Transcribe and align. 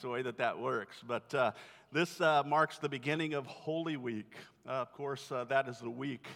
It's 0.00 0.04
the 0.06 0.08
way 0.08 0.22
that 0.22 0.38
that 0.38 0.58
works. 0.58 0.96
But 1.06 1.34
uh, 1.34 1.52
this 1.92 2.22
uh, 2.22 2.42
marks 2.46 2.78
the 2.78 2.88
beginning 2.88 3.34
of 3.34 3.44
Holy 3.44 3.98
Week. 3.98 4.32
Uh, 4.66 4.70
of 4.70 4.94
course, 4.94 5.30
uh, 5.30 5.44
that 5.50 5.68
is 5.68 5.78
the 5.78 5.90
week 5.90 6.26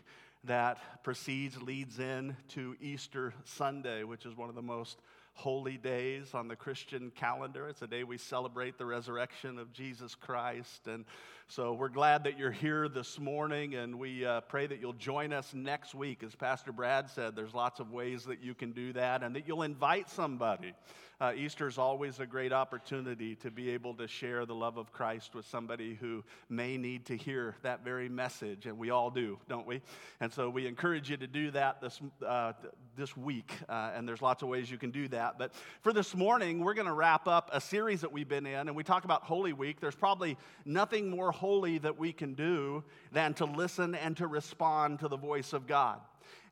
that 0.45 1.03
precedes, 1.03 1.63
leads 1.63 1.99
in 1.99 2.37
to 2.49 2.77
Easter 2.79 3.33
Sunday, 3.45 4.05
which 4.05 4.27
is 4.27 4.37
one 4.37 4.51
of 4.51 4.55
the 4.55 4.61
most 4.61 4.99
holy 5.33 5.79
days 5.79 6.35
on 6.35 6.47
the 6.47 6.55
Christian 6.55 7.11
calendar. 7.17 7.67
It's 7.67 7.81
a 7.81 7.87
day 7.87 8.05
we 8.05 8.19
celebrate 8.19 8.77
the 8.77 8.85
resurrection 8.85 9.59
of 9.59 9.73
Jesus 9.73 10.15
Christ. 10.15 10.87
And 10.87 11.07
so 11.49 11.73
we're 11.73 11.89
glad 11.89 12.25
that 12.25 12.39
you're 12.39 12.51
here 12.51 12.87
this 12.91 13.19
morning, 13.19 13.77
and 13.77 13.99
we 13.99 14.27
uh, 14.27 14.43
pray 14.43 14.67
that 14.67 14.79
you'll 14.79 14.93
join 14.93 15.33
us 15.33 15.55
next 15.55 15.95
week. 15.95 16.23
As 16.23 16.35
Pastor 16.35 16.71
Brad 16.71 17.09
said, 17.09 17.35
there's 17.35 17.55
lots 17.55 17.81
of 17.81 17.91
ways 17.91 18.25
that 18.25 18.43
you 18.43 18.55
can 18.55 18.73
do 18.73 18.93
that, 18.93 19.23
and 19.23 19.35
that 19.35 19.49
you'll 19.49 19.63
invite 19.63 20.11
somebody. 20.11 20.75
Uh, 21.21 21.33
Easter 21.37 21.69
is 21.69 21.79
always 21.79 22.19
a 22.19 22.27
great 22.27 22.53
opportunity 22.53 23.37
to 23.37 23.51
be 23.51 23.71
able 23.71 23.95
to 23.95 24.09
share 24.09 24.45
the 24.47 24.55
love 24.55 24.77
of 24.77 24.93
Christ 24.93 25.35
with 25.35 25.47
somebody 25.47 25.95
who 25.95 26.25
may 26.49 26.77
need 26.77 27.07
to 27.07 27.17
hear 27.17 27.55
that 27.63 27.85
very 27.85 28.09
message, 28.09 28.67
and 28.67 28.77
we 28.77 28.91
all 28.91 29.11
do, 29.11 29.39
don't 29.49 29.67
we? 29.67 29.81
And 30.21 30.33
so 30.33 30.51
we 30.51 30.67
encourage 30.67 31.09
you 31.09 31.17
to 31.17 31.27
do 31.27 31.53
that 31.53 31.81
this, 31.81 32.01
uh, 32.27 32.53
this 32.97 33.17
week, 33.17 33.53
uh, 33.69 33.93
and 33.95 34.09
there's 34.09 34.23
lots 34.23 34.43
of 34.43 34.49
ways 34.49 34.71
you 34.71 34.79
can 34.79 34.91
do 34.91 35.07
that. 35.09 35.39
But 35.39 35.53
for 35.83 35.93
this 35.93 36.17
morning, 36.17 36.65
we're 36.65 36.75
going 36.75 36.89
to 36.89 36.93
wrap 36.93 37.29
up 37.29 37.49
a 37.53 37.61
series 37.61 38.01
that 38.01 38.11
we've 38.11 38.29
been 38.29 38.47
in, 38.47 38.67
and 38.69 38.75
we 38.75 38.83
talk 38.83 39.05
about 39.05 39.23
Holy 39.23 39.53
Week. 39.53 39.81
There's 39.81 39.95
probably 39.95 40.37
nothing 40.65 41.11
more 41.11 41.31
holy 41.31 41.79
that 41.79 41.97
we 41.97 42.13
can 42.13 42.35
do 42.35 42.83
than 43.13 43.35
to 43.35 43.45
listen 43.45 43.95
and 43.95 44.17
to 44.17 44.27
respond 44.27 44.99
to 44.99 45.09
the 45.09 45.17
voice 45.17 45.53
of 45.53 45.67
God. 45.67 46.01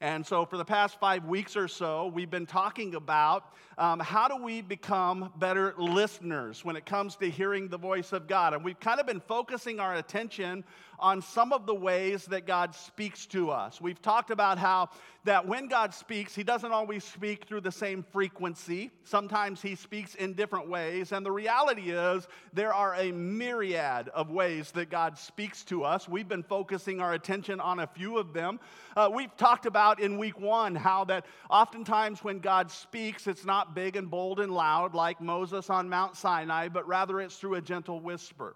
And 0.02 0.26
so, 0.26 0.44
for 0.44 0.56
the 0.56 0.64
past 0.64 0.98
five 0.98 1.26
weeks 1.26 1.56
or 1.56 1.68
so, 1.68 2.08
we've 2.08 2.28
been 2.28 2.44
talking 2.44 2.96
about 2.96 3.54
um, 3.78 4.00
how 4.00 4.26
do 4.26 4.36
we 4.36 4.60
become 4.60 5.32
better 5.36 5.74
listeners 5.78 6.64
when 6.64 6.74
it 6.74 6.84
comes 6.84 7.14
to 7.16 7.30
hearing 7.30 7.68
the 7.68 7.78
voice 7.78 8.12
of 8.12 8.26
God. 8.26 8.52
And 8.52 8.64
we've 8.64 8.80
kind 8.80 8.98
of 8.98 9.06
been 9.06 9.20
focusing 9.20 9.78
our 9.78 9.94
attention 9.94 10.64
on 11.02 11.20
some 11.20 11.52
of 11.52 11.66
the 11.66 11.74
ways 11.74 12.24
that 12.26 12.46
God 12.46 12.74
speaks 12.74 13.26
to 13.26 13.50
us. 13.50 13.80
We've 13.80 14.00
talked 14.00 14.30
about 14.30 14.56
how 14.56 14.88
that 15.24 15.46
when 15.46 15.68
God 15.68 15.92
speaks, 15.94 16.34
He 16.34 16.44
doesn't 16.44 16.72
always 16.72 17.04
speak 17.04 17.46
through 17.46 17.60
the 17.60 17.72
same 17.72 18.04
frequency. 18.12 18.90
Sometimes 19.04 19.60
He 19.60 19.74
speaks 19.74 20.14
in 20.14 20.34
different 20.34 20.68
ways. 20.68 21.12
And 21.12 21.26
the 21.26 21.30
reality 21.30 21.90
is, 21.90 22.26
there 22.52 22.72
are 22.72 22.94
a 22.94 23.12
myriad 23.12 24.08
of 24.08 24.30
ways 24.30 24.70
that 24.72 24.90
God 24.90 25.18
speaks 25.18 25.64
to 25.64 25.84
us. 25.84 26.08
We've 26.08 26.28
been 26.28 26.42
focusing 26.42 27.00
our 27.00 27.14
attention 27.14 27.60
on 27.60 27.80
a 27.80 27.86
few 27.86 28.18
of 28.18 28.32
them. 28.32 28.60
Uh, 28.96 29.10
we've 29.12 29.36
talked 29.36 29.66
about 29.66 30.00
in 30.00 30.18
week 30.18 30.38
one 30.38 30.74
how 30.74 31.04
that 31.06 31.26
oftentimes 31.50 32.22
when 32.22 32.38
God 32.38 32.70
speaks, 32.70 33.26
it's 33.26 33.44
not 33.44 33.74
big 33.74 33.96
and 33.96 34.08
bold 34.10 34.38
and 34.38 34.52
loud 34.52 34.94
like 34.94 35.20
Moses 35.20 35.68
on 35.68 35.88
Mount 35.88 36.16
Sinai, 36.16 36.68
but 36.68 36.86
rather 36.86 37.20
it's 37.20 37.36
through 37.36 37.56
a 37.56 37.60
gentle 37.60 38.00
whisper. 38.00 38.54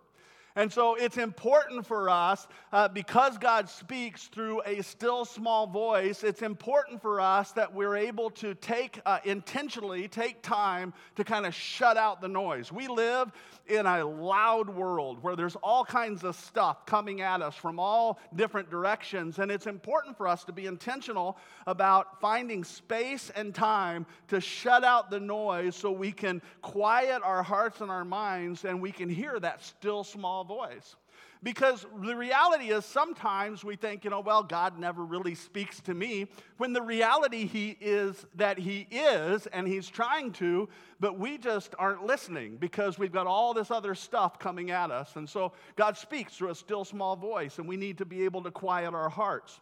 And 0.56 0.72
so 0.72 0.94
it's 0.94 1.18
important 1.18 1.86
for 1.86 2.08
us, 2.08 2.48
uh, 2.72 2.88
because 2.88 3.36
God 3.36 3.68
speaks 3.68 4.28
through 4.28 4.62
a 4.64 4.82
still 4.82 5.26
small 5.26 5.66
voice, 5.66 6.24
it's 6.24 6.40
important 6.40 7.02
for 7.02 7.20
us 7.20 7.52
that 7.52 7.74
we're 7.74 7.96
able 7.96 8.30
to 8.30 8.54
take, 8.54 8.98
uh, 9.04 9.18
intentionally 9.24 10.08
take 10.08 10.40
time 10.40 10.94
to 11.16 11.24
kind 11.24 11.44
of 11.44 11.54
shut 11.54 11.98
out 11.98 12.22
the 12.22 12.28
noise. 12.28 12.72
We 12.72 12.88
live 12.88 13.32
in 13.66 13.84
a 13.84 14.02
loud 14.04 14.70
world 14.70 15.22
where 15.22 15.36
there's 15.36 15.56
all 15.56 15.84
kinds 15.84 16.24
of 16.24 16.34
stuff 16.36 16.86
coming 16.86 17.20
at 17.20 17.42
us 17.42 17.54
from 17.54 17.78
all 17.78 18.18
different 18.34 18.70
directions. 18.70 19.38
And 19.38 19.50
it's 19.50 19.66
important 19.66 20.16
for 20.16 20.26
us 20.26 20.44
to 20.44 20.52
be 20.52 20.64
intentional 20.64 21.36
about 21.66 22.18
finding 22.20 22.64
space 22.64 23.30
and 23.36 23.54
time 23.54 24.06
to 24.28 24.40
shut 24.40 24.84
out 24.84 25.10
the 25.10 25.20
noise 25.20 25.76
so 25.76 25.90
we 25.90 26.12
can 26.12 26.40
quiet 26.62 27.20
our 27.22 27.42
hearts 27.42 27.82
and 27.82 27.90
our 27.90 28.04
minds 28.04 28.64
and 28.64 28.80
we 28.80 28.92
can 28.92 29.10
hear 29.10 29.38
that 29.40 29.62
still 29.62 30.02
small 30.02 30.45
voice. 30.46 30.96
Because 31.42 31.86
the 32.02 32.16
reality 32.16 32.70
is 32.70 32.84
sometimes 32.84 33.62
we 33.62 33.76
think, 33.76 34.04
you 34.04 34.10
know, 34.10 34.20
well, 34.20 34.42
God 34.42 34.78
never 34.78 35.04
really 35.04 35.34
speaks 35.34 35.80
to 35.82 35.94
me, 35.94 36.28
when 36.56 36.72
the 36.72 36.82
reality 36.82 37.46
he 37.46 37.76
is 37.80 38.26
that 38.36 38.58
he 38.58 38.86
is 38.90 39.46
and 39.48 39.68
he's 39.68 39.86
trying 39.86 40.32
to, 40.32 40.68
but 40.98 41.18
we 41.18 41.36
just 41.38 41.74
aren't 41.78 42.04
listening 42.04 42.56
because 42.56 42.98
we've 42.98 43.12
got 43.12 43.26
all 43.26 43.52
this 43.52 43.70
other 43.70 43.94
stuff 43.94 44.38
coming 44.38 44.70
at 44.70 44.90
us. 44.90 45.16
And 45.16 45.28
so 45.28 45.52
God 45.76 45.96
speaks 45.96 46.36
through 46.36 46.50
a 46.50 46.54
still 46.54 46.84
small 46.84 47.16
voice, 47.16 47.58
and 47.58 47.68
we 47.68 47.76
need 47.76 47.98
to 47.98 48.06
be 48.06 48.24
able 48.24 48.42
to 48.42 48.50
quiet 48.50 48.94
our 48.94 49.10
hearts. 49.10 49.60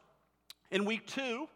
In 0.70 0.84
week 0.84 1.06
two, 1.06 1.48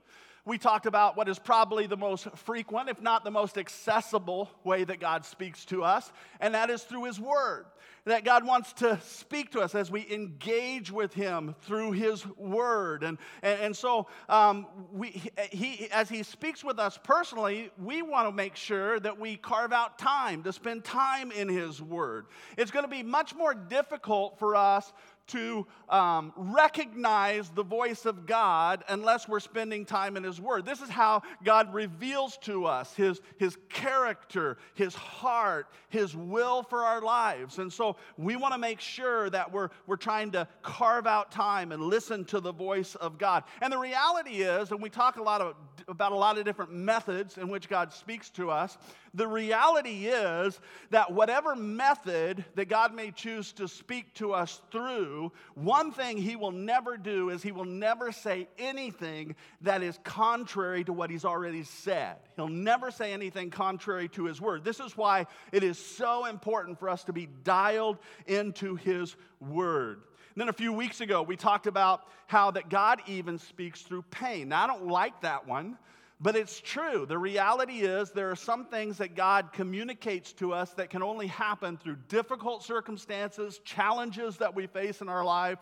we 0.45 0.57
talked 0.57 0.87
about 0.87 1.17
what 1.17 1.29
is 1.29 1.39
probably 1.39 1.87
the 1.87 1.97
most 1.97 2.27
frequent, 2.35 2.89
if 2.89 3.03
not 3.03 3.23
the 3.23 3.31
most 3.31 3.59
accessible 3.59 4.51
way 4.65 4.83
that 4.83 4.99
God 4.99 5.25
speaks 5.25 5.65
to 5.67 5.85
us, 5.85 6.11
and 6.41 6.55
that 6.55 6.71
is 6.71 6.83
through 6.83 7.05
His 7.05 7.21
Word. 7.21 7.67
That 8.09 8.25
God 8.25 8.47
wants 8.47 8.73
to 8.75 8.99
speak 9.03 9.53
to 9.53 9.61
us 9.61 9.75
as 9.75 9.91
we 9.91 10.11
engage 10.11 10.91
with 10.91 11.13
Him 11.13 11.55
through 11.61 11.93
His 11.93 12.27
Word. 12.39 13.03
And, 13.03 13.19
and, 13.43 13.61
and 13.61 13.77
so, 13.77 14.07
um, 14.31 14.67
we, 14.91 15.23
he, 15.51 15.91
as 15.93 16.09
He 16.09 16.23
speaks 16.23 16.65
with 16.65 16.79
us 16.79 16.99
personally, 17.05 17.71
we 17.77 18.01
want 18.01 18.27
to 18.27 18.33
make 18.33 18.57
sure 18.57 18.99
that 18.99 19.21
we 19.21 19.37
carve 19.37 19.75
out 19.75 19.99
time 19.99 20.43
to 20.45 20.55
spend 20.55 20.85
time 20.85 21.31
in 21.31 21.51
His 21.51 21.83
Word. 21.83 22.29
It's 22.57 22.71
going 22.71 22.87
to 22.87 22.91
be 22.91 23.03
much 23.03 23.35
more 23.35 23.53
difficult 23.53 24.39
for 24.39 24.57
us 24.57 24.91
to 25.29 25.67
um, 25.89 26.33
recognize 26.37 27.49
the 27.51 27.63
voice 27.63 28.07
of 28.07 28.27
God 28.27 28.85
unless 28.89 29.29
we're 29.29 29.41
spending 29.41 29.85
time 29.85 30.17
in 30.17 30.25
His 30.25 30.41
Word. 30.41 30.67
This 30.67 30.81
is 30.81 30.89
how 30.89 31.23
God 31.45 31.73
reveals 31.73 32.37
to 32.39 32.67
us 32.67 32.95
His, 32.95 33.21
his 33.39 33.57
character, 33.69 34.59
His 34.75 34.95
heart, 34.95 35.69
His 35.89 36.17
will 36.17 36.63
for 36.63 36.85
our 36.85 37.01
lives. 37.01 37.59
And 37.59 37.73
so 37.73 37.97
we 38.17 38.37
want 38.37 38.55
to 38.55 38.59
make 38.59 38.81
sure 38.81 39.31
that 39.31 39.53
we're, 39.53 39.71
we're 39.87 39.97
trying 39.97 40.33
to 40.33 40.49
carve 40.63 41.07
out 41.07 41.31
time 41.31 41.73
and 41.73 41.83
listen 41.83 42.25
to 42.27 42.41
the 42.41 42.53
voice 42.53 42.95
of 42.97 43.19
God. 43.19 43.45
And 43.63 43.73
the 43.73 43.79
reality 43.79 44.43
is, 44.43 44.71
and 44.71 44.83
we 44.83 44.91
talk 44.91 45.17
a 45.17 45.23
lot 45.23 45.41
of, 45.41 45.55
about 45.89 46.13
a 46.13 46.17
lot 46.17 46.39
of 46.39 46.45
different 46.45 46.73
methods 46.73 47.39
in 47.39 47.49
which 47.49 47.69
God 47.69 47.93
speaks 47.93 48.31
to 48.31 48.51
us, 48.51 48.77
the 49.15 49.27
reality 49.27 50.07
is 50.07 50.61
that 50.91 51.13
whatever 51.13 51.57
method 51.57 52.45
that 52.55 52.69
God 52.69 52.95
may 52.95 53.11
choose 53.11 53.53
to 53.53 53.67
speak 53.67 54.13
to 54.15 54.33
us 54.33 54.61
through, 54.71 55.33
one 55.55 55.93
thing 55.93 56.19
He 56.19 56.37
will 56.37 56.53
never 56.53 56.97
do 56.97 57.31
is 57.31 57.43
He 57.43 57.53
will 57.53 57.65
never 57.65 58.13
say 58.13 58.49
anything 58.59 59.35
that 59.63 59.83
is 59.83 59.99
contrary 60.05 60.85
to 60.85 60.93
what 60.93 61.11
He's 61.11 61.25
already 61.25 61.65
said. 61.65 62.17
He'll 62.37 62.49
never 62.49 62.91
say 62.91 63.13
anything 63.13 63.51
contrary 63.51 64.09
to 64.11 64.27
His 64.27 64.41
word. 64.41 64.65
This 64.65 64.81
is 64.81 64.97
why 64.97 65.27
it 65.53 65.63
is 65.63 65.79
so 65.79 66.27
important 66.27 66.79
for 66.79 66.89
us 66.89 67.05
to 67.05 67.13
be 67.13 67.29
dialed 67.45 67.99
into 68.27 68.77
His 68.77 69.17
word. 69.41 70.03
Then 70.39 70.49
a 70.49 70.53
few 70.53 70.73
weeks 70.73 71.01
ago, 71.01 71.23
we 71.23 71.37
talked 71.37 71.67
about 71.67 72.03
how 72.27 72.51
that 72.53 72.69
God 72.69 73.01
even 73.07 73.39
speaks 73.39 73.83
through 73.83 74.03
pain. 74.11 74.49
Now, 74.49 74.65
I 74.65 74.67
don't 74.67 74.87
like 74.87 75.21
that 75.23 75.47
one 75.47 75.77
but 76.21 76.35
it's 76.35 76.61
true. 76.61 77.07
The 77.07 77.19
reality 77.19 77.81
is, 77.81 78.11
there 78.11 78.31
are 78.31 78.37
some 78.37 78.65
things 78.65 78.99
that 78.99 79.15
God 79.15 79.53
communicates 79.53 80.33
to 80.35 80.53
us 80.53 80.71
that 80.71 80.91
can 80.91 81.03
only 81.03 81.29
happen 81.29 81.77
through 81.77 81.97
difficult 82.09 82.65
circumstances, 82.65 83.61
challenges 83.65 84.37
that 84.39 84.55
we 84.55 84.67
face 84.67 85.01
in 85.01 85.09
our 85.09 85.25
life, 85.25 85.59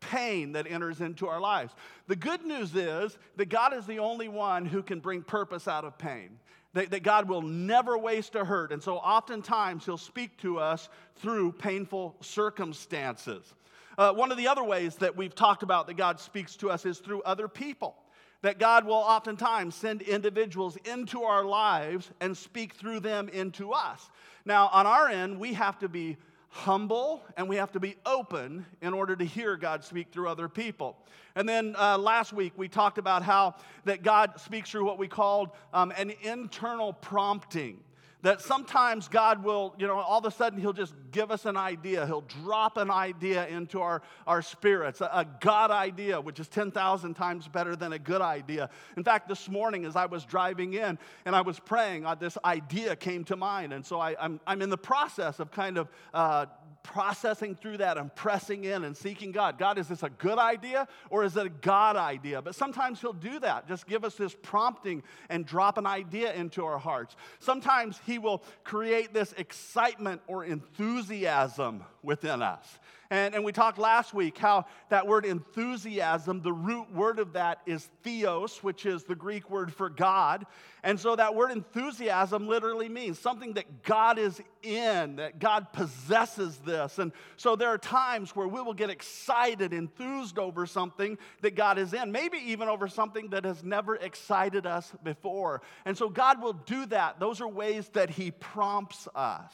pain 0.00 0.52
that 0.52 0.66
enters 0.68 1.00
into 1.00 1.28
our 1.28 1.40
lives. 1.40 1.74
The 2.08 2.16
good 2.16 2.44
news 2.44 2.74
is 2.74 3.18
that 3.36 3.50
God 3.50 3.72
is 3.72 3.86
the 3.86 4.00
only 4.00 4.28
one 4.28 4.64
who 4.64 4.82
can 4.82 4.98
bring 4.98 5.22
purpose 5.22 5.68
out 5.68 5.84
of 5.84 5.96
pain. 5.96 6.38
That, 6.72 6.90
that 6.90 7.02
God 7.02 7.28
will 7.28 7.42
never 7.42 7.98
waste 7.98 8.36
a 8.36 8.44
hurt. 8.44 8.70
And 8.72 8.82
so 8.82 8.96
oftentimes 8.96 9.84
He'll 9.84 9.96
speak 9.96 10.36
to 10.38 10.58
us 10.58 10.88
through 11.16 11.52
painful 11.52 12.16
circumstances. 12.20 13.54
Uh, 14.00 14.10
one 14.10 14.32
of 14.32 14.38
the 14.38 14.48
other 14.48 14.64
ways 14.64 14.96
that 14.96 15.14
we've 15.14 15.34
talked 15.34 15.62
about 15.62 15.86
that 15.86 15.92
God 15.92 16.18
speaks 16.18 16.56
to 16.56 16.70
us 16.70 16.86
is 16.86 17.00
through 17.00 17.20
other 17.20 17.48
people 17.48 17.94
that 18.40 18.58
God 18.58 18.86
will 18.86 18.94
oftentimes 18.94 19.74
send 19.74 20.00
individuals 20.00 20.78
into 20.86 21.24
our 21.24 21.44
lives 21.44 22.10
and 22.18 22.34
speak 22.34 22.72
through 22.72 23.00
them 23.00 23.28
into 23.28 23.72
us. 23.72 24.08
Now, 24.46 24.68
on 24.68 24.86
our 24.86 25.08
end, 25.08 25.38
we 25.38 25.52
have 25.52 25.78
to 25.80 25.88
be 25.90 26.16
humble 26.48 27.22
and 27.36 27.46
we 27.46 27.56
have 27.56 27.72
to 27.72 27.80
be 27.80 27.94
open 28.06 28.64
in 28.80 28.94
order 28.94 29.14
to 29.16 29.24
hear 29.26 29.58
God 29.58 29.84
speak 29.84 30.10
through 30.10 30.30
other 30.30 30.48
people. 30.48 30.96
And 31.34 31.46
then 31.46 31.76
uh, 31.78 31.98
last 31.98 32.32
week 32.32 32.54
we 32.56 32.68
talked 32.68 32.96
about 32.96 33.22
how 33.22 33.56
that 33.84 34.02
God 34.02 34.40
speaks 34.40 34.70
through 34.70 34.86
what 34.86 34.98
we 34.98 35.08
called 35.08 35.50
um, 35.74 35.92
an 35.98 36.14
internal 36.22 36.94
prompting 36.94 37.80
that 38.22 38.40
sometimes 38.40 39.08
God 39.08 39.42
will, 39.42 39.74
you 39.78 39.86
know, 39.86 39.98
all 39.98 40.18
of 40.18 40.24
a 40.24 40.30
sudden 40.30 40.60
He'll 40.60 40.72
just 40.72 40.94
give 41.10 41.30
us 41.30 41.46
an 41.46 41.56
idea. 41.56 42.06
He'll 42.06 42.24
drop 42.42 42.76
an 42.76 42.90
idea 42.90 43.46
into 43.48 43.80
our, 43.80 44.02
our 44.26 44.42
spirits, 44.42 45.00
a, 45.00 45.10
a 45.12 45.26
God 45.40 45.70
idea, 45.70 46.20
which 46.20 46.38
is 46.38 46.48
10,000 46.48 47.14
times 47.14 47.48
better 47.48 47.76
than 47.76 47.92
a 47.92 47.98
good 47.98 48.20
idea. 48.20 48.68
In 48.96 49.04
fact, 49.04 49.28
this 49.28 49.48
morning 49.48 49.84
as 49.84 49.96
I 49.96 50.06
was 50.06 50.24
driving 50.24 50.74
in 50.74 50.98
and 51.24 51.34
I 51.34 51.40
was 51.40 51.58
praying, 51.58 52.06
uh, 52.06 52.14
this 52.14 52.36
idea 52.44 52.96
came 52.96 53.24
to 53.24 53.36
mind. 53.36 53.72
And 53.72 53.84
so 53.84 53.98
I, 53.98 54.10
am 54.10 54.16
I'm, 54.20 54.40
I'm 54.46 54.62
in 54.62 54.70
the 54.70 54.78
process 54.78 55.40
of 55.40 55.50
kind 55.50 55.78
of 55.78 55.88
uh, 56.12 56.46
processing 56.92 57.54
through 57.54 57.78
that 57.78 57.96
and 57.96 58.14
pressing 58.14 58.64
in 58.64 58.84
and 58.84 58.96
seeking 58.96 59.30
God. 59.30 59.58
God, 59.58 59.78
is 59.78 59.88
this 59.88 60.02
a 60.02 60.10
good 60.10 60.38
idea 60.38 60.88
or 61.08 61.24
is 61.24 61.36
it 61.36 61.46
a 61.46 61.50
God 61.50 61.96
idea? 61.96 62.42
But 62.42 62.54
sometimes 62.54 63.00
He'll 63.00 63.12
do 63.12 63.38
that, 63.40 63.68
just 63.68 63.86
give 63.86 64.04
us 64.04 64.16
this 64.16 64.34
prompting 64.42 65.02
and 65.28 65.46
drop 65.46 65.78
an 65.78 65.86
idea 65.86 66.32
into 66.34 66.64
our 66.64 66.78
hearts. 66.78 67.16
Sometimes 67.38 68.00
He 68.06 68.18
will 68.18 68.42
create 68.64 69.14
this 69.14 69.32
excitement 69.36 70.20
or 70.26 70.44
enthusiasm 70.44 71.84
within 72.02 72.42
us. 72.42 72.78
And, 73.12 73.34
and 73.34 73.44
we 73.44 73.50
talked 73.50 73.76
last 73.76 74.14
week 74.14 74.38
how 74.38 74.66
that 74.88 75.08
word 75.08 75.24
enthusiasm, 75.24 76.42
the 76.42 76.52
root 76.52 76.92
word 76.92 77.18
of 77.18 77.32
that 77.32 77.58
is 77.66 77.88
theos, 78.04 78.62
which 78.62 78.86
is 78.86 79.02
the 79.02 79.16
Greek 79.16 79.50
word 79.50 79.74
for 79.74 79.88
God. 79.88 80.46
And 80.84 80.98
so 80.98 81.16
that 81.16 81.34
word 81.34 81.50
enthusiasm 81.50 82.46
literally 82.46 82.88
means 82.88 83.18
something 83.18 83.54
that 83.54 83.82
God 83.82 84.20
is 84.20 84.40
in, 84.62 85.16
that 85.16 85.40
God 85.40 85.72
possesses 85.72 86.56
this. 86.58 87.00
And 87.00 87.10
so 87.36 87.56
there 87.56 87.68
are 87.70 87.78
times 87.78 88.36
where 88.36 88.46
we 88.46 88.62
will 88.62 88.74
get 88.74 88.90
excited, 88.90 89.72
enthused 89.72 90.38
over 90.38 90.64
something 90.64 91.18
that 91.42 91.56
God 91.56 91.78
is 91.78 91.92
in, 91.92 92.12
maybe 92.12 92.38
even 92.38 92.68
over 92.68 92.86
something 92.86 93.30
that 93.30 93.44
has 93.44 93.64
never 93.64 93.96
excited 93.96 94.66
us 94.66 94.92
before. 95.02 95.62
And 95.84 95.98
so 95.98 96.08
God 96.08 96.40
will 96.40 96.52
do 96.52 96.86
that. 96.86 97.18
Those 97.18 97.40
are 97.40 97.48
ways 97.48 97.88
that 97.88 98.08
He 98.08 98.30
prompts 98.30 99.08
us. 99.16 99.52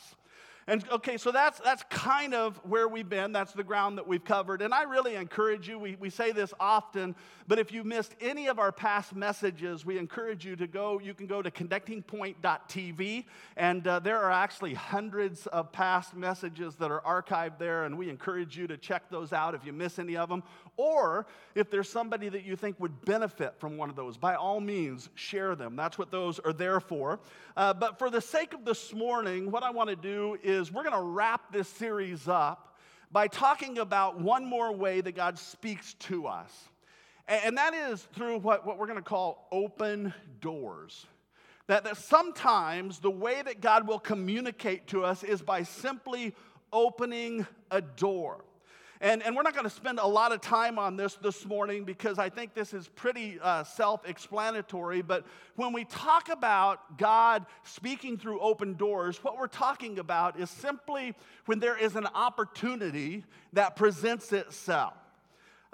And 0.69 0.85
okay, 0.91 1.17
so 1.17 1.31
that's, 1.31 1.61
that's 1.61 1.85
kind 1.91 2.35
of 2.35 2.57
where 2.65 2.89
we've 2.89 3.09
been. 3.09 3.31
That's 3.31 3.53
the 3.53 3.63
ground 3.63 3.99
that 3.99 4.07
we've 4.09 4.25
covered. 4.25 4.63
And 4.63 4.75
I 4.75 4.83
really 4.83 5.15
encourage 5.15 5.69
you, 5.69 5.79
we, 5.79 5.97
we 6.01 6.11
say 6.11 6.33
this 6.33 6.53
often, 6.59 7.15
but 7.47 7.61
if 7.61 7.71
you 7.71 7.85
missed 7.85 8.17
any 8.21 8.49
of 8.49 8.59
our 8.59 8.73
past 8.73 9.15
messages, 9.15 9.87
we 9.87 9.97
encourage 9.97 10.45
you 10.45 10.57
to 10.57 10.67
go. 10.67 10.99
You 10.99 11.15
can 11.15 11.29
go 11.29 11.41
to 11.41 11.53
connectingpoint.tv, 11.53 13.25
and 13.57 13.87
uh, 13.87 14.01
there 14.01 14.19
are 14.19 14.33
actually 14.33 14.75
hundreds 14.75 15.47
of 15.47 15.71
past 15.71 16.17
messages 16.17 16.75
that 16.77 16.91
are 16.91 17.01
archived 17.03 17.59
there, 17.59 17.85
and 17.85 17.97
we 17.97 18.11
encourage 18.11 18.59
you 18.59 18.67
to 18.67 18.77
check 18.77 19.09
those 19.09 19.33
out 19.33 19.55
if 19.55 19.65
you 19.65 19.73
miss 19.73 20.01
any 20.01 20.17
of 20.17 20.29
them. 20.29 20.43
Or 20.77 21.27
if 21.55 21.71
there's 21.71 21.89
somebody 21.89 22.29
that 22.29 22.45
you 22.45 22.57
think 22.57 22.79
would 22.81 23.05
benefit 23.05 23.55
from 23.59 23.77
one 23.77 23.89
of 23.89 23.97
those, 23.97 24.17
by 24.17 24.35
all 24.35 24.61
means, 24.61 25.09
share 25.15 25.55
them. 25.55 25.77
That's 25.77 25.97
what 25.97 26.11
those 26.11 26.39
are 26.41 26.53
there 26.53 26.81
for. 26.81 27.21
Uh, 27.57 27.73
but 27.73 27.99
for 27.99 28.11
the 28.11 28.21
sake 28.21 28.53
of 28.53 28.65
this 28.65 28.93
morning, 28.93 29.51
what 29.51 29.63
I 29.63 29.71
want 29.71 29.89
to 29.89 29.97
do 29.97 30.37
is 30.43 30.56
we're 30.65 30.83
going 30.83 30.95
to 30.95 31.01
wrap 31.01 31.53
this 31.53 31.69
series 31.69 32.29
up 32.29 32.77
by 33.13 33.29
talking 33.29 33.79
about 33.79 34.21
one 34.21 34.45
more 34.45 34.73
way 34.73 35.01
that 35.01 35.15
God 35.15 35.39
speaks 35.39 35.95
to 35.95 36.27
us. 36.27 36.69
And 37.29 37.59
that 37.59 37.75
is 37.75 38.03
through 38.15 38.39
what, 38.39 38.67
what 38.67 38.79
we're 38.79 38.87
going 38.87 38.99
to 38.99 39.03
call 39.03 39.49
open 39.53 40.15
doors. 40.41 41.07
That, 41.67 41.85
that 41.85 41.97
sometimes 41.97 43.01
the 43.01 43.11
way 43.11 43.43
that 43.43 43.61
God 43.61 43.87
will 43.87 43.99
communicate 43.99 44.87
to 44.89 45.05
us 45.05 45.25
is 45.25 45.43
by 45.43 45.65
simply 45.65 46.35
opening 46.73 47.47
a 47.71 47.81
door. 47.81 48.45
And, 49.01 49.23
and 49.23 49.37
we're 49.37 49.43
not 49.43 49.53
going 49.55 49.65
to 49.65 49.71
spend 49.71 49.99
a 49.99 50.07
lot 50.07 50.33
of 50.33 50.41
time 50.41 50.79
on 50.79 50.97
this 50.97 51.15
this 51.15 51.45
morning 51.45 51.85
because 51.85 52.19
I 52.19 52.29
think 52.29 52.55
this 52.55 52.73
is 52.73 52.89
pretty 52.89 53.39
uh, 53.41 53.65
self 53.65 54.09
explanatory. 54.09 55.03
But 55.03 55.27
when 55.57 55.73
we 55.73 55.85
talk 55.85 56.29
about 56.31 56.99
God 56.99 57.45
speaking 57.65 58.17
through 58.19 58.41
open 58.41 58.75
doors, 58.75 59.23
what 59.23 59.39
we're 59.39 59.49
talking 59.49 59.99
about 59.99 60.39
is 60.39 60.51
simply 60.51 61.15
when 61.45 61.61
there 61.61 61.77
is 61.77 61.97
an 61.97 62.07
opportunity 62.15 63.25
that 63.53 63.77
presents 63.77 64.33
itself. 64.33 64.95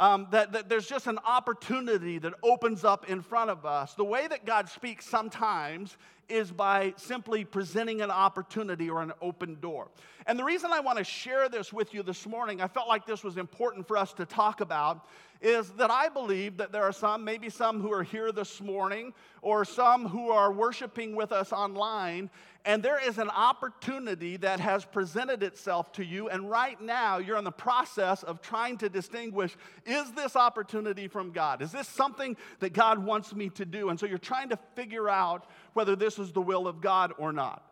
Um, 0.02 0.26
that, 0.32 0.50
that 0.54 0.68
there's 0.68 0.88
just 0.88 1.06
an 1.06 1.20
opportunity 1.24 2.18
that 2.18 2.32
opens 2.42 2.82
up 2.82 3.08
in 3.08 3.22
front 3.22 3.50
of 3.50 3.64
us. 3.64 3.94
The 3.94 4.02
way 4.02 4.26
that 4.26 4.44
God 4.44 4.68
speaks 4.68 5.06
sometimes 5.06 5.96
is 6.28 6.50
by 6.50 6.94
simply 6.96 7.44
presenting 7.44 8.00
an 8.00 8.10
opportunity 8.10 8.90
or 8.90 9.00
an 9.00 9.12
open 9.20 9.60
door. 9.60 9.92
And 10.26 10.36
the 10.36 10.42
reason 10.42 10.70
I 10.72 10.80
want 10.80 10.98
to 10.98 11.04
share 11.04 11.48
this 11.48 11.72
with 11.72 11.94
you 11.94 12.02
this 12.02 12.26
morning, 12.26 12.60
I 12.60 12.66
felt 12.66 12.88
like 12.88 13.06
this 13.06 13.22
was 13.22 13.36
important 13.36 13.86
for 13.86 13.96
us 13.96 14.12
to 14.14 14.26
talk 14.26 14.60
about, 14.60 15.06
is 15.42 15.70
that 15.72 15.90
I 15.90 16.08
believe 16.08 16.56
that 16.58 16.72
there 16.72 16.84
are 16.84 16.92
some, 16.92 17.24
maybe 17.24 17.50
some 17.50 17.80
who 17.80 17.92
are 17.92 18.02
here 18.02 18.30
this 18.30 18.60
morning, 18.60 19.12
or 19.42 19.64
some 19.64 20.08
who 20.08 20.30
are 20.30 20.52
worshiping 20.52 21.16
with 21.16 21.32
us 21.32 21.52
online, 21.52 22.30
and 22.64 22.82
there 22.82 23.04
is 23.04 23.18
an 23.18 23.28
opportunity 23.28 24.36
that 24.36 24.60
has 24.60 24.84
presented 24.84 25.42
itself 25.42 25.92
to 25.92 26.04
you, 26.04 26.28
and 26.28 26.48
right 26.48 26.80
now 26.80 27.18
you're 27.18 27.36
in 27.36 27.44
the 27.44 27.50
process 27.50 28.22
of 28.22 28.40
trying 28.40 28.78
to 28.78 28.88
distinguish 28.88 29.56
is 29.84 30.12
this 30.12 30.36
opportunity 30.36 31.08
from 31.08 31.32
God? 31.32 31.60
Is 31.60 31.72
this 31.72 31.88
something 31.88 32.36
that 32.60 32.72
God 32.72 32.98
wants 33.00 33.34
me 33.34 33.48
to 33.50 33.64
do? 33.64 33.88
And 33.88 33.98
so 33.98 34.06
you're 34.06 34.18
trying 34.18 34.48
to 34.50 34.58
figure 34.76 35.08
out 35.08 35.46
whether 35.72 35.96
this 35.96 36.20
is 36.20 36.30
the 36.30 36.42
will 36.42 36.68
of 36.68 36.80
God 36.80 37.12
or 37.18 37.32
not. 37.32 37.68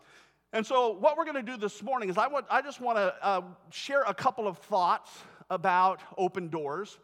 And 0.52 0.66
so, 0.66 0.90
what 0.90 1.16
we're 1.16 1.24
going 1.24 1.36
to 1.36 1.42
do 1.42 1.56
this 1.56 1.80
morning 1.80 2.10
is 2.10 2.18
I, 2.18 2.26
want, 2.26 2.46
I 2.50 2.60
just 2.60 2.80
want 2.80 2.98
to 2.98 3.14
uh, 3.22 3.42
share 3.70 4.02
a 4.02 4.12
couple 4.12 4.48
of 4.48 4.58
thoughts 4.58 5.10
about 5.48 6.00
open 6.18 6.48
doors. 6.48 6.98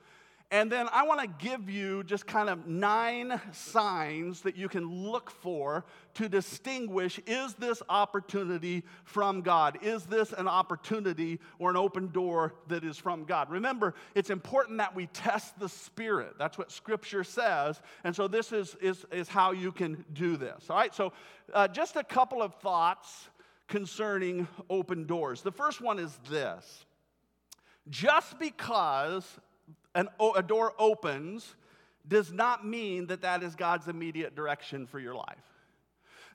And 0.52 0.70
then 0.70 0.86
I 0.92 1.02
want 1.02 1.20
to 1.20 1.44
give 1.44 1.68
you 1.68 2.04
just 2.04 2.24
kind 2.24 2.48
of 2.48 2.68
nine 2.68 3.40
signs 3.50 4.42
that 4.42 4.56
you 4.56 4.68
can 4.68 4.88
look 4.88 5.28
for 5.28 5.84
to 6.14 6.28
distinguish 6.28 7.18
is 7.26 7.54
this 7.54 7.82
opportunity 7.88 8.84
from 9.04 9.42
God? 9.42 9.78
Is 9.82 10.04
this 10.04 10.32
an 10.32 10.46
opportunity 10.46 11.40
or 11.58 11.70
an 11.70 11.76
open 11.76 12.12
door 12.12 12.54
that 12.68 12.84
is 12.84 12.96
from 12.96 13.24
God? 13.24 13.50
Remember, 13.50 13.94
it's 14.14 14.30
important 14.30 14.78
that 14.78 14.94
we 14.94 15.06
test 15.06 15.58
the 15.58 15.68
Spirit. 15.68 16.34
That's 16.38 16.56
what 16.56 16.70
Scripture 16.70 17.24
says. 17.24 17.82
And 18.04 18.14
so 18.14 18.28
this 18.28 18.52
is, 18.52 18.76
is, 18.80 19.04
is 19.10 19.28
how 19.28 19.50
you 19.50 19.72
can 19.72 20.04
do 20.12 20.36
this. 20.36 20.70
All 20.70 20.76
right, 20.76 20.94
so 20.94 21.12
uh, 21.54 21.66
just 21.66 21.96
a 21.96 22.04
couple 22.04 22.40
of 22.40 22.54
thoughts 22.54 23.30
concerning 23.66 24.46
open 24.70 25.06
doors. 25.06 25.42
The 25.42 25.50
first 25.50 25.80
one 25.80 25.98
is 25.98 26.16
this 26.30 26.84
just 27.88 28.38
because 28.38 29.24
an, 29.96 30.08
a 30.36 30.42
door 30.42 30.74
opens 30.78 31.56
does 32.06 32.32
not 32.32 32.64
mean 32.64 33.06
that 33.08 33.22
that 33.22 33.42
is 33.42 33.56
God's 33.56 33.88
immediate 33.88 34.36
direction 34.36 34.86
for 34.86 35.00
your 35.00 35.14
life. 35.14 35.42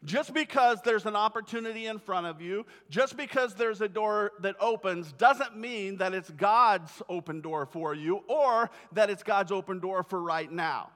Just 0.04 0.34
because 0.34 0.82
there's 0.82 1.06
an 1.06 1.16
opportunity 1.16 1.86
in 1.86 2.00
front 2.00 2.26
of 2.26 2.42
you, 2.42 2.66
just 2.90 3.16
because 3.16 3.54
there's 3.54 3.82
a 3.82 3.88
door 3.88 4.32
that 4.42 4.56
opens, 4.60 5.14
doesn't 5.14 5.56
mean 5.56 5.98
that 5.98 6.14
it's 6.14 6.30
God's 6.32 6.92
open 7.08 7.40
door 7.40 7.68
for 7.68 7.94
you 7.94 8.24
or 8.28 8.72
that 8.94 9.12
it's 9.12 9.22
God's 9.22 9.52
open 9.52 9.80
door 9.80 10.02
for 10.02 10.20
right 10.20 10.52
now. 10.52 10.90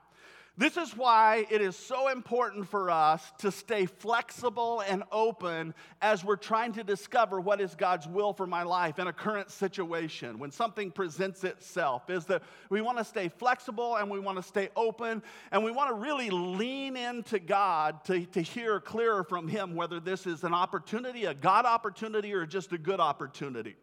This 0.58 0.78
is 0.78 0.96
why 0.96 1.46
it 1.50 1.60
is 1.60 1.76
so 1.76 2.08
important 2.08 2.70
for 2.70 2.90
us 2.90 3.22
to 3.40 3.52
stay 3.52 3.86
flexible 3.86 4.82
and 4.88 5.04
open 5.12 5.74
as 6.02 6.24
we're 6.24 6.38
trying 6.38 6.72
to 6.74 6.84
discover 6.84 7.42
what 7.42 7.60
is 7.60 7.76
God's 7.76 8.08
will 8.08 8.32
for 8.32 8.48
my 8.48 8.64
life 8.64 8.98
in 8.98 9.08
a 9.08 9.14
current 9.14 9.52
situation 9.52 10.40
when 10.40 10.52
something 10.52 10.92
presents 10.92 11.44
itself. 11.44 12.10
Is 12.10 12.24
that 12.28 12.42
we 12.70 12.80
want 12.80 12.98
to 13.00 13.04
stay 13.04 13.28
flexible 13.28 13.98
and 13.98 14.10
we 14.10 14.18
want 14.18 14.38
to 14.38 14.44
stay 14.44 14.70
open 14.78 15.22
and 15.52 15.62
we 15.62 15.72
want 15.72 15.90
to 15.90 15.96
really 15.96 16.30
lean 16.30 16.96
into 16.96 17.40
God 17.40 18.06
to, 18.06 18.26
to 18.28 18.42
hear 18.42 18.80
clearer 18.80 19.26
from 19.26 19.50
Him 19.50 19.76
whether 19.76 20.00
this 20.00 20.26
is 20.26 20.46
an 20.46 20.54
opportunity, 20.54 21.26
a 21.26 21.34
God 21.34 21.66
opportunity, 21.66 22.34
or 22.34 22.46
just 22.46 22.72
a 22.72 22.78
good 22.78 23.02
opportunity. 23.02 23.76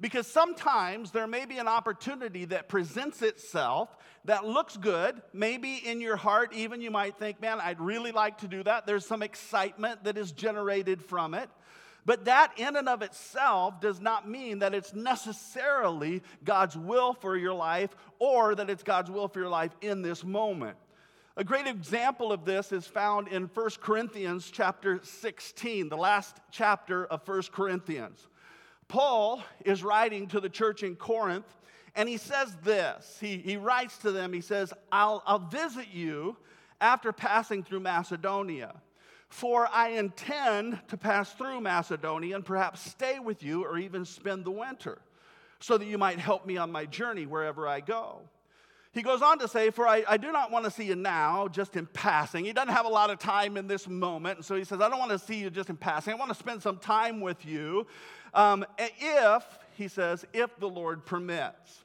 Because 0.00 0.28
sometimes 0.28 1.10
there 1.10 1.26
may 1.26 1.44
be 1.44 1.58
an 1.58 1.66
opportunity 1.66 2.44
that 2.46 2.68
presents 2.68 3.20
itself 3.20 3.96
that 4.26 4.46
looks 4.46 4.76
good. 4.76 5.20
Maybe 5.32 5.74
in 5.76 6.00
your 6.00 6.16
heart, 6.16 6.52
even 6.54 6.80
you 6.80 6.90
might 6.90 7.18
think, 7.18 7.40
man, 7.40 7.60
I'd 7.60 7.80
really 7.80 8.12
like 8.12 8.38
to 8.38 8.48
do 8.48 8.62
that. 8.62 8.86
There's 8.86 9.04
some 9.04 9.22
excitement 9.22 10.04
that 10.04 10.16
is 10.16 10.30
generated 10.30 11.02
from 11.02 11.34
it. 11.34 11.50
But 12.06 12.26
that, 12.26 12.52
in 12.56 12.76
and 12.76 12.88
of 12.88 13.02
itself, 13.02 13.80
does 13.80 14.00
not 14.00 14.28
mean 14.28 14.60
that 14.60 14.72
it's 14.72 14.94
necessarily 14.94 16.22
God's 16.44 16.76
will 16.76 17.12
for 17.12 17.36
your 17.36 17.52
life 17.52 17.94
or 18.18 18.54
that 18.54 18.70
it's 18.70 18.84
God's 18.84 19.10
will 19.10 19.28
for 19.28 19.40
your 19.40 19.48
life 19.48 19.76
in 19.80 20.00
this 20.00 20.24
moment. 20.24 20.76
A 21.36 21.44
great 21.44 21.66
example 21.66 22.32
of 22.32 22.44
this 22.44 22.72
is 22.72 22.86
found 22.86 23.28
in 23.28 23.44
1 23.44 23.70
Corinthians 23.80 24.50
chapter 24.50 25.00
16, 25.02 25.88
the 25.88 25.96
last 25.96 26.36
chapter 26.50 27.04
of 27.04 27.26
1 27.28 27.42
Corinthians. 27.52 28.26
Paul 28.88 29.42
is 29.64 29.84
writing 29.84 30.26
to 30.28 30.40
the 30.40 30.48
church 30.48 30.82
in 30.82 30.96
Corinth, 30.96 31.46
and 31.94 32.08
he 32.08 32.16
says 32.16 32.56
this. 32.64 33.18
He, 33.20 33.36
he 33.36 33.56
writes 33.56 33.98
to 33.98 34.12
them, 34.12 34.32
he 34.32 34.40
says, 34.40 34.72
I'll, 34.90 35.22
I'll 35.26 35.38
visit 35.38 35.88
you 35.92 36.36
after 36.80 37.12
passing 37.12 37.62
through 37.62 37.80
Macedonia. 37.80 38.74
For 39.28 39.68
I 39.70 39.90
intend 39.90 40.80
to 40.88 40.96
pass 40.96 41.32
through 41.34 41.60
Macedonia 41.60 42.34
and 42.34 42.44
perhaps 42.44 42.80
stay 42.80 43.18
with 43.18 43.42
you 43.42 43.64
or 43.64 43.78
even 43.78 44.06
spend 44.06 44.44
the 44.44 44.50
winter, 44.50 44.98
so 45.60 45.76
that 45.76 45.84
you 45.84 45.98
might 45.98 46.18
help 46.18 46.46
me 46.46 46.56
on 46.56 46.72
my 46.72 46.86
journey 46.86 47.26
wherever 47.26 47.68
I 47.68 47.80
go. 47.80 48.20
He 48.92 49.02
goes 49.02 49.20
on 49.20 49.38
to 49.40 49.48
say, 49.48 49.70
For 49.70 49.86
I, 49.86 50.02
I, 50.08 50.16
do 50.16 50.32
not 50.32 50.50
want 50.50 50.64
to 50.64 50.70
see 50.70 50.84
you 50.84 50.96
now, 50.96 51.46
just 51.46 51.76
in 51.76 51.86
passing. 51.86 52.44
He 52.44 52.52
doesn't 52.52 52.72
have 52.72 52.86
a 52.86 52.90
lot 52.90 53.10
of 53.10 53.18
time 53.18 53.56
in 53.56 53.66
this 53.66 53.86
moment. 53.86 54.38
And 54.38 54.44
so 54.44 54.56
he 54.56 54.64
says, 54.64 54.80
I 54.80 54.88
don't 54.88 54.98
want 54.98 55.10
to 55.10 55.18
see 55.18 55.36
you 55.36 55.50
just 55.50 55.68
in 55.68 55.76
passing. 55.76 56.14
I 56.14 56.16
want 56.16 56.30
to 56.30 56.34
spend 56.34 56.62
some 56.62 56.78
time 56.78 57.20
with 57.20 57.44
you 57.44 57.86
um, 58.34 58.64
if, 58.78 59.44
he 59.76 59.88
says, 59.88 60.24
if 60.32 60.58
the 60.58 60.68
Lord 60.68 61.04
permits. 61.06 61.84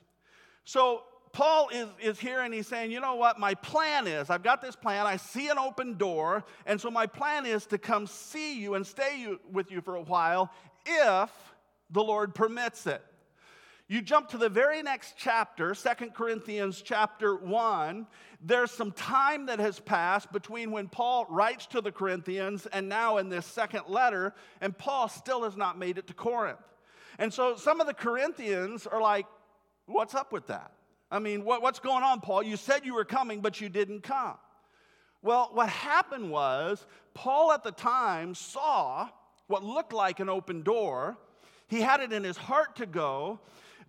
So 0.65 1.03
Paul 1.31 1.69
is, 1.69 1.88
is 2.01 2.19
here 2.19 2.41
and 2.41 2.53
he's 2.53 2.67
saying, 2.67 2.91
you 2.91 3.00
know 3.00 3.15
what, 3.15 3.39
my 3.39 3.55
plan 3.55 4.07
is, 4.07 4.29
I've 4.29 4.43
got 4.43 4.62
this 4.62 4.75
plan, 4.75 5.05
I 5.05 5.17
see 5.17 5.50
an 5.50 5.57
open 5.57 5.97
door, 5.97 6.43
and 6.65 6.79
so 6.79 6.91
my 6.91 7.07
plan 7.07 7.45
is 7.45 7.65
to 7.67 7.77
come 7.77 8.07
see 8.07 8.59
you 8.59 8.75
and 8.75 8.85
stay 8.85 9.19
you, 9.19 9.39
with 9.51 9.71
you 9.71 9.81
for 9.81 9.95
a 9.95 10.01
while 10.01 10.51
if 10.85 11.31
the 11.89 12.03
Lord 12.03 12.35
permits 12.35 12.85
it. 12.88 13.03
You 13.93 14.01
jump 14.01 14.29
to 14.29 14.39
the 14.39 14.50
very 14.50 14.81
next 14.81 15.17
chapter, 15.17 15.75
Second 15.75 16.15
Corinthians 16.15 16.81
chapter 16.81 17.35
1. 17.35 18.07
There's 18.41 18.71
some 18.71 18.91
time 18.91 19.45
that 19.45 19.59
has 19.59 19.79
passed 19.79 20.31
between 20.31 20.71
when 20.71 20.88
Paul 20.88 21.27
writes 21.29 21.67
to 21.67 21.79
the 21.79 21.91
Corinthians 21.91 22.65
and 22.65 22.89
now 22.89 23.17
in 23.17 23.29
this 23.29 23.45
second 23.45 23.83
letter, 23.88 24.33
and 24.62 24.75
Paul 24.75 25.09
still 25.09 25.43
has 25.43 25.55
not 25.55 25.77
made 25.77 26.00
it 26.00 26.07
to 26.07 26.15
Corinth. 26.15 26.57
And 27.19 27.31
so 27.31 27.55
some 27.55 27.81
of 27.81 27.85
the 27.85 27.93
Corinthians 27.93 28.88
are 28.88 29.00
like, 29.00 29.27
What's 29.85 30.15
up 30.15 30.33
with 30.33 30.47
that? 30.47 30.71
I 31.12 31.19
mean, 31.19 31.45
what, 31.45 31.62
what's 31.62 31.79
going 31.79 32.01
on, 32.01 32.19
Paul? 32.19 32.41
You 32.41 32.57
said 32.57 32.88
you 32.88 32.95
were 32.95 33.05
coming, 33.05 33.41
but 33.41 33.62
you 33.62 33.69
didn't 33.69 34.01
come. 34.01 34.38
Well, 35.21 35.51
what 35.53 35.69
happened 35.69 36.31
was, 36.31 36.83
Paul 37.13 37.51
at 37.51 37.63
the 37.63 37.71
time 37.71 38.33
saw 38.33 39.09
what 39.45 39.63
looked 39.63 39.93
like 39.93 40.19
an 40.19 40.29
open 40.29 40.63
door. 40.63 41.15
He 41.67 41.79
had 41.79 42.00
it 42.00 42.12
in 42.12 42.23
his 42.23 42.38
heart 42.38 42.77
to 42.77 42.88
go, 42.88 43.39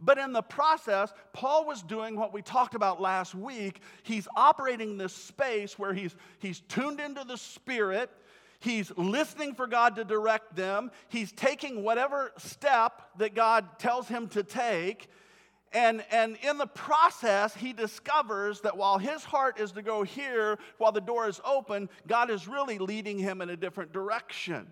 but 0.00 0.18
in 0.18 0.32
the 0.32 0.42
process, 0.42 1.12
Paul 1.32 1.66
was 1.66 1.82
doing 1.82 2.16
what 2.16 2.32
we 2.32 2.42
talked 2.42 2.74
about 2.74 3.00
last 3.00 3.34
week. 3.34 3.80
He's 4.02 4.28
operating 4.36 4.98
this 4.98 5.12
space 5.12 5.78
where 5.78 5.94
he's, 5.94 6.14
he's 6.38 6.60
tuned 6.60 7.00
into 7.00 7.24
the 7.24 7.36
Spirit. 7.36 8.10
He's 8.60 8.90
listening 8.96 9.54
for 9.54 9.66
God 9.66 9.96
to 9.96 10.04
direct 10.04 10.56
them. 10.56 10.90
He's 11.08 11.32
taking 11.32 11.82
whatever 11.82 12.32
step 12.38 13.02
that 13.18 13.34
God 13.34 13.78
tells 13.78 14.08
him 14.08 14.28
to 14.28 14.42
take. 14.42 15.08
And, 15.72 16.04
and 16.12 16.36
in 16.42 16.56
the 16.56 16.68
process, 16.68 17.54
he 17.54 17.72
discovers 17.72 18.60
that 18.60 18.76
while 18.76 18.96
his 18.96 19.24
heart 19.24 19.58
is 19.58 19.72
to 19.72 19.82
go 19.82 20.04
here, 20.04 20.58
while 20.78 20.92
the 20.92 21.00
door 21.00 21.28
is 21.28 21.40
open, 21.44 21.88
God 22.06 22.30
is 22.30 22.46
really 22.46 22.78
leading 22.78 23.18
him 23.18 23.42
in 23.42 23.50
a 23.50 23.56
different 23.56 23.92
direction. 23.92 24.68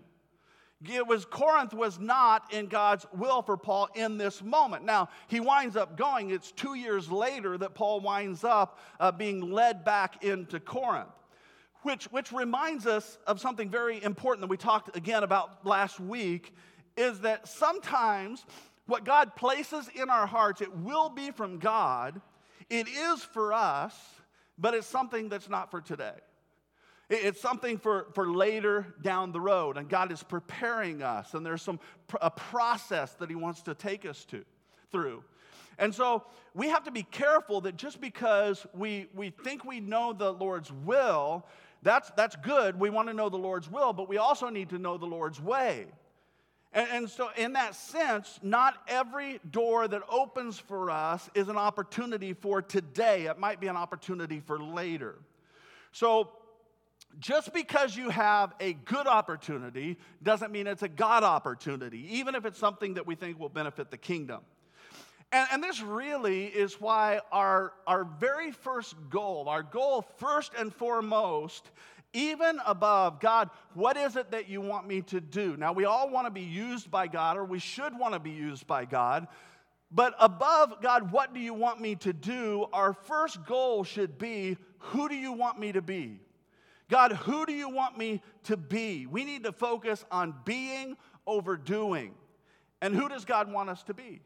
It 0.89 1.07
was 1.07 1.25
Corinth 1.25 1.73
was 1.73 1.99
not 1.99 2.51
in 2.53 2.67
God's 2.67 3.05
will 3.13 3.41
for 3.41 3.55
Paul 3.57 3.89
in 3.95 4.17
this 4.17 4.43
moment. 4.43 4.83
Now 4.83 5.09
he 5.27 5.39
winds 5.39 5.75
up 5.75 5.97
going. 5.97 6.29
It's 6.31 6.51
two 6.51 6.75
years 6.75 7.09
later 7.09 7.57
that 7.57 7.73
Paul 7.73 8.01
winds 8.01 8.43
up 8.43 8.79
uh, 8.99 9.11
being 9.11 9.51
led 9.51 9.85
back 9.85 10.23
into 10.23 10.59
Corinth, 10.59 11.07
which 11.83 12.05
which 12.05 12.31
reminds 12.31 12.85
us 12.85 13.17
of 13.27 13.39
something 13.39 13.69
very 13.69 14.03
important 14.03 14.41
that 14.41 14.49
we 14.49 14.57
talked 14.57 14.95
again 14.97 15.23
about 15.23 15.65
last 15.65 15.99
week. 15.99 16.53
Is 16.97 17.21
that 17.21 17.47
sometimes 17.47 18.45
what 18.85 19.05
God 19.05 19.35
places 19.35 19.89
in 19.95 20.09
our 20.09 20.27
hearts, 20.27 20.61
it 20.61 20.75
will 20.75 21.09
be 21.09 21.31
from 21.31 21.59
God. 21.59 22.21
It 22.69 22.87
is 22.87 23.23
for 23.23 23.53
us, 23.53 23.95
but 24.57 24.73
it's 24.73 24.87
something 24.87 25.29
that's 25.29 25.49
not 25.49 25.71
for 25.71 25.81
today. 25.81 26.15
It's 27.09 27.41
something 27.41 27.77
for, 27.77 28.07
for 28.13 28.31
later 28.31 28.95
down 29.01 29.31
the 29.31 29.41
road, 29.41 29.77
and 29.77 29.89
God 29.89 30.11
is 30.11 30.23
preparing 30.23 31.03
us, 31.03 31.33
and 31.33 31.45
there's 31.45 31.61
some 31.61 31.79
a 32.21 32.31
process 32.31 33.13
that 33.15 33.29
He 33.29 33.35
wants 33.35 33.61
to 33.63 33.75
take 33.75 34.05
us 34.05 34.25
to 34.25 34.43
through. 34.91 35.23
And 35.77 35.93
so 35.93 36.23
we 36.53 36.69
have 36.69 36.83
to 36.83 36.91
be 36.91 37.03
careful 37.03 37.61
that 37.61 37.75
just 37.75 37.99
because 37.99 38.65
we, 38.73 39.07
we 39.13 39.31
think 39.31 39.65
we 39.65 39.79
know 39.79 40.13
the 40.13 40.31
Lord's 40.31 40.71
will, 40.71 41.45
that's, 41.81 42.11
that's 42.15 42.35
good. 42.37 42.79
We 42.79 42.89
want 42.89 43.09
to 43.09 43.13
know 43.13 43.29
the 43.29 43.37
Lord's 43.37 43.69
will, 43.69 43.91
but 43.91 44.07
we 44.07 44.17
also 44.17 44.49
need 44.49 44.69
to 44.69 44.77
know 44.77 44.97
the 44.97 45.05
Lord's 45.05 45.41
way. 45.41 45.87
And, 46.71 46.87
and, 46.91 47.09
so, 47.09 47.29
in 47.37 47.53
that 47.53 47.75
sense, 47.75 48.39
not 48.41 48.75
every 48.87 49.39
door 49.51 49.87
that 49.87 50.01
opens 50.09 50.57
for 50.57 50.89
us 50.89 51.29
is 51.35 51.47
an 51.47 51.57
opportunity 51.57 52.33
for 52.33 52.63
today. 52.63 53.25
It 53.25 53.37
might 53.37 53.59
be 53.59 53.67
an 53.67 53.77
opportunity 53.77 54.39
for 54.39 54.59
later. 54.59 55.15
So, 55.91 56.31
just 57.19 57.53
because 57.53 57.95
you 57.95 58.09
have 58.09 58.53
a 58.59 58.73
good 58.73 59.07
opportunity 59.07 59.97
doesn't 60.21 60.51
mean 60.51 60.67
it's 60.67 60.83
a 60.83 60.89
God 60.89 61.23
opportunity, 61.23 62.17
even 62.17 62.35
if 62.35 62.45
it's 62.45 62.59
something 62.59 62.95
that 62.95 63.07
we 63.07 63.15
think 63.15 63.39
will 63.39 63.49
benefit 63.49 63.91
the 63.91 63.97
kingdom. 63.97 64.41
And, 65.31 65.47
and, 65.51 65.63
this 65.63 65.81
really 65.81 66.45
is 66.45 66.79
why 66.79 67.21
our, 67.31 67.73
our 67.87 68.03
very 68.03 68.51
first 68.51 68.95
goal, 69.09 69.49
our 69.49 69.63
goal 69.63 70.05
first 70.17 70.51
and 70.57 70.71
foremost, 70.71 71.71
even 72.13 72.59
above 72.67 73.19
God, 73.19 73.49
what 73.73 73.97
is 73.97 74.15
it 74.15 74.29
that 74.31 74.47
you 74.47 74.61
want 74.61 74.87
me 74.87 75.01
to 75.03 75.19
do? 75.19 75.57
Now, 75.57 75.73
we 75.73 75.85
all 75.85 76.09
want 76.09 76.27
to 76.27 76.31
be 76.31 76.41
used 76.41 76.91
by 76.91 77.07
God, 77.07 77.37
or 77.37 77.45
we 77.45 77.57
should 77.57 77.97
want 77.97 78.13
to 78.13 78.19
be 78.19 78.29
used 78.29 78.67
by 78.67 78.85
God. 78.85 79.27
But 79.91 80.13
above 80.19 80.81
God, 80.81 81.11
what 81.11 81.33
do 81.33 81.39
you 81.39 81.53
want 81.55 81.81
me 81.81 81.95
to 81.95 82.13
do? 82.13 82.67
Our 82.71 82.93
first 82.93 83.43
goal 83.45 83.83
should 83.83 84.17
be 84.19 84.57
who 84.77 85.09
do 85.09 85.15
you 85.15 85.31
want 85.31 85.59
me 85.59 85.71
to 85.71 85.81
be? 85.81 86.19
God, 86.93 87.13
who 87.13 87.47
do 87.47 87.53
you 87.53 87.69
want 87.69 87.97
me 87.97 88.21
to 88.43 88.55
be? 88.55 89.07
We 89.07 89.25
need 89.25 89.45
to 89.45 89.51
focus 89.51 90.05
on 90.11 90.35
being 90.45 90.95
over 91.25 91.57
doing. 91.57 92.13
And 92.83 92.93
who 92.93 93.09
does 93.09 93.25
God 93.25 93.51
want 93.51 93.71
us 93.71 93.81
to 93.85 93.95
be? 93.95 94.21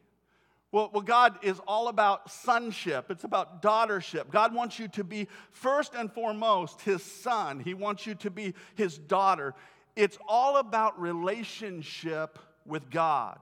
Well, 0.73 0.89
well, 0.91 1.01
God 1.01 1.39
is 1.43 1.61
all 1.65 1.87
about 1.87 2.29
sonship. 2.29 3.09
It's 3.09 3.23
about 3.23 3.61
daughtership. 3.61 4.31
God 4.31 4.53
wants 4.53 4.79
you 4.79 4.89
to 4.89 5.05
be 5.05 5.29
first 5.51 5.95
and 5.95 6.11
foremost 6.11 6.81
his 6.81 7.01
son. 7.01 7.61
He 7.61 7.73
wants 7.73 8.05
you 8.05 8.15
to 8.15 8.29
be 8.29 8.53
his 8.75 8.97
daughter. 8.97 9.53
It's 9.95 10.17
all 10.27 10.57
about 10.57 10.99
relationship 10.99 12.37
with 12.65 12.89
God. 12.89 13.39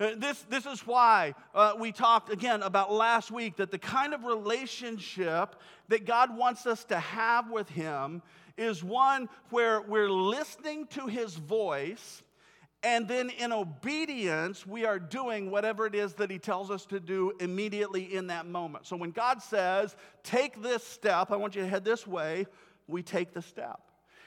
Uh, 0.00 0.10
this, 0.16 0.42
this 0.50 0.66
is 0.66 0.80
why 0.86 1.34
uh, 1.54 1.74
we 1.78 1.92
talked 1.92 2.32
again 2.32 2.62
about 2.62 2.92
last 2.92 3.30
week 3.30 3.56
that 3.56 3.70
the 3.70 3.78
kind 3.78 4.12
of 4.12 4.24
relationship 4.24 5.54
that 5.88 6.04
God 6.04 6.36
wants 6.36 6.66
us 6.66 6.84
to 6.86 6.98
have 6.98 7.50
with 7.50 7.68
Him 7.68 8.20
is 8.56 8.82
one 8.82 9.28
where 9.50 9.80
we're 9.80 10.10
listening 10.10 10.86
to 10.88 11.06
His 11.06 11.36
voice, 11.36 12.22
and 12.82 13.06
then 13.06 13.30
in 13.30 13.52
obedience, 13.52 14.66
we 14.66 14.84
are 14.84 14.98
doing 14.98 15.50
whatever 15.50 15.86
it 15.86 15.94
is 15.94 16.14
that 16.14 16.30
He 16.30 16.38
tells 16.38 16.70
us 16.70 16.84
to 16.86 16.98
do 16.98 17.32
immediately 17.38 18.14
in 18.14 18.26
that 18.28 18.46
moment. 18.46 18.86
So 18.86 18.96
when 18.96 19.12
God 19.12 19.42
says, 19.42 19.94
Take 20.24 20.60
this 20.60 20.82
step, 20.84 21.30
I 21.30 21.36
want 21.36 21.54
you 21.54 21.62
to 21.62 21.68
head 21.68 21.84
this 21.84 22.06
way, 22.06 22.46
we 22.88 23.02
take 23.02 23.32
the 23.32 23.42
step. 23.42 23.80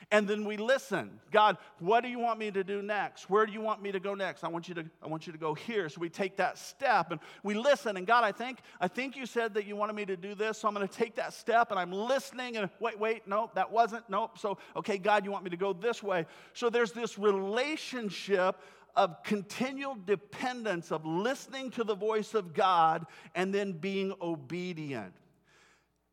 And 0.10 0.26
then 0.26 0.46
we 0.46 0.56
listen. 0.56 1.20
God, 1.32 1.58
what 1.80 2.02
do 2.02 2.08
you 2.08 2.18
want 2.18 2.40
me 2.40 2.50
to 2.52 2.64
do 2.64 2.82
next? 2.82 3.30
Where 3.30 3.46
do 3.46 3.52
you 3.52 3.60
want 3.60 3.82
me 3.82 3.92
to 3.92 4.00
go 4.00 4.14
next? 4.14 4.46
I 4.46 4.48
want 4.48 4.70
you 4.70 4.76
to, 4.76 4.86
I 5.04 5.08
want 5.08 5.28
you 5.28 5.34
to 5.34 5.40
go 5.40 5.54
here. 5.54 5.90
So 5.90 6.00
we 6.00 6.08
take 6.08 6.38
that 6.38 6.58
step 6.58 7.12
and 7.12 7.20
we 7.44 7.56
listen. 7.56 7.98
And 7.98 8.08
God, 8.08 8.24
I 8.24 8.32
think, 8.32 8.60
I 8.80 8.88
think 8.88 9.18
you 9.18 9.26
said 9.26 9.54
that 9.56 9.66
you 9.66 9.76
wanted 9.76 9.98
me 9.98 10.06
to 10.06 10.16
do 10.16 10.34
this, 10.34 10.60
so 10.60 10.70
I'm 10.70 10.74
going 10.74 10.88
to 10.88 10.94
take 10.94 11.16
that 11.16 11.34
step 11.34 11.72
and 11.72 11.80
I'm 11.80 11.92
listening. 11.92 12.56
And 12.56 12.70
wait, 12.80 12.98
wait, 12.98 13.28
nope, 13.28 13.54
that 13.56 13.70
wasn't. 13.70 14.10
Nope. 14.10 14.38
So, 14.38 14.58
okay, 14.78 14.98
God, 14.98 15.26
you 15.26 15.32
want 15.32 15.44
me 15.44 15.50
to 15.50 15.58
go 15.58 15.74
this 15.74 16.02
way. 16.02 16.26
So 16.54 16.70
there's 16.70 16.94
this 16.94 17.18
relationship 17.18 18.62
of 18.96 19.22
continual 19.24 19.98
dependence 20.06 20.92
of 20.92 21.06
listening 21.06 21.70
to 21.72 21.84
the 21.84 21.96
voice 21.96 22.34
of 22.34 22.54
God 22.54 23.06
and 23.36 23.54
then 23.54 23.74
being 23.74 24.14
obedient. 24.22 25.14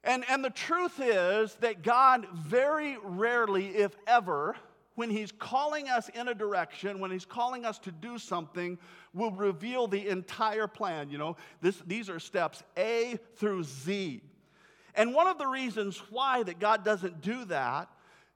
And, 0.04 0.24
and 0.28 0.44
the 0.44 0.50
truth 0.50 1.00
is 1.00 1.54
that 1.56 1.82
God 1.82 2.26
very 2.34 2.98
rarely, 3.02 3.68
if 3.68 3.96
ever, 4.06 4.54
when 4.94 5.10
He's 5.10 5.32
calling 5.32 5.88
us 5.88 6.10
in 6.10 6.28
a 6.28 6.34
direction, 6.34 7.00
when 7.00 7.10
He's 7.10 7.24
calling 7.24 7.64
us 7.64 7.78
to 7.80 7.90
do 7.90 8.18
something, 8.18 8.78
will 9.14 9.32
reveal 9.32 9.86
the 9.86 10.08
entire 10.08 10.66
plan. 10.66 11.08
You 11.08 11.18
know, 11.18 11.36
this, 11.62 11.82
these 11.86 12.10
are 12.10 12.20
steps 12.20 12.62
A 12.76 13.18
through 13.36 13.64
Z. 13.64 14.20
And 14.94 15.14
one 15.14 15.26
of 15.26 15.38
the 15.38 15.46
reasons 15.46 15.98
why 16.10 16.42
that 16.44 16.60
God 16.60 16.84
doesn't 16.84 17.20
do 17.20 17.46
that 17.46 17.88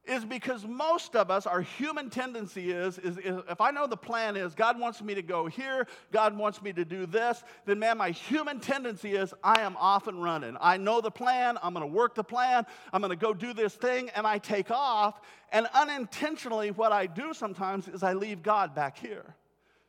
is 0.09 0.25
because 0.25 0.65
most 0.67 1.15
of 1.15 1.31
us, 1.31 1.47
our 1.47 1.61
human 1.61 2.11
tendency 2.11 2.71
is, 2.73 2.99
is, 2.99 3.19
is, 3.19 3.41
if 3.49 3.61
I 3.61 3.71
know 3.71 3.87
the 3.87 3.97
plan 3.97 4.37
is 4.37 4.55
God 4.55 4.79
wants 4.79 5.03
me 5.03 5.15
to 5.15 5.23
go 5.23 5.47
here, 5.47 5.87
God 6.13 6.37
wants 6.37 6.63
me 6.63 6.73
to 6.73 6.85
do 6.85 7.07
this, 7.07 7.43
then 7.67 7.79
man, 7.79 7.99
my 7.99 8.11
human 8.11 8.61
tendency 8.61 9.15
is 9.15 9.35
I 9.43 9.61
am 9.61 9.77
off 9.77 10.07
and 10.07 10.23
running. 10.23 10.57
I 10.61 10.77
know 10.77 11.01
the 11.01 11.11
plan, 11.11 11.59
I'm 11.63 11.75
gonna 11.75 11.87
work 11.87 12.15
the 12.15 12.25
plan, 12.25 12.67
I'm 12.93 13.03
gonna 13.03 13.17
go 13.17 13.35
do 13.35 13.53
this 13.53 13.75
thing, 13.75 14.11
and 14.17 14.27
I 14.27 14.39
take 14.39 14.71
off. 14.71 15.21
And 15.53 15.67
unintentionally, 15.75 16.71
what 16.71 16.93
I 16.93 17.07
do 17.07 17.33
sometimes 17.33 17.89
is 17.89 18.03
I 18.03 18.13
leave 18.13 18.43
God 18.43 18.75
back 18.75 18.99
here 18.99 19.35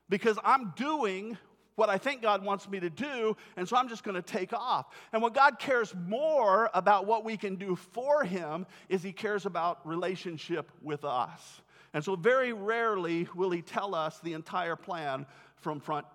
because 0.09 0.37
I'm 0.43 0.73
doing 0.75 1.37
what 1.79 1.89
I 1.89 1.97
think 1.97 2.21
God 2.21 2.43
wants 2.43 2.67
me 2.67 2.81
to 2.81 2.89
do, 2.89 3.37
and 3.55 3.67
so 3.67 3.77
I'm 3.77 3.87
just 3.87 4.03
going 4.03 4.15
to 4.15 4.21
take 4.21 4.51
off. 4.51 4.87
And 5.13 5.21
what 5.21 5.33
God 5.33 5.59
cares 5.59 5.95
more 6.05 6.69
about 6.73 7.05
what 7.07 7.23
we 7.23 7.37
can 7.37 7.55
do 7.55 7.77
for 7.77 8.25
Him 8.25 8.65
is 8.89 9.01
He 9.01 9.13
cares 9.13 9.45
about 9.45 9.79
relationship 9.87 10.69
with 10.81 11.05
us. 11.05 11.61
And 11.93 12.03
so, 12.03 12.17
very 12.17 12.51
rarely 12.51 13.29
will 13.33 13.49
He 13.49 13.61
tell 13.61 13.95
us 13.95 14.19
the 14.19 14.33
entire 14.33 14.75
plan 14.75 15.25
from 15.55 15.79
front 15.79 16.05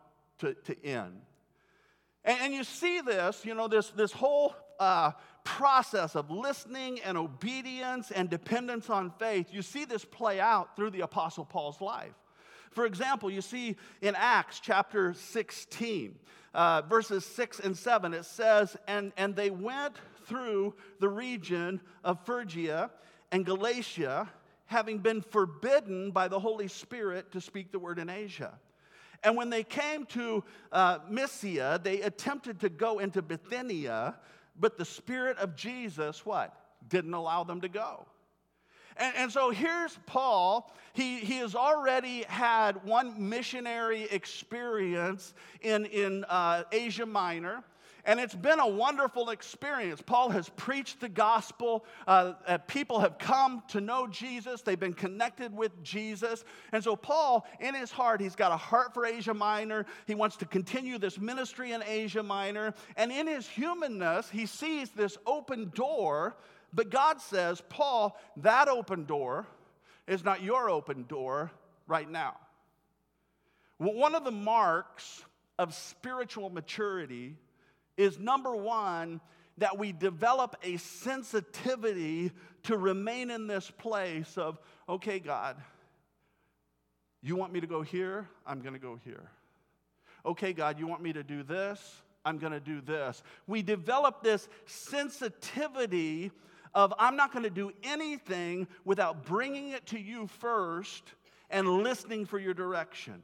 to, 0.41 0.53
to 0.53 0.85
end. 0.87 1.23
And, 2.27 2.39
and 2.43 2.55
you 2.55 2.63
see 2.63 3.01
this, 3.01 3.45
you 3.47 3.55
know, 3.55 3.67
this, 3.67 3.89
this 3.89 4.13
whole 4.13 4.55
uh, 4.79 5.13
process 5.45 6.15
of 6.15 6.31
listening 6.31 7.01
and 7.01 7.17
obedience 7.17 8.11
and 8.11 8.29
dependence 8.29 8.91
on 8.91 9.13
faith, 9.19 9.47
you 9.51 9.63
see 9.63 9.87
this 9.87 10.05
play 10.05 10.41
out 10.41 10.77
through 10.77 10.91
the 10.91 11.01
Apostle 11.01 11.47
Paul's 11.47 11.81
life. 11.81 12.13
For 12.75 12.87
example, 12.87 13.31
you 13.31 13.41
see 13.41 13.77
in 14.03 14.15
Acts 14.17 14.61
chapter 14.61 15.15
16, 15.15 16.17
uh, 16.53 16.83
verses 16.83 17.25
6 17.25 17.61
and 17.61 17.77
7, 17.77 18.13
it 18.13 18.25
says, 18.25 18.77
and, 18.89 19.13
and 19.17 19.37
they 19.37 19.51
went 19.51 19.95
through 20.27 20.75
the 20.99 21.09
region 21.09 21.81
of 22.03 22.25
Phrygia 22.27 22.91
and 23.31 23.47
Galatia, 23.47 24.29
having 24.67 24.99
been 24.99 25.21
forbidden 25.21 26.11
by 26.11 26.27
the 26.27 26.39
Holy 26.39 26.69
Spirit 26.69 27.31
to 27.33 27.41
speak 27.41 27.71
the 27.71 27.79
word 27.79 27.99
in 27.99 28.11
Asia. 28.11 28.59
And 29.23 29.37
when 29.37 29.51
they 29.51 29.63
came 29.63 30.05
to 30.07 30.45
uh, 30.73 30.99
Mysia, 31.09 31.81
they 31.83 32.03
attempted 32.03 32.61
to 32.61 32.69
go 32.69 32.99
into 32.99 33.23
Bithynia, 33.23 34.17
but 34.59 34.77
the 34.77 34.85
Spirit 34.85 35.39
of 35.39 35.57
Jesus, 35.57 36.27
what? 36.27 36.55
Didn't 36.89 37.15
allow 37.15 37.45
them 37.45 37.61
to 37.63 37.69
go. 37.69 38.07
And, 38.97 39.17
and, 39.17 39.33
so 39.33 39.51
here's 39.51 39.99
Paul. 40.07 40.73
He, 40.93 41.19
he 41.19 41.39
has 41.39 41.55
already 41.55 42.25
had 42.29 42.85
one 42.85 43.29
missionary 43.29 44.05
experience 44.05 45.35
in, 45.61 45.87
in 45.87 46.25
uh, 46.29 46.65
Asia 46.71 47.07
Minor. 47.07 47.65
And 48.07 48.21
it's 48.21 48.35
been 48.35 48.61
a 48.61 48.67
wonderful 48.67 49.31
experience. 49.31 50.03
Paul 50.03 50.29
has 50.31 50.51
preached 50.51 51.01
the 51.01 51.09
gospel. 51.09 51.87
Uh, 52.07 52.35
uh, 52.47 52.59
people 52.59 53.01
have 53.01 53.17
come 53.19 53.63
to 53.69 53.81
know 53.81 54.07
Jesus. 54.07 54.61
They've 54.61 54.79
been 54.79 54.93
connected 54.93 55.57
with 55.57 55.83
Jesus. 55.83 56.45
And 56.73 56.85
so, 56.85 56.97
Paul, 56.97 57.47
in 57.61 57.75
his 57.75 57.91
heart, 57.91 58.21
he's 58.21 58.37
got 58.37 58.53
a 58.53 58.57
heart 58.57 58.93
for 58.93 59.07
Asia 59.07 59.33
Minor. 59.33 59.87
He 60.07 60.15
wants 60.15 60.37
to 60.37 60.45
continue 60.45 60.99
this 60.99 61.19
ministry 61.19 61.73
in 61.73 61.83
Asia 61.83 62.23
Minor. 62.23 62.75
And 62.97 63.11
in 63.11 63.27
his 63.27 63.49
humanness, 63.49 64.29
he 64.29 64.45
sees 64.45 64.91
this 64.91 65.17
open 65.27 65.71
door. 65.75 66.37
But 66.75 66.91
God 66.91 67.21
says, 67.21 67.63
Paul, 67.69 68.19
that 68.39 68.69
open 68.69 69.05
door 69.05 69.47
is 70.09 70.25
not 70.25 70.43
your 70.43 70.69
open 70.69 71.05
door 71.05 71.53
right 71.87 72.11
now. 72.11 72.37
Well, 73.79 73.95
one 73.95 74.15
of 74.15 74.25
the 74.25 74.33
marks 74.33 75.23
of 75.59 75.75
spiritual 75.75 76.51
maturity 76.51 77.37
is 77.97 78.19
number 78.19 78.55
one, 78.57 79.21
that 79.59 79.79
we 79.79 79.93
develop 79.93 80.57
a 80.65 80.77
sensitivity 80.79 82.33
to 82.65 82.77
remain 82.77 83.31
in 83.31 83.47
this 83.47 83.71
place 83.71 84.37
of, 84.37 84.59
okay, 84.89 85.21
God, 85.21 85.57
you 87.23 87.37
want 87.37 87.53
me 87.53 87.61
to 87.61 87.67
go 87.67 87.83
here? 87.83 88.29
I'm 88.45 88.61
going 88.61 88.75
to 88.75 88.81
go 88.81 88.99
here. 89.05 89.31
Okay, 90.27 90.53
God, 90.53 90.79
you 90.81 90.89
want 90.89 91.03
me 91.03 91.13
to 91.13 91.23
do 91.23 91.45
this? 91.45 92.03
I'm 92.25 92.39
going 92.39 92.53
to 92.53 92.61
do 92.61 92.81
this. 92.81 93.23
We 93.47 93.63
develop 93.63 94.23
this 94.23 94.49
sensitivity 94.67 96.33
of, 96.75 96.93
I'm 96.99 97.17
not 97.17 97.33
going 97.33 97.45
to 97.45 97.51
do 97.51 97.73
anything 97.83 98.67
without 98.85 99.25
bringing 99.25 99.71
it 99.71 99.87
to 99.87 99.99
you 99.99 100.27
first 100.27 101.03
and 101.51 101.69
listening 101.69 102.27
for 102.27 102.39
your 102.39 102.55
direction. 102.55 103.23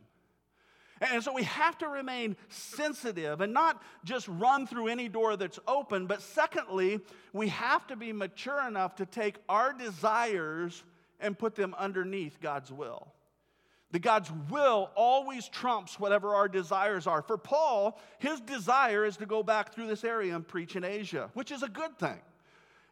And 1.00 1.24
so 1.24 1.32
we 1.32 1.44
have 1.44 1.78
to 1.78 1.88
remain 1.88 2.36
sensitive 2.50 3.40
and 3.40 3.54
not 3.54 3.82
just 4.04 4.28
run 4.28 4.66
through 4.66 4.88
any 4.88 5.08
door 5.08 5.36
that's 5.36 5.58
open, 5.66 6.06
but 6.06 6.20
secondly, 6.20 7.00
we 7.32 7.48
have 7.48 7.86
to 7.86 7.96
be 7.96 8.12
mature 8.12 8.66
enough 8.68 8.96
to 8.96 9.06
take 9.06 9.36
our 9.48 9.72
desires 9.72 10.84
and 11.18 11.38
put 11.38 11.54
them 11.54 11.74
underneath 11.78 12.38
God's 12.40 12.70
will. 12.70 13.08
The 13.92 13.98
God's 13.98 14.30
will 14.50 14.90
always 14.94 15.48
trumps 15.48 15.98
whatever 15.98 16.34
our 16.34 16.48
desires 16.48 17.06
are. 17.06 17.22
For 17.22 17.38
Paul, 17.38 17.98
his 18.18 18.38
desire 18.40 19.04
is 19.04 19.16
to 19.16 19.26
go 19.26 19.42
back 19.42 19.74
through 19.74 19.88
this 19.88 20.04
area 20.04 20.36
and 20.36 20.46
preach 20.46 20.76
in 20.76 20.84
Asia, 20.84 21.30
which 21.34 21.50
is 21.50 21.62
a 21.62 21.68
good 21.68 21.98
thing. 21.98 22.20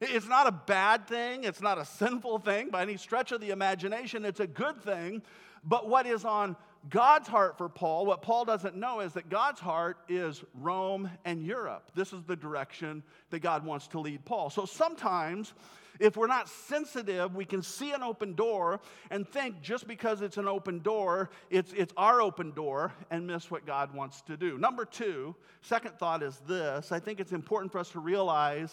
It's 0.01 0.29
not 0.29 0.47
a 0.47 0.53
bad 0.53 1.09
thing, 1.09 1.45
it's 1.45 1.61
not 1.61 1.79
a 1.79 1.85
sinful 1.85 2.39
thing 2.41 2.71
by 2.71 2.83
any 2.83 2.97
stretch 2.97 3.33
of 3.33 3.41
the 3.41 3.51
imagination. 3.51 4.25
It's 4.25 4.41
a 4.41 4.47
good 4.47 4.81
thing. 4.83 5.23
But 5.65 5.89
what 5.89 6.07
is 6.07 6.25
on 6.25 6.57
God's 6.89 7.29
heart 7.29 7.59
for 7.59 7.69
Paul, 7.69 8.07
what 8.07 8.23
Paul 8.23 8.45
doesn't 8.45 8.77
know 8.77 9.01
is 9.01 9.13
that 9.15 9.29
God's 9.29 9.61
heart 9.61 9.99
is 10.09 10.45
Rome 10.55 11.11
and 11.25 11.45
Europe. 11.45 11.91
This 11.95 12.13
is 12.13 12.23
the 12.25 12.37
direction 12.37 13.03
that 13.31 13.41
God 13.41 13.65
wants 13.65 13.89
to 13.89 14.01
lead 14.01 14.25
Paul. 14.25 14.49
So 14.51 14.65
sometimes, 14.65 15.53
if 15.99 16.17
we're 16.17 16.29
not 16.29 16.49
sensitive, 16.49 17.35
we 17.35 17.45
can 17.45 17.63
see 17.63 17.93
an 17.93 18.03
open 18.03 18.35
door 18.35 18.81
and 19.11 19.29
think 19.29 19.61
just 19.61 19.89
because 19.89 20.23
it's 20.23 20.37
an 20.37 20.47
open 20.47 20.79
door, 20.79 21.31
it's, 21.51 21.73
it's 21.73 21.93
our 21.97 22.23
open 22.23 22.53
door 22.53 22.93
and 23.11 23.27
miss 23.27 23.51
what 23.51 23.67
God 23.67 23.93
wants 23.93 24.23
to 24.23 24.37
do. 24.37 24.57
Number 24.57 24.85
two, 24.85 25.35
second 25.63 25.99
thought 25.99 26.23
is 26.23 26.41
this 26.47 26.93
I 26.93 27.01
think 27.01 27.19
it's 27.19 27.33
important 27.33 27.73
for 27.73 27.81
us 27.81 27.91
to 27.91 27.99
realize 27.99 28.73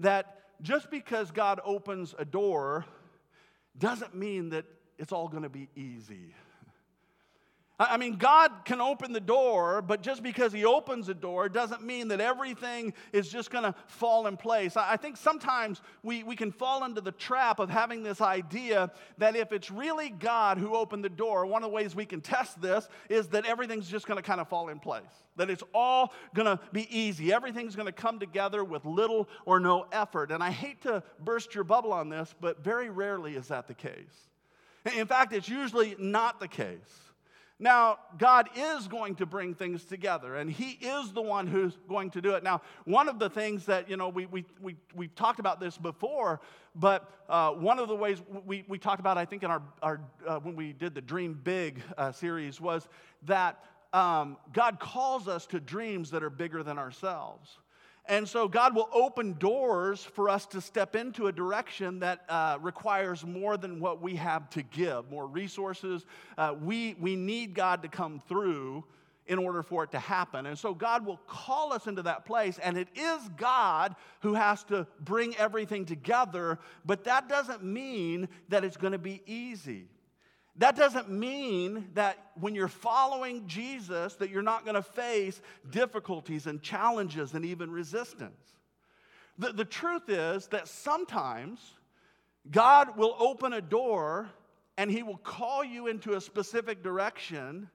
that 0.00 0.47
just 0.62 0.90
because 0.90 1.30
God 1.30 1.60
opens 1.64 2.14
a 2.18 2.24
door 2.24 2.84
doesn't 3.78 4.14
mean 4.14 4.50
that 4.50 4.64
it's 4.98 5.12
all 5.12 5.28
going 5.28 5.44
to 5.44 5.48
be 5.48 5.68
easy. 5.76 6.34
I 7.80 7.96
mean, 7.96 8.16
God 8.16 8.50
can 8.64 8.80
open 8.80 9.12
the 9.12 9.20
door, 9.20 9.82
but 9.82 10.02
just 10.02 10.20
because 10.20 10.52
He 10.52 10.64
opens 10.64 11.06
the 11.06 11.14
door 11.14 11.48
doesn't 11.48 11.80
mean 11.80 12.08
that 12.08 12.20
everything 12.20 12.92
is 13.12 13.28
just 13.28 13.52
going 13.52 13.62
to 13.62 13.74
fall 13.86 14.26
in 14.26 14.36
place. 14.36 14.76
I 14.76 14.96
think 14.96 15.16
sometimes 15.16 15.80
we, 16.02 16.24
we 16.24 16.34
can 16.34 16.50
fall 16.50 16.84
into 16.84 17.00
the 17.00 17.12
trap 17.12 17.60
of 17.60 17.70
having 17.70 18.02
this 18.02 18.20
idea 18.20 18.90
that 19.18 19.36
if 19.36 19.52
it's 19.52 19.70
really 19.70 20.10
God 20.10 20.58
who 20.58 20.74
opened 20.74 21.04
the 21.04 21.08
door, 21.08 21.46
one 21.46 21.62
of 21.62 21.70
the 21.70 21.74
ways 21.74 21.94
we 21.94 22.04
can 22.04 22.20
test 22.20 22.60
this 22.60 22.88
is 23.08 23.28
that 23.28 23.46
everything's 23.46 23.88
just 23.88 24.08
going 24.08 24.18
to 24.18 24.24
kind 24.24 24.40
of 24.40 24.48
fall 24.48 24.70
in 24.70 24.80
place, 24.80 25.04
that 25.36 25.48
it's 25.48 25.62
all 25.72 26.12
going 26.34 26.46
to 26.46 26.58
be 26.72 26.88
easy. 26.90 27.32
Everything's 27.32 27.76
going 27.76 27.86
to 27.86 27.92
come 27.92 28.18
together 28.18 28.64
with 28.64 28.84
little 28.86 29.28
or 29.46 29.60
no 29.60 29.86
effort. 29.92 30.32
And 30.32 30.42
I 30.42 30.50
hate 30.50 30.82
to 30.82 31.04
burst 31.20 31.54
your 31.54 31.62
bubble 31.62 31.92
on 31.92 32.08
this, 32.08 32.34
but 32.40 32.64
very 32.64 32.90
rarely 32.90 33.36
is 33.36 33.46
that 33.48 33.68
the 33.68 33.74
case. 33.74 33.94
In 34.96 35.06
fact, 35.06 35.32
it's 35.32 35.48
usually 35.48 35.94
not 35.96 36.40
the 36.40 36.48
case. 36.48 37.07
Now, 37.60 37.98
God 38.18 38.48
is 38.54 38.86
going 38.86 39.16
to 39.16 39.26
bring 39.26 39.54
things 39.54 39.84
together, 39.84 40.36
and 40.36 40.48
He 40.48 40.72
is 40.80 41.12
the 41.12 41.22
one 41.22 41.48
who's 41.48 41.76
going 41.88 42.10
to 42.10 42.20
do 42.20 42.34
it. 42.34 42.44
Now, 42.44 42.62
one 42.84 43.08
of 43.08 43.18
the 43.18 43.28
things 43.28 43.66
that, 43.66 43.90
you 43.90 43.96
know, 43.96 44.08
we, 44.08 44.26
we, 44.26 44.44
we, 44.62 44.76
we've 44.94 45.14
talked 45.16 45.40
about 45.40 45.58
this 45.58 45.76
before, 45.76 46.40
but 46.76 47.10
uh, 47.28 47.50
one 47.50 47.80
of 47.80 47.88
the 47.88 47.96
ways 47.96 48.22
we, 48.46 48.64
we 48.68 48.78
talked 48.78 49.00
about, 49.00 49.18
I 49.18 49.24
think, 49.24 49.42
in 49.42 49.50
our, 49.50 49.62
our 49.82 50.00
uh, 50.26 50.38
when 50.38 50.54
we 50.54 50.72
did 50.72 50.94
the 50.94 51.00
Dream 51.00 51.40
Big 51.42 51.82
uh, 51.96 52.12
series, 52.12 52.60
was 52.60 52.88
that 53.24 53.64
um, 53.92 54.36
God 54.52 54.78
calls 54.78 55.26
us 55.26 55.46
to 55.46 55.58
dreams 55.58 56.10
that 56.12 56.22
are 56.22 56.30
bigger 56.30 56.62
than 56.62 56.78
ourselves. 56.78 57.58
And 58.08 58.26
so 58.26 58.48
God 58.48 58.74
will 58.74 58.88
open 58.90 59.34
doors 59.34 60.02
for 60.02 60.30
us 60.30 60.46
to 60.46 60.62
step 60.62 60.96
into 60.96 61.26
a 61.26 61.32
direction 61.32 61.98
that 62.00 62.24
uh, 62.30 62.56
requires 62.60 63.24
more 63.24 63.58
than 63.58 63.80
what 63.80 64.00
we 64.00 64.16
have 64.16 64.48
to 64.50 64.62
give, 64.62 65.10
more 65.10 65.26
resources. 65.26 66.06
Uh, 66.38 66.54
we, 66.58 66.96
we 66.98 67.16
need 67.16 67.54
God 67.54 67.82
to 67.82 67.88
come 67.88 68.22
through 68.26 68.82
in 69.26 69.38
order 69.38 69.62
for 69.62 69.84
it 69.84 69.90
to 69.92 69.98
happen. 69.98 70.46
And 70.46 70.58
so 70.58 70.72
God 70.72 71.04
will 71.04 71.20
call 71.26 71.74
us 71.74 71.86
into 71.86 72.02
that 72.04 72.24
place, 72.24 72.58
and 72.58 72.78
it 72.78 72.88
is 72.96 73.28
God 73.36 73.94
who 74.20 74.32
has 74.32 74.64
to 74.64 74.86
bring 75.00 75.36
everything 75.36 75.84
together, 75.84 76.58
but 76.86 77.04
that 77.04 77.28
doesn't 77.28 77.62
mean 77.62 78.28
that 78.48 78.64
it's 78.64 78.78
going 78.78 78.94
to 78.94 78.98
be 78.98 79.20
easy. 79.26 79.84
That 80.58 80.74
doesn't 80.74 81.08
mean 81.08 81.88
that 81.94 82.18
when 82.34 82.54
you're 82.54 82.68
following 82.68 83.46
Jesus 83.46 84.14
that 84.16 84.30
you're 84.30 84.42
not 84.42 84.64
going 84.64 84.74
to 84.74 84.82
face 84.82 85.40
difficulties 85.70 86.46
and 86.46 86.60
challenges 86.60 87.34
and 87.34 87.44
even 87.44 87.70
resistance. 87.70 88.40
The, 89.38 89.52
the 89.52 89.64
truth 89.64 90.08
is 90.08 90.48
that 90.48 90.66
sometimes 90.66 91.60
God 92.50 92.96
will 92.96 93.14
open 93.20 93.52
a 93.52 93.60
door 93.60 94.30
and 94.76 94.90
he 94.90 95.04
will 95.04 95.18
call 95.18 95.62
you 95.62 95.86
into 95.86 96.14
a 96.14 96.20
specific 96.20 96.82
direction 96.82 97.70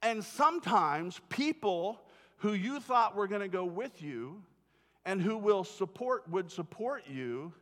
and 0.00 0.24
sometimes 0.24 1.20
people 1.28 2.00
who 2.38 2.54
you 2.54 2.80
thought 2.80 3.16
were 3.16 3.26
going 3.26 3.40
to 3.40 3.48
go 3.48 3.64
with 3.64 4.02
you 4.02 4.42
and 5.04 5.20
who 5.20 5.36
will 5.36 5.64
support 5.64 6.28
would 6.30 6.50
support 6.50 7.04
you 7.06 7.52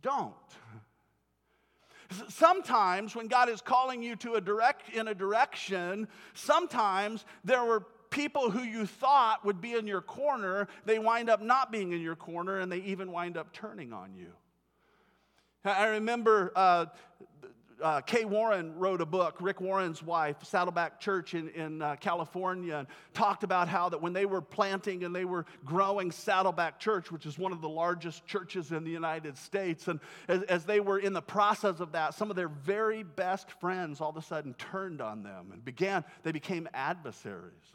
don't. 0.00 0.34
Sometimes 2.28 3.16
when 3.16 3.28
God 3.28 3.48
is 3.48 3.60
calling 3.60 4.02
you 4.02 4.16
to 4.16 4.34
a 4.34 4.40
direct 4.40 4.94
in 4.94 5.08
a 5.08 5.14
direction, 5.14 6.08
sometimes 6.34 7.24
there 7.44 7.64
were 7.64 7.84
people 8.10 8.50
who 8.50 8.62
you 8.62 8.86
thought 8.86 9.44
would 9.44 9.60
be 9.60 9.74
in 9.74 9.86
your 9.86 10.00
corner, 10.00 10.68
they 10.84 10.98
wind 10.98 11.28
up 11.28 11.42
not 11.42 11.72
being 11.72 11.92
in 11.92 12.00
your 12.00 12.14
corner 12.14 12.60
and 12.60 12.70
they 12.70 12.78
even 12.78 13.10
wind 13.10 13.36
up 13.36 13.52
turning 13.52 13.92
on 13.92 14.14
you. 14.14 14.28
I 15.64 15.86
remember 15.86 16.52
uh, 16.54 16.86
uh, 17.84 18.00
Kay 18.00 18.24
Warren 18.24 18.74
wrote 18.78 19.02
a 19.02 19.06
book, 19.06 19.36
Rick 19.40 19.60
Warren's 19.60 20.02
wife, 20.02 20.42
Saddleback 20.42 20.98
Church 21.00 21.34
in, 21.34 21.50
in 21.50 21.82
uh, 21.82 21.96
California, 21.96 22.76
and 22.76 22.88
talked 23.12 23.44
about 23.44 23.68
how 23.68 23.90
that 23.90 24.00
when 24.00 24.14
they 24.14 24.24
were 24.24 24.40
planting 24.40 25.04
and 25.04 25.14
they 25.14 25.26
were 25.26 25.44
growing 25.66 26.10
Saddleback 26.10 26.80
Church, 26.80 27.12
which 27.12 27.26
is 27.26 27.38
one 27.38 27.52
of 27.52 27.60
the 27.60 27.68
largest 27.68 28.26
churches 28.26 28.72
in 28.72 28.84
the 28.84 28.90
United 28.90 29.36
States, 29.36 29.86
and 29.88 30.00
as, 30.28 30.42
as 30.44 30.64
they 30.64 30.80
were 30.80 30.98
in 30.98 31.12
the 31.12 31.22
process 31.22 31.80
of 31.80 31.92
that, 31.92 32.14
some 32.14 32.30
of 32.30 32.36
their 32.36 32.48
very 32.48 33.02
best 33.02 33.50
friends 33.60 34.00
all 34.00 34.08
of 34.08 34.16
a 34.16 34.22
sudden 34.22 34.54
turned 34.54 35.02
on 35.02 35.22
them 35.22 35.50
and 35.52 35.62
began, 35.62 36.04
they 36.22 36.32
became 36.32 36.66
adversaries. 36.72 37.74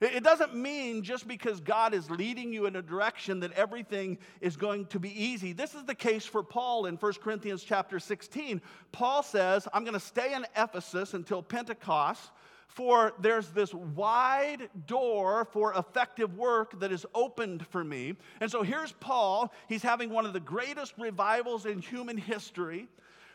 It 0.00 0.22
doesn't 0.22 0.54
mean 0.54 1.02
just 1.02 1.26
because 1.26 1.58
God 1.60 1.92
is 1.92 2.08
leading 2.08 2.52
you 2.52 2.66
in 2.66 2.76
a 2.76 2.82
direction 2.82 3.40
that 3.40 3.50
everything 3.52 4.18
is 4.40 4.56
going 4.56 4.86
to 4.86 5.00
be 5.00 5.10
easy. 5.10 5.52
This 5.52 5.74
is 5.74 5.82
the 5.84 5.94
case 5.94 6.24
for 6.24 6.44
Paul 6.44 6.86
in 6.86 6.94
1 6.94 7.12
Corinthians 7.14 7.64
chapter 7.64 7.98
16. 7.98 8.62
Paul 8.92 9.24
says, 9.24 9.66
I'm 9.72 9.82
going 9.82 9.94
to 9.94 10.00
stay 10.00 10.34
in 10.34 10.46
Ephesus 10.56 11.14
until 11.14 11.42
Pentecost, 11.42 12.30
for 12.68 13.12
there's 13.18 13.48
this 13.48 13.74
wide 13.74 14.68
door 14.86 15.46
for 15.46 15.74
effective 15.74 16.36
work 16.36 16.78
that 16.78 16.92
is 16.92 17.04
opened 17.12 17.66
for 17.66 17.82
me. 17.82 18.14
And 18.40 18.48
so 18.48 18.62
here's 18.62 18.92
Paul. 18.92 19.52
He's 19.68 19.82
having 19.82 20.10
one 20.10 20.26
of 20.26 20.32
the 20.32 20.38
greatest 20.38 20.94
revivals 20.96 21.66
in 21.66 21.80
human 21.80 22.16
history. 22.16 22.86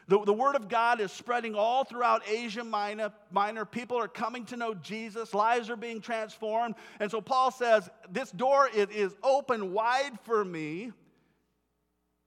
The, 0.08 0.24
the 0.24 0.34
word 0.34 0.56
of 0.56 0.68
God 0.68 1.00
is 1.00 1.12
spreading 1.12 1.56
all 1.56 1.84
throughout 1.84 2.28
Asia 2.28 2.64
Minor, 2.64 3.12
Minor. 3.32 3.66
People 3.66 3.98
are 3.98 4.08
coming 4.08 4.46
to 4.46 4.58
know 4.58 4.74
Jesus. 4.74 5.34
Lives 5.34 5.70
are 5.70 5.76
being 5.76 6.02
transformed. 6.02 6.76
And 7.00 7.10
so 7.10 7.22
Paul 7.22 7.52
says, 7.52 7.90
This 8.10 8.32
door 8.32 8.70
is, 8.74 8.90
is 8.90 9.16
open 9.24 9.72
wide 9.72 10.20
for 10.24 10.44
me. 10.44 10.92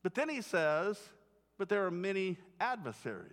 But 0.03 0.15
then 0.15 0.29
he 0.29 0.41
says, 0.41 0.99
But 1.59 1.69
there 1.69 1.87
are 1.87 1.91
many 1.91 2.39
adversaries. 2.61 3.33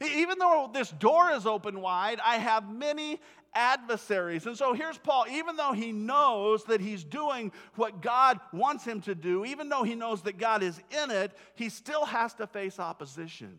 Even 0.00 0.38
though 0.38 0.68
this 0.72 0.90
door 0.90 1.30
is 1.30 1.46
open 1.46 1.80
wide, 1.80 2.20
I 2.22 2.36
have 2.36 2.70
many 2.70 3.20
adversaries. 3.54 4.46
And 4.46 4.56
so 4.56 4.72
here's 4.72 4.98
Paul, 4.98 5.26
even 5.30 5.56
though 5.56 5.72
he 5.72 5.92
knows 5.92 6.64
that 6.64 6.80
he's 6.80 7.04
doing 7.04 7.52
what 7.74 8.02
God 8.02 8.38
wants 8.52 8.84
him 8.84 9.00
to 9.02 9.14
do, 9.14 9.44
even 9.44 9.68
though 9.68 9.82
he 9.82 9.94
knows 9.94 10.22
that 10.22 10.38
God 10.38 10.62
is 10.62 10.78
in 11.02 11.10
it, 11.10 11.32
he 11.54 11.68
still 11.68 12.04
has 12.04 12.34
to 12.34 12.46
face 12.46 12.78
opposition. 12.78 13.58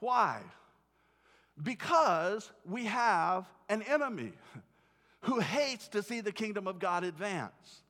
Why? 0.00 0.42
Because 1.62 2.50
we 2.64 2.84
have 2.84 3.46
an 3.68 3.82
enemy 3.82 4.32
who 5.22 5.40
hates 5.40 5.88
to 5.88 6.02
see 6.02 6.20
the 6.20 6.32
kingdom 6.32 6.66
of 6.66 6.78
God 6.78 7.02
advance. 7.02 7.82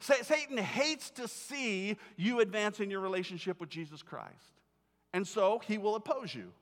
Satan 0.00 0.58
hates 0.58 1.10
to 1.10 1.26
see 1.26 1.96
you 2.16 2.40
advance 2.40 2.78
in 2.78 2.90
your 2.90 3.00
relationship 3.00 3.60
with 3.60 3.68
Jesus 3.68 4.02
Christ. 4.02 4.34
And 5.12 5.26
so 5.26 5.60
he 5.66 5.78
will 5.78 5.96
oppose 5.96 6.34
you. 6.34 6.52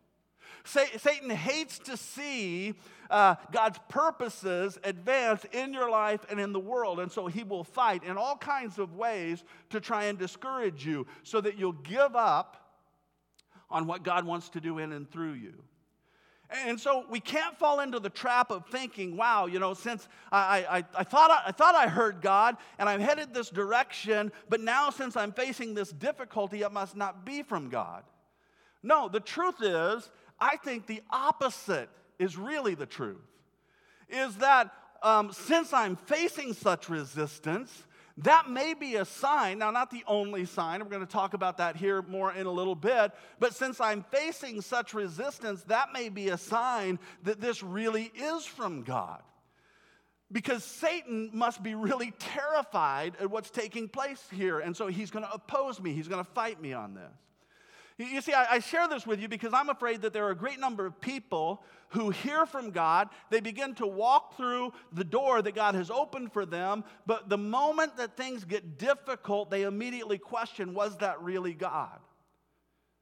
Satan 0.67 1.31
hates 1.31 1.79
to 1.81 1.97
see 1.97 2.75
uh, 3.11 3.37
God's 3.53 3.79
purposes 3.89 4.79
advance 4.85 5.45
in 5.53 5.73
your 5.73 5.91
life 5.91 6.21
and 6.29 6.41
in 6.41 6.53
the 6.53 6.61
world. 6.61 7.01
And 7.01 7.11
so 7.11 7.27
he 7.27 7.45
will 7.45 7.65
fight 7.65 8.05
in 8.05 8.17
all 8.17 8.37
kinds 8.37 8.79
of 8.79 8.95
ways 8.95 9.45
to 9.71 9.81
try 9.81 10.05
and 10.05 10.19
discourage 10.19 10.85
you 10.85 11.07
so 11.23 11.41
that 11.41 11.59
you'll 11.59 11.73
give 11.73 12.17
up 12.17 12.63
on 13.71 13.87
what 13.87 14.03
God 14.03 14.25
wants 14.25 14.49
to 14.51 14.61
do 14.61 14.79
in 14.79 14.93
and 14.93 15.11
through 15.11 15.35
you. 15.35 15.55
And 16.49 16.79
so 16.79 17.05
we 17.11 17.19
can't 17.19 17.59
fall 17.59 17.81
into 17.81 17.99
the 17.99 18.11
trap 18.11 18.53
of 18.53 18.67
thinking, 18.67 19.17
wow, 19.17 19.47
you 19.47 19.59
know, 19.59 19.75
since 19.75 20.09
I, 20.31 20.65
I, 20.69 20.85
I, 21.01 21.05
thought 21.05 21.31
I, 21.31 21.49
I 21.49 21.53
thought 21.53 21.75
I 21.75 21.89
heard 21.89 22.21
God 22.21 22.57
and 22.79 22.89
I'm 22.89 23.01
headed 23.01 23.35
this 23.35 23.51
direction, 23.51 24.31
but 24.49 24.61
now 24.61 24.91
since 24.91 25.17
I'm 25.17 25.33
facing 25.33 25.75
this 25.75 25.91
difficulty, 25.91 26.63
it 26.63 26.73
must 26.73 26.97
not 26.97 27.27
be 27.27 27.43
from 27.43 27.69
God. 27.69 28.05
No, 28.83 29.09
the 29.09 29.19
truth 29.19 29.57
is 29.61 30.09
I 30.39 30.57
think 30.57 30.87
the 30.87 31.03
opposite 31.11 31.89
is 32.19 32.37
really 32.37 32.75
the 32.75 32.87
truth. 32.87 33.25
Is 34.09 34.37
that 34.37 34.73
um, 35.03 35.33
since 35.33 35.73
I'm 35.73 35.97
facing 35.97 36.53
such 36.53 36.89
resistance, 36.89 37.85
that 38.19 38.49
may 38.49 38.73
be 38.73 38.97
a 38.97 39.05
sign, 39.05 39.59
now, 39.59 39.71
not 39.71 39.91
the 39.91 40.05
only 40.07 40.47
sign, 40.47 40.81
we're 40.81 40.89
going 40.89 41.05
to 41.05 41.13
talk 41.13 41.35
about 41.35 41.59
that 41.59 41.77
here 41.77 42.01
more 42.03 42.33
in 42.33 42.47
a 42.47 42.51
little 42.51 42.75
bit, 42.75 43.13
but 43.39 43.55
since 43.55 43.79
I'm 43.79 44.05
facing 44.11 44.63
such 44.63 44.95
resistance, 44.95 45.63
that 45.65 45.93
may 45.93 46.09
be 46.09 46.31
a 46.31 46.39
sign 46.39 46.99
that 47.25 47.41
this 47.41 47.63
really 47.63 48.11
is 48.15 48.47
from 48.47 48.83
God. 48.83 49.23
Because 50.33 50.65
Satan 50.65 51.31
must 51.35 51.63
be 51.63 51.75
really 51.75 52.13
terrified 52.19 53.15
at 53.21 53.31
what's 53.31 53.51
taking 53.51 53.87
place 53.87 54.25
here, 54.33 54.61
and 54.61 54.75
so 54.75 54.87
he's 54.87 55.11
going 55.11 55.25
to 55.25 55.33
oppose 55.33 55.79
me, 55.81 55.93
he's 55.93 56.09
going 56.09 56.25
to 56.25 56.31
fight 56.33 56.61
me 56.61 56.73
on 56.73 56.95
this. 56.95 57.13
You 57.99 58.21
see, 58.21 58.35
I, 58.35 58.59
share 58.59 58.89
this 58.89 59.07
with 59.07 59.21
you 59.21 59.29
because 59.29 59.55
I'm 59.55 59.71
afraid 59.71 60.03
that 60.03 60.13
there 60.13 60.27
are 60.27 60.31
a 60.31 60.37
great 60.37 60.61
number 60.61 60.85
of 60.85 61.01
people 61.01 61.65
who 61.91 62.11
hear 62.11 62.45
from 62.45 62.71
God. 62.71 63.09
They 63.31 63.41
begin 63.41 63.75
to 63.77 63.87
walk 63.87 64.37
through 64.37 64.75
the 64.93 65.05
door 65.05 65.41
that 65.41 65.55
God 65.55 65.75
has 65.75 65.91
opened 65.91 66.31
for 66.31 66.45
them, 66.45 66.85
but 67.07 67.31
the 67.31 67.39
moment 67.39 67.97
that 67.97 68.15
things 68.15 68.45
get 68.45 68.77
difficult, 68.77 69.51
they 69.51 69.63
immediately 69.63 70.19
question 70.19 70.75
was 70.75 70.99
that 70.99 71.23
really 71.23 71.55
God? 71.55 71.99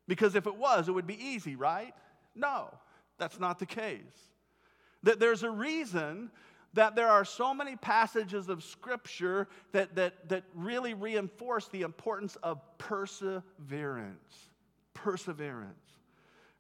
Because 0.07 0.37
if 0.37 0.47
it 0.47 0.55
was, 0.55 0.89
it 0.89 0.93
would 0.93 1.09
be 1.09 1.21
easy, 1.21 1.57
right? 1.57 1.93
No, 2.37 2.73
that's 3.19 3.41
not 3.41 3.59
the 3.59 3.67
case. 3.67 4.29
That 5.03 5.19
there's 5.19 5.43
a 5.43 5.51
reason 5.51 6.31
that 6.75 6.95
there 6.95 7.09
are 7.09 7.25
so 7.25 7.53
many 7.53 7.75
passages 7.75 8.49
of 8.49 8.63
Scripture 8.63 9.49
that, 9.73 9.97
that, 9.97 10.29
that 10.29 10.45
really 10.55 10.95
reinforce 10.95 11.67
the 11.69 11.83
importance 11.83 12.37
of 12.45 12.61
perseverance 12.79 14.51
perseverance. 15.05 16.01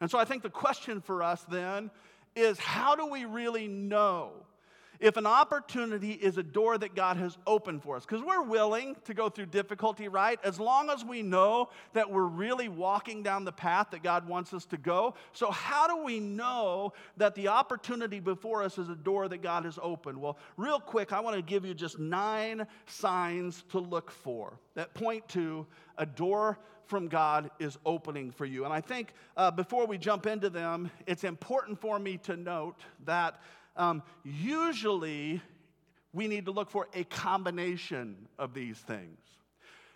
And 0.02 0.10
so 0.10 0.18
I 0.18 0.26
think 0.26 0.42
the 0.42 0.50
question 0.50 1.00
for 1.00 1.22
us 1.22 1.42
then 1.50 1.90
is 2.36 2.58
how 2.58 2.94
do 2.94 3.06
we 3.06 3.24
really 3.24 3.66
know 3.66 4.32
if 5.04 5.18
an 5.18 5.26
opportunity 5.26 6.12
is 6.12 6.38
a 6.38 6.42
door 6.42 6.78
that 6.78 6.94
God 6.94 7.18
has 7.18 7.36
opened 7.46 7.82
for 7.82 7.94
us? 7.94 8.06
Because 8.06 8.24
we're 8.24 8.42
willing 8.42 8.96
to 9.04 9.12
go 9.12 9.28
through 9.28 9.46
difficulty, 9.46 10.08
right? 10.08 10.40
As 10.42 10.58
long 10.58 10.88
as 10.88 11.04
we 11.04 11.20
know 11.20 11.68
that 11.92 12.10
we're 12.10 12.24
really 12.24 12.70
walking 12.70 13.22
down 13.22 13.44
the 13.44 13.52
path 13.52 13.88
that 13.90 14.02
God 14.02 14.26
wants 14.26 14.54
us 14.54 14.64
to 14.64 14.78
go. 14.78 15.14
So, 15.34 15.50
how 15.50 15.86
do 15.86 16.02
we 16.02 16.20
know 16.20 16.94
that 17.18 17.34
the 17.34 17.48
opportunity 17.48 18.18
before 18.18 18.62
us 18.62 18.78
is 18.78 18.88
a 18.88 18.96
door 18.96 19.28
that 19.28 19.42
God 19.42 19.66
has 19.66 19.78
opened? 19.82 20.18
Well, 20.18 20.38
real 20.56 20.80
quick, 20.80 21.12
I 21.12 21.20
want 21.20 21.36
to 21.36 21.42
give 21.42 21.66
you 21.66 21.74
just 21.74 21.98
nine 21.98 22.66
signs 22.86 23.62
to 23.72 23.80
look 23.80 24.10
for 24.10 24.58
that 24.74 24.94
point 24.94 25.28
to 25.28 25.66
a 25.98 26.06
door 26.06 26.58
from 26.86 27.08
God 27.08 27.50
is 27.58 27.78
opening 27.84 28.30
for 28.30 28.46
you. 28.46 28.64
And 28.64 28.72
I 28.72 28.80
think 28.80 29.12
uh, 29.36 29.50
before 29.50 29.86
we 29.86 29.98
jump 29.98 30.26
into 30.26 30.48
them, 30.48 30.90
it's 31.06 31.24
important 31.24 31.78
for 31.78 31.98
me 31.98 32.16
to 32.18 32.36
note 32.36 32.80
that 33.04 33.40
um, 33.76 34.02
usually 34.24 35.40
we 36.12 36.28
need 36.28 36.44
to 36.46 36.52
look 36.52 36.70
for 36.70 36.88
a 36.94 37.04
combination 37.04 38.28
of 38.38 38.54
these 38.54 38.78
things 38.78 39.18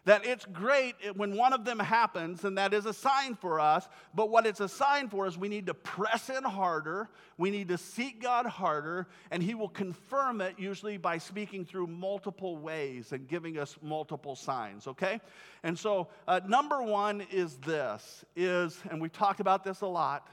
that 0.09 0.25
it's 0.25 0.47
great 0.47 0.95
when 1.17 1.37
one 1.37 1.53
of 1.53 1.67
them 1.67 1.79
happens, 1.79 2.45
and 2.45 2.57
that 2.57 2.73
is 2.73 2.87
a 2.87 2.95
sign 2.95 3.35
for 3.35 3.61
us. 3.61 3.87
But 4.15 4.31
what 4.31 4.47
it's 4.47 4.61
a 4.61 4.69
sign 4.69 5.11
for 5.11 5.27
is 5.27 5.37
we 5.37 5.51
need 5.51 5.67
to 5.67 5.75
press 5.75 6.31
in 6.31 6.45
harder, 6.45 7.11
we 7.37 7.51
need 7.51 7.69
to 7.69 7.77
seek 7.77 8.23
God 8.23 8.47
harder, 8.47 9.07
and 9.31 9.43
He 9.43 9.55
will 9.55 9.69
confirm 9.69 10.41
it 10.41 10.55
usually 10.59 10.97
by 10.97 11.19
speaking 11.19 11.67
through 11.67 11.89
multiple 11.89 12.57
ways 12.57 13.13
and 13.13 13.29
giving 13.29 13.59
us 13.59 13.77
multiple 13.83 14.35
signs, 14.35 14.87
okay? 14.87 15.21
And 15.63 15.79
so, 15.79 16.09
uh, 16.27 16.41
number 16.49 16.83
one 16.83 17.27
is 17.31 17.59
this 17.59 18.25
is, 18.35 18.81
and 18.91 19.03
we've 19.03 19.13
talked 19.13 19.41
about 19.41 19.63
this 19.63 19.83
a 19.83 19.87
lot, 19.87 20.27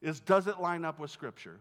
is 0.00 0.20
does 0.20 0.46
it 0.46 0.60
line 0.60 0.84
up 0.84 1.00
with 1.00 1.10
Scripture? 1.10 1.58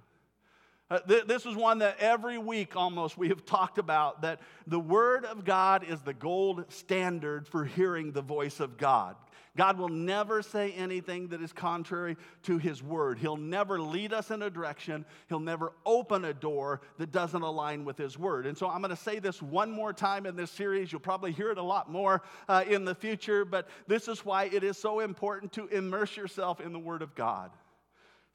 Uh, 0.90 1.00
th- 1.00 1.26
this 1.26 1.46
is 1.46 1.56
one 1.56 1.80
that 1.80 1.98
every 2.00 2.38
week 2.38 2.76
almost 2.76 3.18
we 3.18 3.28
have 3.28 3.46
talked 3.46 3.78
about 3.78 4.22
that 4.22 4.40
the 4.68 4.80
Word 4.80 5.26
of 5.26 5.44
God 5.44 5.84
is 5.84 6.02
the 6.02 6.14
gold 6.14 6.66
standard 6.70 7.48
for 7.48 7.66
hearing 7.66 8.12
the 8.12 8.22
voice 8.22 8.60
of 8.60 8.78
God. 8.78 9.16
God 9.58 9.80
will 9.80 9.90
never 9.90 10.44
say 10.44 10.72
anything 10.74 11.30
that 11.30 11.42
is 11.42 11.52
contrary 11.52 12.16
to 12.44 12.60
His 12.60 12.84
Word. 12.84 13.18
He'll 13.18 13.36
never 13.36 13.82
lead 13.82 14.14
us 14.14 14.30
in 14.30 14.44
a 14.44 14.50
direction, 14.50 15.04
He'll 15.28 15.40
never 15.40 15.74
open 15.86 16.26
a 16.26 16.34
door 16.34 16.82
that 17.00 17.12
doesn't 17.12 17.42
align 17.42 17.84
with 17.84 17.98
His 17.98 18.18
Word. 18.18 18.46
And 18.46 18.56
so 18.56 18.70
I'm 18.70 18.82
going 18.82 18.92
to 18.92 18.96
say 18.96 19.20
this 19.20 19.42
one 19.42 19.72
more 19.72 19.92
time 19.92 20.28
in 20.28 20.36
this 20.36 20.52
series. 20.52 20.92
You'll 20.92 21.02
probably 21.02 21.32
hear 21.32 21.50
it 21.52 21.58
a 21.58 21.64
lot 21.64 21.92
more 21.92 22.22
uh, 22.48 22.64
in 22.70 22.86
the 22.86 22.96
future, 22.96 23.44
but 23.44 23.68
this 23.88 24.08
is 24.08 24.24
why 24.24 24.46
it 24.46 24.64
is 24.64 24.78
so 24.78 25.00
important 25.00 25.52
to 25.54 25.68
immerse 25.68 26.16
yourself 26.16 26.62
in 26.62 26.72
the 26.72 26.80
Word 26.80 27.02
of 27.02 27.16
God. 27.16 27.50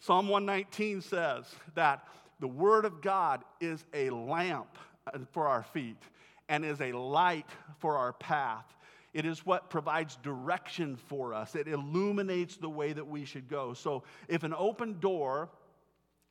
Psalm 0.01 0.29
119 0.29 1.01
says 1.01 1.45
that 1.77 2.05
the 2.43 2.49
Word 2.49 2.85
of 2.85 3.01
God 3.01 3.45
is 3.61 3.85
a 3.95 4.11
lamp 4.11 4.77
uh, 5.07 5.21
for 5.31 5.47
our 5.47 5.63
feet 5.63 6.03
and 6.49 6.65
is 6.65 6.81
a 6.81 6.91
light 6.91 7.49
for 7.79 7.97
our 7.97 8.13
path. 8.13 8.67
It 9.15 9.25
is 9.25 9.47
what 9.47 9.71
provides 9.71 10.17
direction 10.25 10.97
for 10.97 11.35
us. 11.35 11.55
It 11.55 11.69
illuminates 11.69 12.57
the 12.57 12.69
way 12.69 12.93
that 12.95 13.07
we 13.07 13.25
should 13.25 13.49
go. 13.49 13.75
So, 13.75 14.03
if 14.27 14.43
an 14.43 14.55
open 14.59 14.99
door 14.99 15.51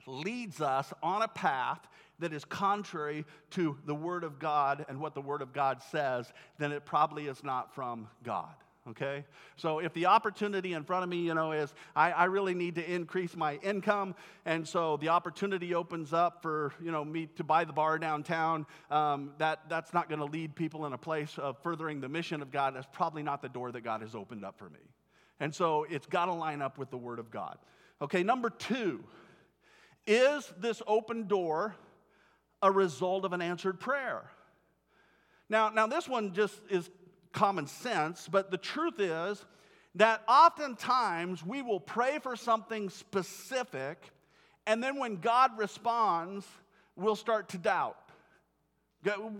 leads 0.06 0.60
us 0.60 0.92
on 1.02 1.22
a 1.22 1.30
path 1.30 1.80
that 2.20 2.34
is 2.34 2.44
contrary 2.44 3.24
to 3.52 3.78
the 3.86 3.96
Word 3.96 4.26
of 4.26 4.38
God 4.38 4.86
and 4.90 5.00
what 5.00 5.16
the 5.16 5.22
Word 5.22 5.42
of 5.42 5.54
God 5.54 5.82
says, 5.82 6.34
then 6.58 6.74
it 6.74 6.86
probably 6.86 7.28
is 7.28 7.42
not 7.42 7.74
from 7.74 8.10
God 8.22 8.54
okay? 8.90 9.26
So 9.56 9.80
if 9.80 9.94
the 9.94 10.08
opportunity 10.08 10.74
in 10.74 10.84
front 10.84 11.04
of 11.04 11.10
me, 11.10 11.18
you 11.18 11.34
know, 11.34 11.52
is 11.52 11.74
I, 11.96 12.12
I, 12.12 12.24
really 12.26 12.54
need 12.54 12.76
to 12.76 12.92
increase 12.92 13.36
my 13.36 13.56
income, 13.58 14.16
and 14.46 14.68
so 14.68 14.98
the 14.98 15.10
opportunity 15.10 15.74
opens 15.76 16.14
up 16.14 16.42
for, 16.42 16.74
you 16.82 16.92
know, 16.92 17.06
me 17.06 17.28
to 17.38 17.44
buy 17.44 17.64
the 17.64 17.74
bar 17.74 18.00
downtown, 18.00 18.66
um, 18.90 19.34
that, 19.38 19.70
that's 19.70 19.94
not 19.94 20.10
going 20.10 20.20
to 20.20 20.26
lead 20.26 20.56
people 20.56 20.86
in 20.86 20.94
a 20.94 20.98
place 20.98 21.38
of 21.38 21.58
furthering 21.62 22.02
the 22.02 22.10
mission 22.10 22.42
of 22.42 22.52
God. 22.52 22.76
That's 22.76 22.88
probably 22.92 23.24
not 23.24 23.42
the 23.42 23.50
door 23.50 23.72
that 23.72 23.82
God 23.82 24.02
has 24.02 24.16
opened 24.16 24.44
up 24.44 24.58
for 24.58 24.70
me. 24.70 24.80
And 25.40 25.54
so 25.54 25.86
it's 25.90 26.08
got 26.08 26.26
to 26.26 26.34
line 26.34 26.62
up 26.62 26.78
with 26.78 26.90
the 26.90 26.98
Word 26.98 27.20
of 27.20 27.32
God. 27.32 27.58
Okay, 28.02 28.24
number 28.24 28.50
two, 28.50 29.04
is 30.08 30.52
this 30.60 30.82
open 30.88 31.28
door 31.28 31.76
a 32.62 32.72
result 32.72 33.26
of 33.26 33.34
an 33.34 33.42
answered 33.42 33.80
prayer? 33.80 34.24
Now, 35.50 35.70
now 35.70 35.86
this 35.86 36.08
one 36.08 36.34
just 36.34 36.56
is 36.70 36.90
common 37.32 37.68
sense, 37.68 38.28
but 38.30 38.52
the 38.52 38.58
truth 38.58 39.00
is 39.00 39.44
that 39.96 40.24
oftentimes 40.28 41.46
we 41.46 41.62
will 41.62 41.80
pray 41.80 42.20
for 42.20 42.36
something 42.36 42.90
specific, 42.90 44.02
and 44.66 44.84
then 44.84 44.98
when 44.98 45.18
God 45.18 45.58
responds, 45.58 46.46
we'll 46.96 47.16
start 47.16 47.50
to 47.50 47.58
doubt. 47.58 47.98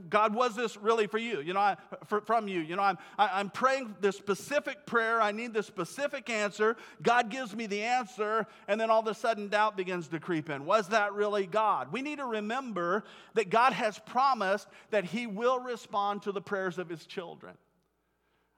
God, 0.10 0.34
was 0.34 0.56
this 0.56 0.76
really 0.76 1.06
for 1.06 1.20
you? 1.20 1.40
You 1.40 1.54
know, 1.54 1.60
I, 1.60 1.78
for, 2.06 2.22
from 2.22 2.48
you. 2.48 2.62
You 2.62 2.76
know, 2.76 2.82
I'm, 2.82 2.98
I, 3.18 3.26
am 3.26 3.30
i 3.34 3.40
am 3.42 3.50
praying 3.52 3.96
this 4.02 4.18
specific 4.18 4.88
prayer. 4.88 5.22
I 5.22 5.32
need 5.32 5.54
this 5.54 5.68
specific 5.68 6.32
answer. 6.32 6.78
God 7.04 7.30
gives 7.30 7.56
me 7.56 7.68
the 7.68 7.84
answer, 7.84 8.48
and 8.68 8.82
then 8.82 8.90
all 8.90 9.02
of 9.02 9.08
a 9.08 9.14
sudden 9.14 9.50
doubt 9.50 9.78
begins 9.78 10.08
to 10.10 10.20
creep 10.20 10.50
in. 10.50 10.66
Was 10.66 10.88
that 10.90 11.14
really 11.14 11.46
God? 11.46 11.92
We 11.92 12.02
need 12.02 12.18
to 12.18 12.26
remember 12.26 13.04
that 13.36 13.52
God 13.52 13.74
has 13.74 14.00
promised 14.00 14.68
that 14.90 15.06
He 15.06 15.28
will 15.28 15.60
respond 15.60 16.24
to 16.24 16.32
the 16.32 16.42
prayers 16.42 16.80
of 16.80 16.90
His 16.90 17.06
children. 17.06 17.54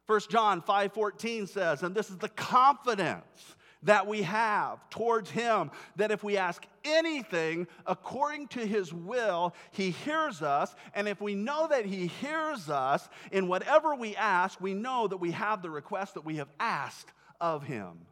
1 0.05 0.19
John 0.29 0.61
5:14 0.61 1.47
says, 1.47 1.83
and 1.83 1.95
this 1.95 2.09
is 2.09 2.17
the 2.17 2.29
confidence 2.29 3.55
that 3.83 4.07
we 4.07 4.21
have 4.23 4.89
towards 4.89 5.29
Him, 5.29 5.71
that 5.97 6.11
if 6.11 6.23
we 6.23 6.37
ask 6.37 6.65
anything 6.85 7.67
according 7.85 8.47
to 8.49 8.65
His 8.65 8.93
will, 8.93 9.53
He 9.71 9.91
hears 9.91 10.41
us. 10.41 10.73
And 10.93 11.07
if 11.07 11.21
we 11.21 11.35
know 11.35 11.67
that 11.67 11.85
He 11.85 12.07
hears 12.07 12.69
us 12.69 13.07
in 13.31 13.47
whatever 13.47 13.95
we 13.95 14.15
ask, 14.15 14.59
we 14.59 14.73
know 14.73 15.07
that 15.07 15.17
we 15.17 15.31
have 15.31 15.61
the 15.61 15.69
request 15.69 16.13
that 16.15 16.25
we 16.25 16.37
have 16.37 16.49
asked 16.59 17.11
of 17.41 17.63
Him. 17.63 18.05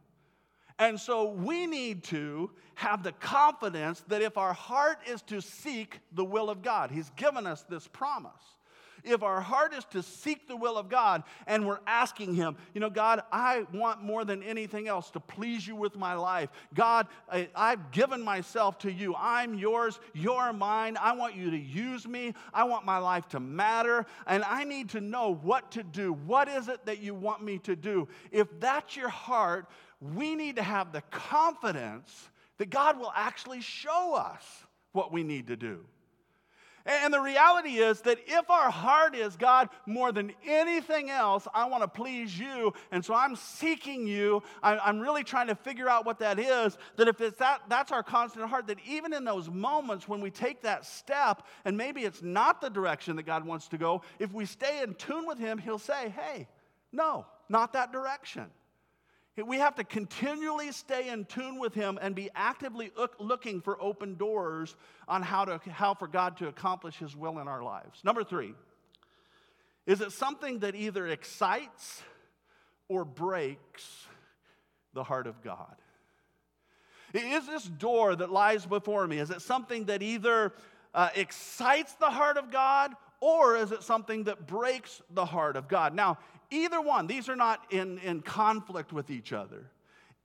And 0.77 0.99
so 0.99 1.31
we 1.31 1.67
need 1.67 2.03
to 2.05 2.51
have 2.75 3.03
the 3.03 3.11
confidence 3.13 4.03
that 4.07 4.21
if 4.21 4.37
our 4.37 4.53
heart 4.53 4.97
is 5.07 5.21
to 5.23 5.41
seek 5.41 5.99
the 6.11 6.25
will 6.25 6.49
of 6.49 6.61
God, 6.61 6.91
He's 6.91 7.11
given 7.11 7.47
us 7.47 7.63
this 7.63 7.87
promise 7.87 8.31
if 9.03 9.23
our 9.23 9.41
heart 9.41 9.73
is 9.73 9.85
to 9.91 10.03
seek 10.03 10.47
the 10.47 10.55
will 10.55 10.77
of 10.77 10.89
God 10.89 11.23
and 11.47 11.67
we're 11.67 11.79
asking 11.87 12.35
Him, 12.35 12.55
you 12.73 12.81
know, 12.81 12.89
God, 12.89 13.21
I 13.31 13.65
want 13.73 14.03
more 14.03 14.25
than 14.25 14.43
anything 14.43 14.87
else 14.87 15.11
to 15.11 15.19
please 15.19 15.67
you 15.67 15.75
with 15.75 15.95
my 15.95 16.13
life. 16.13 16.49
God, 16.73 17.07
I, 17.29 17.47
have 17.55 17.91
given 17.91 18.21
myself 18.21 18.77
to 18.79 18.91
you. 18.91 19.15
I'm 19.17 19.53
yours. 19.53 19.99
You're 20.13 20.53
mine. 20.53 20.97
I 20.99 21.13
want 21.13 21.35
you 21.35 21.51
to 21.51 21.57
use 21.57 22.07
me. 22.07 22.33
I 22.53 22.63
want 22.63 22.85
my 22.85 22.97
life 22.97 23.27
to 23.29 23.39
matter. 23.39 24.05
And 24.27 24.43
I 24.43 24.63
need 24.63 24.89
to 24.89 25.01
know 25.01 25.35
what 25.35 25.71
to 25.71 25.83
do. 25.83 26.13
What 26.13 26.47
is 26.47 26.67
it 26.67 26.85
that 26.85 26.99
you 26.99 27.13
want 27.13 27.43
me 27.43 27.57
to 27.59 27.75
do? 27.75 28.07
If 28.31 28.47
that's 28.59 28.95
your 28.95 29.09
heart, 29.09 29.67
we 29.99 30.35
need 30.35 30.55
to 30.55 30.63
have 30.63 30.91
the 30.91 31.01
confidence 31.11 32.29
that 32.57 32.69
God 32.69 32.99
will 32.99 33.13
actually 33.15 33.61
show 33.61 34.15
us 34.15 34.43
what 34.91 35.11
we 35.11 35.23
need 35.23 35.47
to 35.47 35.55
do. 35.55 35.85
And 36.85 37.13
the 37.13 37.19
reality 37.19 37.77
is 37.77 38.01
that 38.01 38.17
if 38.25 38.49
our 38.49 38.71
heart 38.71 39.15
is, 39.15 39.35
God, 39.35 39.69
more 39.85 40.11
than 40.11 40.31
anything 40.47 41.09
else, 41.09 41.47
I 41.53 41.65
want 41.65 41.83
to 41.83 41.87
please 41.87 42.37
you, 42.37 42.73
and 42.91 43.03
so 43.03 43.13
I'm 43.13 43.35
seeking 43.35 44.07
you, 44.07 44.41
I'm 44.63 44.99
really 44.99 45.23
trying 45.23 45.47
to 45.47 45.55
figure 45.55 45.89
out 45.89 46.05
what 46.05 46.19
that 46.19 46.39
is, 46.39 46.77
that 46.95 47.07
if 47.07 47.21
it's 47.21 47.37
that, 47.37 47.61
that's 47.69 47.91
our 47.91 48.03
constant 48.03 48.49
heart, 48.49 48.67
that 48.67 48.79
even 48.87 49.13
in 49.13 49.23
those 49.23 49.49
moments 49.49 50.07
when 50.07 50.21
we 50.21 50.31
take 50.31 50.61
that 50.61 50.85
step, 50.85 51.45
and 51.65 51.77
maybe 51.77 52.01
it's 52.01 52.21
not 52.21 52.61
the 52.61 52.69
direction 52.69 53.15
that 53.17 53.23
God 53.23 53.45
wants 53.45 53.67
to 53.69 53.77
go, 53.77 54.01
if 54.19 54.33
we 54.33 54.45
stay 54.45 54.81
in 54.81 54.95
tune 54.95 55.27
with 55.27 55.37
Him, 55.37 55.57
He'll 55.57 55.79
say, 55.79 56.09
hey, 56.09 56.47
no, 56.91 57.25
not 57.49 57.73
that 57.73 57.91
direction. 57.91 58.45
We 59.37 59.57
have 59.57 59.75
to 59.75 59.83
continually 59.85 60.71
stay 60.73 61.09
in 61.09 61.23
tune 61.25 61.57
with 61.57 61.73
Him 61.73 61.97
and 62.01 62.13
be 62.13 62.29
actively 62.35 62.91
looking 63.17 63.61
for 63.61 63.81
open 63.81 64.15
doors 64.15 64.75
on 65.07 65.21
how, 65.21 65.45
to, 65.45 65.59
how 65.69 65.93
for 65.93 66.07
God 66.07 66.37
to 66.37 66.47
accomplish 66.47 66.97
His 66.97 67.15
will 67.15 67.39
in 67.39 67.47
our 67.47 67.63
lives. 67.63 68.01
Number 68.03 68.23
three, 68.23 68.53
is 69.85 70.01
it 70.01 70.11
something 70.11 70.59
that 70.59 70.75
either 70.75 71.07
excites 71.07 72.03
or 72.89 73.05
breaks 73.05 74.05
the 74.93 75.03
heart 75.03 75.27
of 75.27 75.41
God? 75.41 75.75
Is 77.13 77.45
this 77.47 77.63
door 77.63 78.15
that 78.15 78.31
lies 78.31 78.65
before 78.65 79.07
me, 79.07 79.17
is 79.17 79.31
it 79.31 79.41
something 79.41 79.85
that 79.85 80.01
either 80.01 80.53
uh, 80.93 81.09
excites 81.15 81.93
the 81.93 82.09
heart 82.09 82.37
of 82.37 82.51
God 82.51 82.93
or 83.21 83.55
is 83.55 83.71
it 83.71 83.83
something 83.83 84.25
that 84.25 84.47
breaks 84.47 85.01
the 85.09 85.25
heart 85.25 85.55
of 85.55 85.67
God? 85.67 85.93
Now, 85.93 86.17
Either 86.51 86.81
one, 86.81 87.07
these 87.07 87.29
are 87.29 87.35
not 87.35 87.65
in, 87.71 87.97
in 87.99 88.21
conflict 88.21 88.91
with 88.91 89.09
each 89.09 89.33
other. 89.33 89.71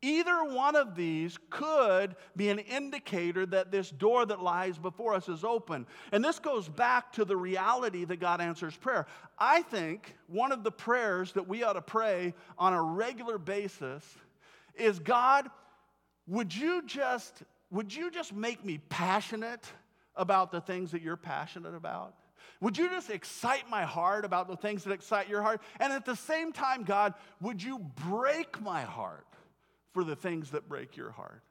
Either 0.02 0.44
one 0.44 0.76
of 0.76 0.94
these 0.94 1.38
could 1.48 2.16
be 2.36 2.50
an 2.50 2.58
indicator 2.58 3.46
that 3.46 3.70
this 3.70 3.90
door 3.90 4.26
that 4.26 4.42
lies 4.42 4.76
before 4.76 5.14
us 5.14 5.28
is 5.28 5.42
open. 5.42 5.86
And 6.12 6.22
this 6.22 6.38
goes 6.38 6.68
back 6.68 7.12
to 7.12 7.24
the 7.24 7.36
reality 7.36 8.04
that 8.04 8.20
God 8.20 8.40
answers 8.40 8.76
prayer. 8.76 9.06
I 9.38 9.62
think 9.62 10.14
one 10.26 10.52
of 10.52 10.64
the 10.64 10.70
prayers 10.70 11.32
that 11.32 11.48
we 11.48 11.62
ought 11.62 11.74
to 11.74 11.82
pray 11.82 12.34
on 12.58 12.74
a 12.74 12.82
regular 12.82 13.38
basis 13.38 14.04
is 14.74 14.98
God, 14.98 15.48
would 16.26 16.54
you 16.54 16.82
just 16.86 17.42
would 17.70 17.92
you 17.92 18.10
just 18.10 18.32
make 18.32 18.64
me 18.64 18.78
passionate 18.88 19.64
about 20.14 20.52
the 20.52 20.60
things 20.60 20.92
that 20.92 21.02
you're 21.02 21.16
passionate 21.16 21.74
about? 21.74 22.14
Would 22.60 22.78
you 22.78 22.88
just 22.88 23.10
excite 23.10 23.68
my 23.68 23.82
heart 23.82 24.24
about 24.24 24.48
the 24.48 24.56
things 24.56 24.84
that 24.84 24.92
excite 24.92 25.28
your 25.28 25.42
heart? 25.42 25.60
And 25.78 25.92
at 25.92 26.04
the 26.04 26.16
same 26.16 26.52
time, 26.52 26.84
God, 26.84 27.14
would 27.40 27.62
you 27.62 27.78
break 28.08 28.60
my 28.60 28.82
heart 28.82 29.26
for 29.92 30.04
the 30.04 30.16
things 30.16 30.50
that 30.50 30.68
break 30.68 30.96
your 30.96 31.10
heart? 31.10 31.42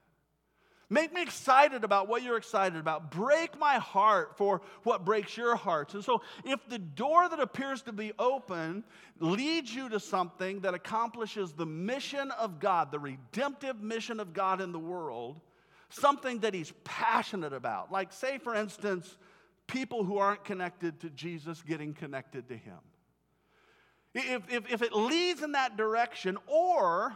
Make 0.89 1.13
me 1.13 1.23
excited 1.23 1.83
about 1.83 2.07
what 2.07 2.21
you're 2.21 2.37
excited 2.37 2.77
about. 2.77 3.09
Break 3.09 3.57
my 3.57 3.75
heart 3.75 4.37
for 4.37 4.61
what 4.83 5.03
breaks 5.03 5.35
your 5.35 5.55
hearts. 5.55 5.95
And 5.95 6.03
so, 6.03 6.21
if 6.43 6.59
the 6.69 6.77
door 6.77 7.27
that 7.27 7.39
appears 7.39 7.81
to 7.83 7.91
be 7.91 8.13
open 8.19 8.83
leads 9.19 9.73
you 9.73 9.89
to 9.89 9.99
something 9.99 10.59
that 10.59 10.75
accomplishes 10.75 11.53
the 11.53 11.65
mission 11.65 12.29
of 12.31 12.59
God, 12.59 12.91
the 12.91 12.99
redemptive 12.99 13.81
mission 13.81 14.19
of 14.19 14.33
God 14.33 14.61
in 14.61 14.71
the 14.71 14.79
world, 14.79 15.41
something 15.89 16.39
that 16.39 16.53
He's 16.53 16.71
passionate 16.83 17.53
about, 17.53 17.91
like, 17.91 18.13
say, 18.13 18.37
for 18.37 18.53
instance, 18.53 19.17
people 19.67 20.03
who 20.03 20.17
aren't 20.17 20.43
connected 20.43 20.99
to 21.01 21.09
Jesus 21.09 21.61
getting 21.61 21.93
connected 21.93 22.47
to 22.49 22.57
Him. 22.57 22.79
If, 24.13 24.43
if, 24.49 24.71
if 24.71 24.81
it 24.81 24.93
leads 24.93 25.43
in 25.43 25.53
that 25.53 25.75
direction, 25.75 26.37
or 26.47 27.15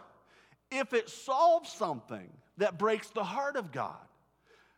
if 0.69 0.93
it 0.93 1.09
solves 1.09 1.71
something 1.71 2.29
that 2.57 2.77
breaks 2.77 3.09
the 3.09 3.23
heart 3.23 3.55
of 3.55 3.71
God, 3.71 3.97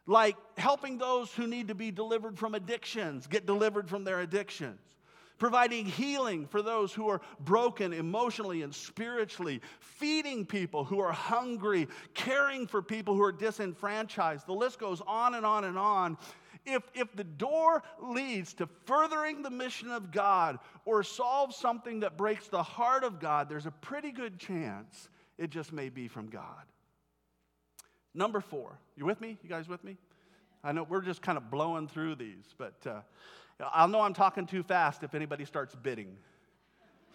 like 0.06 0.36
helping 0.58 0.98
those 0.98 1.34
who 1.34 1.48
need 1.48 1.68
to 1.70 1.76
be 1.76 1.92
delivered 1.92 2.38
from 2.38 2.56
addictions 2.56 3.28
get 3.28 3.46
delivered 3.46 3.90
from 3.90 4.04
their 4.04 4.22
addictions, 4.22 4.80
providing 5.38 5.86
healing 5.86 6.46
for 6.46 6.62
those 6.62 6.94
who 6.94 7.08
are 7.08 7.22
broken 7.40 7.94
emotionally 7.94 8.62
and 8.62 8.74
spiritually, 8.74 9.62
feeding 9.80 10.46
people 10.46 10.84
who 10.84 11.00
are 11.00 11.12
hungry, 11.12 11.88
caring 12.14 12.68
for 12.68 12.82
people 12.82 13.16
who 13.16 13.24
are 13.24 13.32
disenfranchised. 13.32 14.46
The 14.46 14.54
list 14.54 14.80
goes 14.80 15.02
on 15.08 15.36
and 15.36 15.46
on 15.46 15.64
and 15.64 15.78
on. 15.78 16.18
If, 16.66 16.84
if 16.94 17.16
the 17.16 17.24
door 17.24 17.82
leads 18.00 18.54
to 18.56 18.68
furthering 18.86 19.42
the 19.42 19.50
mission 19.50 19.90
of 19.90 20.12
God 20.12 20.60
or 20.86 21.04
solves 21.04 21.56
something 21.56 22.02
that 22.02 22.18
breaks 22.18 22.48
the 22.48 22.62
heart 22.62 23.04
of 23.04 23.20
God, 23.20 23.50
there's 23.50 23.66
a 23.66 23.72
pretty 23.72 24.12
good 24.12 24.38
chance 24.38 25.10
it 25.38 25.50
just 25.50 25.74
may 25.74 25.90
be 25.90 26.08
from 26.08 26.30
God. 26.30 26.64
Number 28.14 28.42
four, 28.42 28.78
you 28.96 29.06
with 29.06 29.22
me? 29.22 29.38
You 29.42 29.50
guys 29.50 29.68
with 29.68 29.84
me? 29.84 29.98
I 30.64 30.72
know 30.72 30.84
we're 30.84 31.02
just 31.02 31.22
kind 31.22 31.38
of 31.38 31.50
blowing 31.50 31.88
through 31.88 32.16
these, 32.16 32.54
but 32.58 32.76
uh, 32.86 33.02
I'll 33.74 33.88
know 33.88 34.02
I'm 34.02 34.14
talking 34.14 34.46
too 34.46 34.62
fast 34.62 35.02
if 35.02 35.16
anybody 35.16 35.46
starts 35.46 35.74
bidding. 35.74 36.16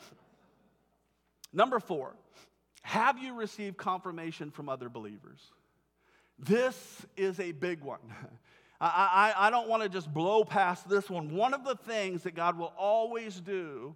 Number 1.52 1.78
four, 1.78 2.16
have 2.82 3.18
you 3.18 3.35
received 3.35 3.76
confirmation 3.76 4.50
from 4.50 4.68
other 4.68 4.88
believers? 4.88 5.40
This 6.38 7.06
is 7.16 7.38
a 7.40 7.52
big 7.52 7.82
one. 7.82 8.00
I, 8.80 9.32
I, 9.36 9.46
I 9.46 9.50
don't 9.50 9.68
want 9.68 9.82
to 9.82 9.88
just 9.88 10.12
blow 10.12 10.44
past 10.44 10.88
this 10.88 11.08
one. 11.08 11.34
One 11.34 11.54
of 11.54 11.64
the 11.64 11.76
things 11.76 12.22
that 12.24 12.34
God 12.34 12.58
will 12.58 12.72
always 12.78 13.40
do 13.40 13.94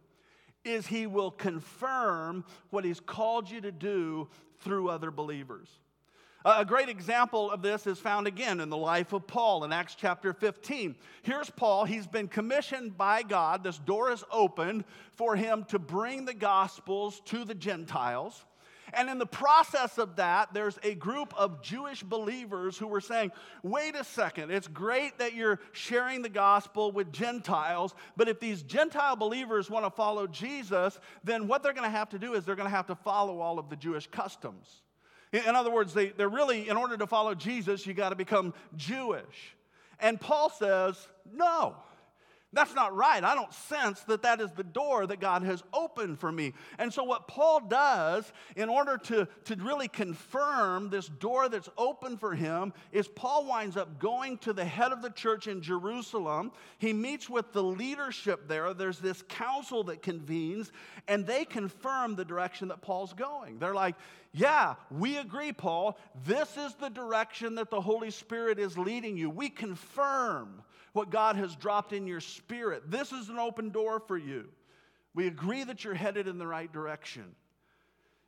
is 0.64 0.86
He 0.86 1.06
will 1.06 1.30
confirm 1.30 2.44
what 2.70 2.84
He's 2.84 3.00
called 3.00 3.50
you 3.50 3.60
to 3.60 3.72
do 3.72 4.28
through 4.60 4.88
other 4.88 5.10
believers. 5.10 5.68
A 6.44 6.64
great 6.64 6.88
example 6.88 7.50
of 7.50 7.60
this 7.60 7.86
is 7.86 7.98
found 7.98 8.26
again 8.26 8.60
in 8.60 8.70
the 8.70 8.76
life 8.76 9.12
of 9.12 9.26
Paul 9.26 9.64
in 9.64 9.74
Acts 9.74 9.94
chapter 9.94 10.32
15. 10.32 10.94
Here's 11.20 11.50
Paul. 11.50 11.84
He's 11.84 12.06
been 12.06 12.28
commissioned 12.28 12.96
by 12.96 13.22
God. 13.22 13.62
This 13.62 13.76
door 13.76 14.10
is 14.10 14.24
opened 14.32 14.84
for 15.12 15.36
him 15.36 15.64
to 15.68 15.78
bring 15.78 16.24
the 16.24 16.32
gospels 16.32 17.20
to 17.26 17.44
the 17.44 17.54
Gentiles. 17.54 18.46
And 18.92 19.08
in 19.08 19.18
the 19.18 19.26
process 19.26 19.98
of 19.98 20.16
that, 20.16 20.52
there's 20.52 20.78
a 20.82 20.94
group 20.94 21.34
of 21.36 21.62
Jewish 21.62 22.02
believers 22.02 22.76
who 22.76 22.86
were 22.86 23.00
saying, 23.00 23.32
wait 23.62 23.94
a 23.94 24.04
second, 24.04 24.50
it's 24.50 24.68
great 24.68 25.18
that 25.18 25.34
you're 25.34 25.60
sharing 25.72 26.22
the 26.22 26.28
gospel 26.28 26.92
with 26.92 27.12
Gentiles, 27.12 27.94
but 28.16 28.28
if 28.28 28.40
these 28.40 28.62
Gentile 28.62 29.16
believers 29.16 29.70
want 29.70 29.84
to 29.84 29.90
follow 29.90 30.26
Jesus, 30.26 30.98
then 31.24 31.46
what 31.46 31.62
they're 31.62 31.72
going 31.72 31.90
to 31.90 31.96
have 31.96 32.10
to 32.10 32.18
do 32.18 32.34
is 32.34 32.44
they're 32.44 32.56
going 32.56 32.68
to 32.68 32.76
have 32.76 32.86
to 32.88 32.94
follow 32.94 33.40
all 33.40 33.58
of 33.58 33.68
the 33.70 33.76
Jewish 33.76 34.06
customs. 34.06 34.82
In 35.32 35.54
other 35.54 35.70
words, 35.70 35.94
they, 35.94 36.08
they're 36.08 36.28
really, 36.28 36.68
in 36.68 36.76
order 36.76 36.96
to 36.96 37.06
follow 37.06 37.34
Jesus, 37.34 37.86
you 37.86 37.94
got 37.94 38.08
to 38.08 38.16
become 38.16 38.52
Jewish. 38.76 39.54
And 40.00 40.20
Paul 40.20 40.50
says, 40.50 41.06
no. 41.32 41.76
That's 42.52 42.74
not 42.74 42.96
right. 42.96 43.22
I 43.22 43.36
don't 43.36 43.54
sense 43.54 44.00
that 44.02 44.22
that 44.22 44.40
is 44.40 44.50
the 44.50 44.64
door 44.64 45.06
that 45.06 45.20
God 45.20 45.44
has 45.44 45.62
opened 45.72 46.18
for 46.18 46.32
me. 46.32 46.52
And 46.80 46.92
so, 46.92 47.04
what 47.04 47.28
Paul 47.28 47.60
does 47.60 48.32
in 48.56 48.68
order 48.68 48.98
to, 48.98 49.28
to 49.44 49.56
really 49.56 49.86
confirm 49.86 50.90
this 50.90 51.06
door 51.06 51.48
that's 51.48 51.68
open 51.78 52.16
for 52.16 52.34
him 52.34 52.72
is 52.90 53.06
Paul 53.06 53.46
winds 53.46 53.76
up 53.76 54.00
going 54.00 54.38
to 54.38 54.52
the 54.52 54.64
head 54.64 54.90
of 54.90 55.00
the 55.00 55.10
church 55.10 55.46
in 55.46 55.62
Jerusalem. 55.62 56.50
He 56.78 56.92
meets 56.92 57.30
with 57.30 57.52
the 57.52 57.62
leadership 57.62 58.48
there. 58.48 58.74
There's 58.74 58.98
this 58.98 59.22
council 59.28 59.84
that 59.84 60.02
convenes, 60.02 60.72
and 61.06 61.24
they 61.24 61.44
confirm 61.44 62.16
the 62.16 62.24
direction 62.24 62.66
that 62.68 62.80
Paul's 62.80 63.12
going. 63.12 63.60
They're 63.60 63.74
like, 63.74 63.94
yeah, 64.32 64.74
we 64.90 65.18
agree, 65.18 65.52
Paul. 65.52 65.96
This 66.24 66.56
is 66.56 66.74
the 66.74 66.88
direction 66.88 67.56
that 67.56 67.70
the 67.70 67.80
Holy 67.80 68.10
Spirit 68.10 68.58
is 68.58 68.76
leading 68.76 69.16
you. 69.16 69.30
We 69.30 69.50
confirm 69.50 70.64
what 70.92 71.10
God 71.10 71.36
has 71.36 71.54
dropped 71.56 71.92
in 71.92 72.06
your 72.06 72.20
spirit. 72.20 72.90
This 72.90 73.12
is 73.12 73.28
an 73.28 73.38
open 73.38 73.70
door 73.70 74.00
for 74.00 74.16
you. 74.16 74.48
We 75.14 75.26
agree 75.26 75.64
that 75.64 75.84
you're 75.84 75.94
headed 75.94 76.28
in 76.28 76.38
the 76.38 76.46
right 76.46 76.72
direction. 76.72 77.34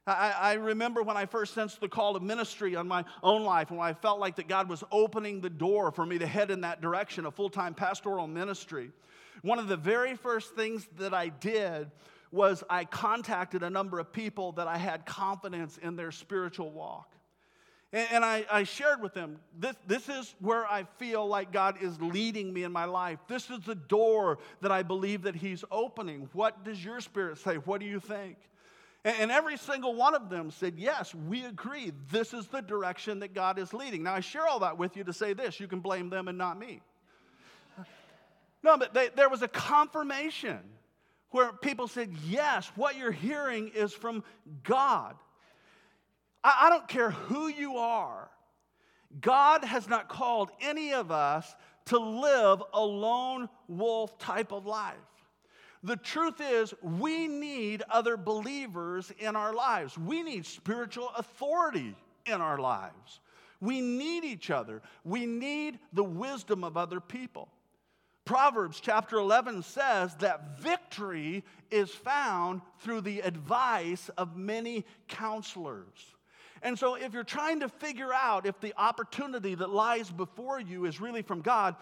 I, 0.06 0.34
I, 0.36 0.52
remember 0.54 1.02
when 1.02 1.16
I 1.16 1.26
first 1.26 1.54
sensed 1.54 1.80
the 1.80 1.88
call 1.88 2.16
of 2.16 2.24
ministry 2.24 2.74
on 2.74 2.88
my 2.88 3.04
own 3.22 3.44
life, 3.44 3.70
when 3.70 3.78
I 3.78 3.92
felt 3.92 4.18
like 4.18 4.34
that 4.36 4.48
God 4.48 4.68
was 4.68 4.82
opening 4.90 5.40
the 5.40 5.50
door 5.50 5.92
for 5.92 6.04
me 6.04 6.18
to 6.18 6.26
head 6.26 6.50
in 6.50 6.62
that 6.62 6.80
direction, 6.80 7.24
a 7.24 7.30
full 7.30 7.50
time 7.50 7.72
pastoral 7.72 8.26
ministry. 8.26 8.90
One 9.42 9.60
of 9.60 9.68
the 9.68 9.76
very 9.76 10.16
first 10.16 10.56
things 10.56 10.88
that 10.96 11.14
I 11.14 11.28
did 11.28 11.88
was 12.32 12.64
I 12.68 12.84
contacted 12.84 13.62
a 13.62 13.70
number 13.70 14.00
of 14.00 14.12
people 14.12 14.52
that 14.52 14.66
I 14.66 14.76
had 14.76 15.06
confidence 15.06 15.78
in 15.78 15.94
their 15.94 16.10
spiritual 16.10 16.70
walk. 16.70 17.11
And, 17.92 18.08
and 18.12 18.24
I, 18.24 18.44
I, 18.50 18.64
shared 18.64 19.02
with 19.02 19.12
them 19.12 19.38
this, 19.58 19.76
this 19.86 20.08
is 20.08 20.34
where 20.40 20.66
I 20.66 20.84
feel 20.98 21.26
like 21.26 21.52
God 21.52 21.76
is 21.80 22.00
leading 22.00 22.52
me 22.52 22.64
in 22.64 22.72
my 22.72 22.86
life. 22.86 23.18
This 23.28 23.50
is 23.50 23.60
the 23.60 23.74
door 23.74 24.38
that 24.62 24.72
I 24.72 24.82
believe 24.82 25.22
that 25.22 25.34
He's 25.34 25.64
opening. 25.70 26.28
What 26.32 26.64
does 26.64 26.82
your 26.82 27.00
spirit 27.00 27.38
say? 27.38 27.56
What 27.56 27.80
do 27.80 27.86
you 27.86 28.00
think? 28.00 28.36
And, 29.04 29.32
every 29.32 29.56
single 29.56 29.94
one 29.94 30.14
of 30.14 30.30
them 30.30 30.50
said, 30.52 30.74
Yes, 30.76 31.14
we 31.14 31.44
agree. 31.44 31.92
This 32.10 32.32
is 32.32 32.46
the 32.46 32.62
direction 32.62 33.18
that 33.20 33.34
God 33.34 33.58
is 33.58 33.74
leading. 33.74 34.04
Now, 34.04 34.14
I 34.14 34.20
share 34.20 34.46
all 34.46 34.60
that 34.60 34.78
with 34.78 34.96
you 34.96 35.04
to 35.04 35.12
say 35.12 35.32
this 35.32 35.58
you 35.58 35.66
can 35.66 35.80
blame 35.80 36.08
them 36.08 36.28
and 36.28 36.38
not 36.38 36.58
me. 36.58 36.80
No, 38.62 38.78
but 38.78 38.94
they, 38.94 39.08
there 39.16 39.28
was 39.28 39.42
a 39.42 39.48
confirmation 39.48 40.60
where 41.30 41.52
people 41.52 41.88
said, 41.88 42.12
Yes, 42.28 42.70
what 42.76 42.96
you're 42.96 43.10
hearing 43.10 43.72
is 43.74 43.92
from 43.92 44.22
God. 44.62 45.16
I, 46.44 46.62
I 46.62 46.70
don't 46.70 46.88
care 46.88 47.10
who 47.10 47.48
you 47.48 47.76
are, 47.76 48.30
God 49.20 49.64
has 49.64 49.88
not 49.88 50.08
called 50.08 50.50
any 50.60 50.92
of 50.92 51.10
us 51.10 51.54
to 51.86 51.98
live 51.98 52.62
a 52.72 52.80
lone 52.80 53.48
wolf 53.68 54.18
type 54.18 54.52
of 54.52 54.66
life. 54.66 54.96
The 55.82 55.96
truth 55.96 56.40
is, 56.40 56.72
we 56.80 57.26
need 57.26 57.82
other 57.90 58.16
believers 58.16 59.12
in 59.18 59.34
our 59.34 59.52
lives. 59.52 59.98
We 59.98 60.22
need 60.22 60.46
spiritual 60.46 61.10
authority 61.16 61.96
in 62.24 62.40
our 62.40 62.58
lives. 62.58 63.20
We 63.60 63.80
need 63.80 64.24
each 64.24 64.50
other. 64.50 64.80
We 65.04 65.26
need 65.26 65.80
the 65.92 66.04
wisdom 66.04 66.62
of 66.62 66.76
other 66.76 67.00
people. 67.00 67.48
Proverbs 68.24 68.78
chapter 68.80 69.16
11 69.16 69.62
says 69.62 70.14
that 70.16 70.60
victory 70.60 71.42
is 71.70 71.90
found 71.90 72.60
through 72.78 73.00
the 73.00 73.20
advice 73.20 74.08
of 74.16 74.36
many 74.36 74.84
counselors. 75.08 76.14
And 76.62 76.78
so, 76.78 76.94
if 76.94 77.12
you're 77.12 77.24
trying 77.24 77.60
to 77.60 77.68
figure 77.68 78.12
out 78.14 78.46
if 78.46 78.60
the 78.60 78.72
opportunity 78.76 79.54
that 79.56 79.70
lies 79.70 80.10
before 80.10 80.60
you 80.60 80.84
is 80.84 81.00
really 81.00 81.22
from 81.22 81.40
God, 81.40 81.74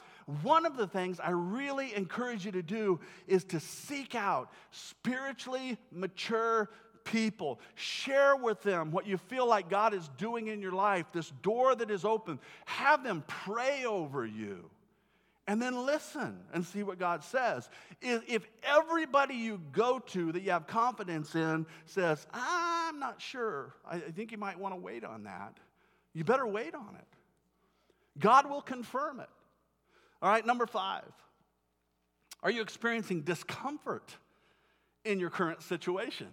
one 0.43 0.65
of 0.65 0.77
the 0.77 0.87
things 0.87 1.21
I 1.21 1.31
really 1.31 1.95
encourage 1.95 2.47
you 2.47 2.53
to 2.53 2.63
do 2.63 2.99
is 3.27 3.45
to 3.45 3.61
seek 3.61 4.15
out 4.15 4.51
spiritually 4.71 5.77
mature 5.93 6.71
people. 7.05 7.61
Share 7.75 8.37
with 8.37 8.63
them 8.63 8.91
what 8.91 9.07
you 9.07 9.19
feel 9.19 9.47
like 9.47 9.69
God 9.69 9.93
is 9.93 10.09
doing 10.17 10.47
in 10.49 10.63
your 10.63 10.73
life, 10.73 11.07
this 11.13 11.31
door 11.43 11.75
that 11.75 11.91
is 11.91 12.05
open. 12.05 12.39
Have 12.65 13.05
them 13.05 13.23
pray 13.27 13.85
over 13.85 14.25
you 14.25 14.71
and 15.51 15.61
then 15.61 15.85
listen 15.85 16.39
and 16.55 16.65
see 16.65 16.85
what 16.85 17.01
God 17.01 17.25
says. 17.25 17.69
If 18.01 18.47
everybody 18.63 19.35
you 19.35 19.61
go 19.73 19.99
to 19.99 20.31
that 20.31 20.43
you 20.43 20.53
have 20.53 20.69
confidence 20.69 21.35
in 21.35 21.67
says, 21.87 22.25
I'm 22.33 23.01
not 23.01 23.21
sure, 23.21 23.75
I 23.85 23.99
think 23.99 24.31
you 24.31 24.39
might 24.39 24.61
want 24.61 24.77
to 24.77 24.81
wait 24.81 25.03
on 25.03 25.25
that, 25.25 25.59
you 26.13 26.23
better 26.23 26.47
wait 26.47 26.77
on 26.77 26.95
it. 26.97 28.21
God 28.21 28.49
will 28.49 28.63
confirm 28.63 29.19
it. 29.19 29.29
All 30.23 30.31
right, 30.31 30.47
number 30.47 30.67
five. 30.67 31.11
Are 32.45 32.51
you 32.53 32.63
experiencing 32.63 33.23
discomfort 33.23 34.17
in 35.05 35.19
your 35.19 35.31
current 35.31 35.63
situation? 35.63 36.29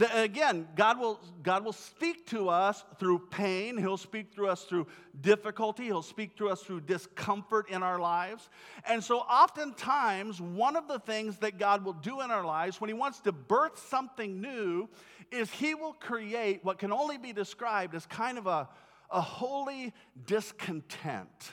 Again, 0.00 0.68
God 0.76 1.00
will, 1.00 1.20
God 1.42 1.64
will 1.64 1.72
speak 1.72 2.26
to 2.26 2.48
us 2.48 2.84
through 2.98 3.26
pain. 3.30 3.76
He'll 3.76 3.96
speak 3.96 4.32
through 4.32 4.48
us 4.48 4.64
through 4.64 4.86
difficulty. 5.20 5.84
He'll 5.84 6.02
speak 6.02 6.36
to 6.36 6.48
us 6.48 6.62
through 6.62 6.82
discomfort 6.82 7.68
in 7.70 7.82
our 7.82 7.98
lives. 7.98 8.48
And 8.86 9.02
so, 9.02 9.18
oftentimes, 9.18 10.40
one 10.40 10.76
of 10.76 10.88
the 10.88 10.98
things 11.00 11.38
that 11.38 11.58
God 11.58 11.84
will 11.84 11.94
do 11.94 12.20
in 12.20 12.30
our 12.30 12.44
lives 12.44 12.80
when 12.80 12.88
He 12.88 12.94
wants 12.94 13.20
to 13.20 13.32
birth 13.32 13.78
something 13.88 14.40
new 14.40 14.88
is 15.32 15.50
He 15.50 15.74
will 15.74 15.94
create 15.94 16.64
what 16.64 16.78
can 16.78 16.92
only 16.92 17.18
be 17.18 17.32
described 17.32 17.94
as 17.94 18.06
kind 18.06 18.38
of 18.38 18.46
a, 18.46 18.68
a 19.10 19.20
holy 19.20 19.92
discontent 20.26 21.52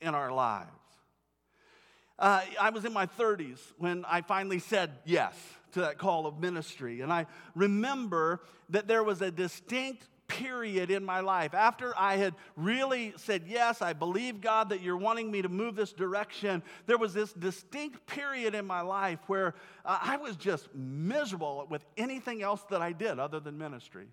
in 0.00 0.14
our 0.14 0.32
lives. 0.32 0.70
Uh, 2.18 2.40
I 2.60 2.70
was 2.70 2.84
in 2.84 2.92
my 2.92 3.06
30s 3.06 3.60
when 3.76 4.04
I 4.04 4.22
finally 4.22 4.58
said 4.58 4.90
yes 5.04 5.36
to 5.72 5.80
that 5.80 5.98
call 5.98 6.26
of 6.26 6.40
ministry. 6.40 7.00
And 7.00 7.12
I 7.12 7.26
remember 7.54 8.40
that 8.70 8.88
there 8.88 9.02
was 9.02 9.22
a 9.22 9.30
distinct 9.30 10.08
period 10.28 10.90
in 10.90 11.04
my 11.04 11.20
life 11.20 11.54
after 11.54 11.94
I 11.96 12.16
had 12.16 12.34
really 12.54 13.14
said, 13.16 13.44
Yes, 13.46 13.82
I 13.82 13.94
believe, 13.94 14.40
God, 14.40 14.68
that 14.68 14.82
you're 14.82 14.96
wanting 14.96 15.30
me 15.30 15.42
to 15.42 15.48
move 15.48 15.74
this 15.74 15.92
direction. 15.92 16.62
There 16.86 16.98
was 16.98 17.14
this 17.14 17.32
distinct 17.32 18.06
period 18.06 18.54
in 18.54 18.66
my 18.66 18.82
life 18.82 19.18
where 19.26 19.54
uh, 19.84 19.98
I 20.00 20.18
was 20.18 20.36
just 20.36 20.68
miserable 20.74 21.66
with 21.68 21.84
anything 21.96 22.42
else 22.42 22.62
that 22.70 22.82
I 22.82 22.92
did 22.92 23.18
other 23.18 23.40
than 23.40 23.58
ministry. 23.58 24.08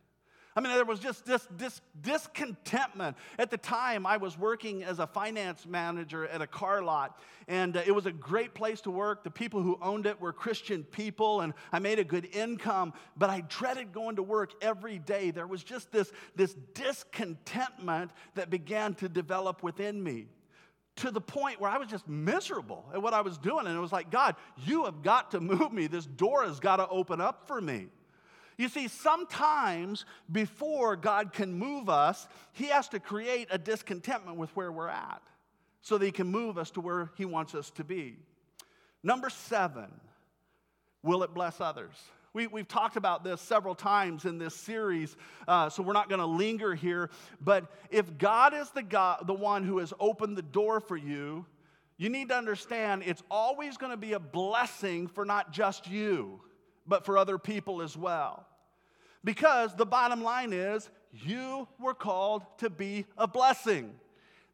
I 0.58 0.62
mean, 0.62 0.72
there 0.74 0.86
was 0.86 1.00
just 1.02 1.26
this, 1.26 1.46
this 1.58 1.82
discontentment. 2.02 3.18
At 3.38 3.52
the 3.52 3.58
time, 3.58 4.06
I 4.06 4.15
was 4.15 4.38
working 4.38 4.86
as 4.86 5.00
a 5.00 5.08
finance 5.08 5.65
manager 5.65 6.26
at 6.28 6.41
a 6.41 6.48
car 6.48 6.82
lot, 6.82 7.20
and 7.50 7.76
uh, 7.76 7.82
it 7.86 7.91
was 7.91 8.06
a 8.06 8.12
great 8.12 8.54
place 8.54 8.80
to 8.82 8.91
work. 8.91 9.26
The 9.26 9.32
people 9.32 9.62
who 9.62 9.78
owned 9.82 10.06
it 10.06 10.22
were 10.22 10.32
Christian 10.32 10.86
people, 10.86 11.41
and 11.41 11.54
I 11.74 11.80
made 11.80 12.00
a 12.00 12.06
good 12.06 12.30
income, 12.34 12.94
but 13.18 13.30
I 13.30 13.41
dreaded 13.50 13.91
going 13.91 14.15
to 14.15 14.24
work 14.24 14.54
every 14.62 14.98
day. 14.98 15.32
There 15.32 15.46
was 15.46 15.62
just 15.62 15.91
this, 15.91 16.10
this 16.38 16.56
discontentment 16.74 18.12
that 18.36 18.50
began 18.50 18.94
to 18.96 19.10
develop 19.10 19.62
within 19.62 20.02
me 20.02 20.28
to 20.98 21.12
the 21.12 21.20
point 21.20 21.60
where 21.60 21.70
I 21.70 21.78
was 21.78 21.89
just 21.89 22.08
miserable 22.08 22.86
at 22.94 23.02
what 23.02 23.13
I 23.13 23.20
was 23.20 23.38
doing. 23.38 23.68
And 23.68 23.76
it 23.76 23.82
was 23.82 23.91
like, 23.91 24.10
God, 24.10 24.38
you 24.63 24.86
have 24.86 25.04
got 25.04 25.32
to 25.32 25.41
move 25.41 25.74
me. 25.74 25.88
This 25.88 26.06
door 26.06 26.46
has 26.46 26.62
got 26.62 26.78
to 26.78 26.88
open 26.88 27.20
up 27.20 27.46
for 27.46 27.60
me. 27.60 27.88
You 28.58 28.70
see, 28.70 28.88
sometimes 28.88 30.06
before 30.32 30.96
God 30.96 31.34
can 31.34 31.54
move 31.54 31.89
us, 31.89 32.28
He 32.54 32.65
has 32.68 32.88
to 32.89 33.00
create 33.00 33.48
a 33.52 33.58
discontentment 33.58 34.38
with 34.38 34.56
where 34.56 34.72
we're 34.72 34.88
at 34.88 35.22
so 35.82 35.98
that 35.98 36.06
He 36.06 36.12
can 36.12 36.28
move 36.28 36.58
us 36.58 36.72
to 36.72 36.82
where 36.82 37.12
He 37.15 37.26
wants 37.26 37.54
us 37.54 37.70
to 37.72 37.84
be. 37.84 38.18
Number 39.04 39.30
seven, 39.30 39.91
will 41.04 41.24
it 41.24 41.34
bless 41.34 41.60
others? 41.60 41.94
We, 42.34 42.44
have 42.44 42.68
talked 42.68 42.98
about 42.98 43.24
this 43.24 43.39
several 43.39 43.76
times 43.76 44.26
in 44.26 44.38
this 44.38 44.56
series, 44.56 45.15
uh, 45.48 45.70
so 45.70 45.84
we're 45.84 45.94
not 45.94 46.10
going 46.10 46.20
to 46.20 46.26
linger 46.26 46.76
here. 46.76 47.10
But 47.39 47.72
if 47.91 48.18
God 48.18 48.54
is 48.54 48.70
the, 48.72 48.84
God, 48.84 49.26
the 49.26 49.34
one 49.34 49.63
who 49.63 49.78
has 49.78 49.94
opened 50.02 50.38
the 50.38 50.41
door 50.41 50.82
for 50.82 50.98
you, 50.98 51.46
you 51.98 52.10
need 52.10 52.30
to 52.30 52.36
understand 52.36 53.04
it's 53.06 53.24
always 53.32 53.78
going 53.78 53.91
to 53.91 53.98
be 53.98 54.13
a 54.13 54.20
blessing 54.20 55.08
for 55.08 55.24
not 55.24 55.54
just 55.54 55.88
you 55.88 56.41
but 56.88 57.06
for 57.06 57.17
other 57.17 57.38
people 57.38 57.82
as 57.82 57.98
well. 57.98 58.45
Because 59.24 59.76
the 59.76 59.86
bottom 59.86 60.24
line 60.24 60.54
is, 60.54 60.89
you 61.12 61.67
were 61.80 61.93
called 61.93 62.43
to 62.60 62.69
be 62.69 63.06
a 63.17 63.28
blessing. 63.28 63.93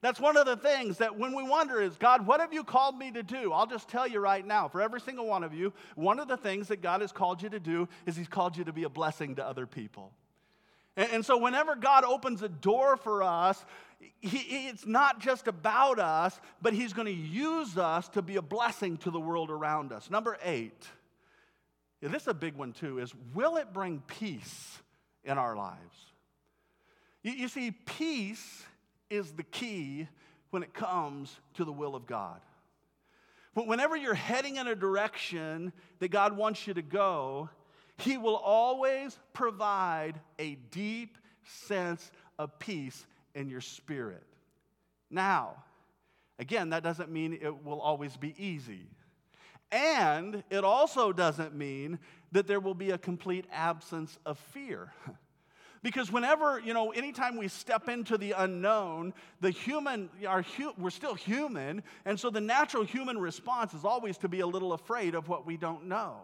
That's 0.01 0.19
one 0.19 0.35
of 0.35 0.47
the 0.47 0.57
things 0.57 0.97
that 0.97 1.17
when 1.17 1.35
we 1.35 1.43
wonder 1.43 1.79
is, 1.79 1.95
God, 1.97 2.25
what 2.25 2.39
have 2.39 2.53
you 2.53 2.63
called 2.63 2.97
me 2.97 3.11
to 3.11 3.21
do? 3.21 3.53
I'll 3.53 3.67
just 3.67 3.87
tell 3.87 4.07
you 4.07 4.19
right 4.19 4.45
now, 4.45 4.67
for 4.67 4.81
every 4.81 4.99
single 4.99 5.27
one 5.27 5.43
of 5.43 5.53
you, 5.53 5.73
one 5.95 6.19
of 6.19 6.27
the 6.27 6.37
things 6.37 6.69
that 6.69 6.81
God 6.81 7.01
has 7.01 7.11
called 7.11 7.41
you 7.41 7.49
to 7.49 7.59
do 7.59 7.87
is 8.07 8.15
He's 8.15 8.27
called 8.27 8.57
you 8.57 8.63
to 8.63 8.73
be 8.73 8.83
a 8.83 8.89
blessing 8.89 9.35
to 9.35 9.45
other 9.45 9.67
people. 9.67 10.11
And, 10.97 11.09
and 11.11 11.25
so 11.25 11.37
whenever 11.37 11.75
God 11.75 12.03
opens 12.03 12.41
a 12.41 12.49
door 12.49 12.97
for 12.97 13.21
us, 13.21 13.63
he, 14.19 14.67
it's 14.69 14.87
not 14.87 15.19
just 15.19 15.47
about 15.47 15.99
us, 15.99 16.39
but 16.63 16.73
He's 16.73 16.93
going 16.93 17.05
to 17.05 17.11
use 17.11 17.77
us 17.77 18.07
to 18.09 18.23
be 18.23 18.37
a 18.37 18.41
blessing 18.41 18.97
to 18.97 19.11
the 19.11 19.19
world 19.19 19.51
around 19.51 19.91
us. 19.91 20.09
Number 20.09 20.37
eight. 20.43 20.87
This 22.01 22.23
is 22.23 22.27
a 22.27 22.33
big 22.33 22.55
one 22.55 22.73
too, 22.73 22.99
is 22.99 23.13
will 23.33 23.57
it 23.57 23.73
bring 23.73 24.01
peace 24.07 24.79
in 25.23 25.37
our 25.37 25.55
lives? 25.55 25.95
You, 27.23 27.33
you 27.33 27.47
see, 27.47 27.71
peace 27.71 28.63
is 29.09 29.31
the 29.33 29.43
key 29.43 30.07
when 30.49 30.63
it 30.63 30.73
comes 30.73 31.39
to 31.55 31.65
the 31.65 31.71
will 31.71 31.95
of 31.95 32.07
God. 32.07 32.41
But 33.53 33.67
Whenever 33.67 33.95
you're 33.95 34.13
heading 34.13 34.55
in 34.55 34.67
a 34.67 34.75
direction 34.75 35.73
that 35.99 36.09
God 36.09 36.35
wants 36.35 36.65
you 36.65 36.73
to 36.73 36.81
go, 36.81 37.49
He 37.97 38.17
will 38.17 38.37
always 38.37 39.17
provide 39.33 40.19
a 40.39 40.55
deep 40.71 41.17
sense 41.43 42.11
of 42.39 42.57
peace 42.59 43.05
in 43.35 43.49
your 43.49 43.61
spirit. 43.61 44.23
Now, 45.09 45.63
again, 46.39 46.69
that 46.69 46.83
doesn't 46.83 47.11
mean 47.11 47.37
it 47.39 47.63
will 47.63 47.81
always 47.81 48.15
be 48.17 48.33
easy. 48.37 48.87
And 49.71 50.43
it 50.49 50.63
also 50.63 51.13
doesn't 51.13 51.55
mean 51.55 51.99
that 52.31 52.47
there 52.47 52.59
will 52.59 52.73
be 52.73 52.91
a 52.91 52.97
complete 52.97 53.45
absence 53.51 54.17
of 54.25 54.37
fear. 54.37 54.93
Because 55.83 56.11
whenever, 56.11 56.59
you 56.59 56.75
know, 56.75 56.91
anytime 56.91 57.37
we 57.37 57.47
step 57.47 57.89
into 57.89 58.15
the 58.15 58.33
unknown, 58.33 59.13
the 59.39 59.49
human, 59.49 60.11
our, 60.27 60.45
we're 60.77 60.91
still 60.91 61.15
human, 61.15 61.81
and 62.05 62.19
so 62.19 62.29
the 62.29 62.39
natural 62.39 62.83
human 62.83 63.17
response 63.17 63.73
is 63.73 63.83
always 63.83 64.19
to 64.19 64.29
be 64.29 64.41
a 64.41 64.47
little 64.47 64.73
afraid 64.73 65.15
of 65.15 65.27
what 65.27 65.47
we 65.47 65.57
don't 65.57 65.85
know. 65.85 66.17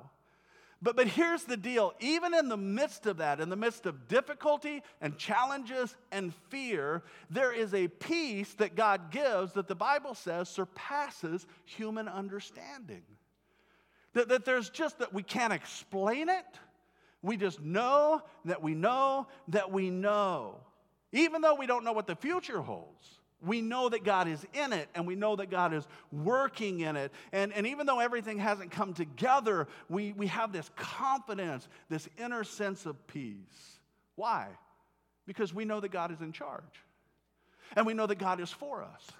But, 0.80 0.95
but 0.95 1.08
here's 1.08 1.43
the 1.43 1.58
deal 1.58 1.93
even 2.00 2.36
in 2.36 2.50
the 2.50 2.58
midst 2.58 3.08
of 3.08 3.18
that, 3.18 3.39
in 3.39 3.50
the 3.50 3.56
midst 3.56 3.88
of 3.88 4.08
difficulty 4.08 4.84
and 5.02 5.18
challenges 5.18 5.95
and 6.12 6.36
fear, 6.50 7.02
there 7.32 7.52
is 7.52 7.74
a 7.74 7.88
peace 7.88 8.54
that 8.56 8.76
God 8.76 9.10
gives 9.10 9.54
that 9.54 9.68
the 9.68 9.76
Bible 9.76 10.14
says 10.14 10.50
surpasses 10.50 11.48
human 11.66 12.08
understanding. 12.08 13.02
That, 14.18 14.30
that 14.30 14.45
there's 14.45 14.72
just 14.72 14.97
that 14.97 15.13
we 15.13 15.22
can't 15.22 15.53
explain 15.53 16.28
it. 16.28 16.59
We 17.22 17.38
just 17.38 17.61
know 17.61 18.24
that 18.45 18.63
we 18.63 18.74
know 18.74 19.28
that 19.49 19.72
we 19.72 19.91
know. 19.91 20.55
Even 21.11 21.41
though 21.41 21.53
we 21.53 21.68
don't 21.68 21.84
know 21.84 21.93
what 21.93 22.07
the 22.07 22.15
future 22.15 22.59
holds, 22.59 23.20
we 23.45 23.61
know 23.61 23.89
that 23.89 24.03
God 24.03 24.28
is 24.28 24.43
in 24.55 24.74
it 24.74 24.89
and 24.95 25.05
we 25.05 25.13
know 25.13 25.36
that 25.36 25.51
God 25.51 25.72
is 25.72 25.88
working 26.11 26.80
in 26.80 26.95
it. 26.95 27.11
And, 27.32 27.53
and 27.53 27.68
even 27.68 27.86
though 27.86 27.99
everything 27.99 28.39
hasn't 28.39 28.72
come 28.72 28.95
together, 28.95 29.68
we, 29.88 30.13
we 30.13 30.26
have 30.26 30.51
this 30.51 30.72
confidence, 30.76 31.68
this 31.88 32.09
inner 32.18 32.43
sense 32.43 32.88
of 32.88 33.05
peace. 33.05 33.36
Why? 34.15 34.47
Because 35.28 35.53
we 35.53 35.63
know 35.63 35.80
that 35.80 35.91
God 35.91 36.11
is 36.11 36.22
in 36.22 36.32
charge. 36.32 36.63
And 37.76 37.86
we 37.86 37.93
know 37.93 38.07
that 38.07 38.18
God 38.18 38.39
is 38.39 38.49
for 38.49 38.82
us. 38.82 39.11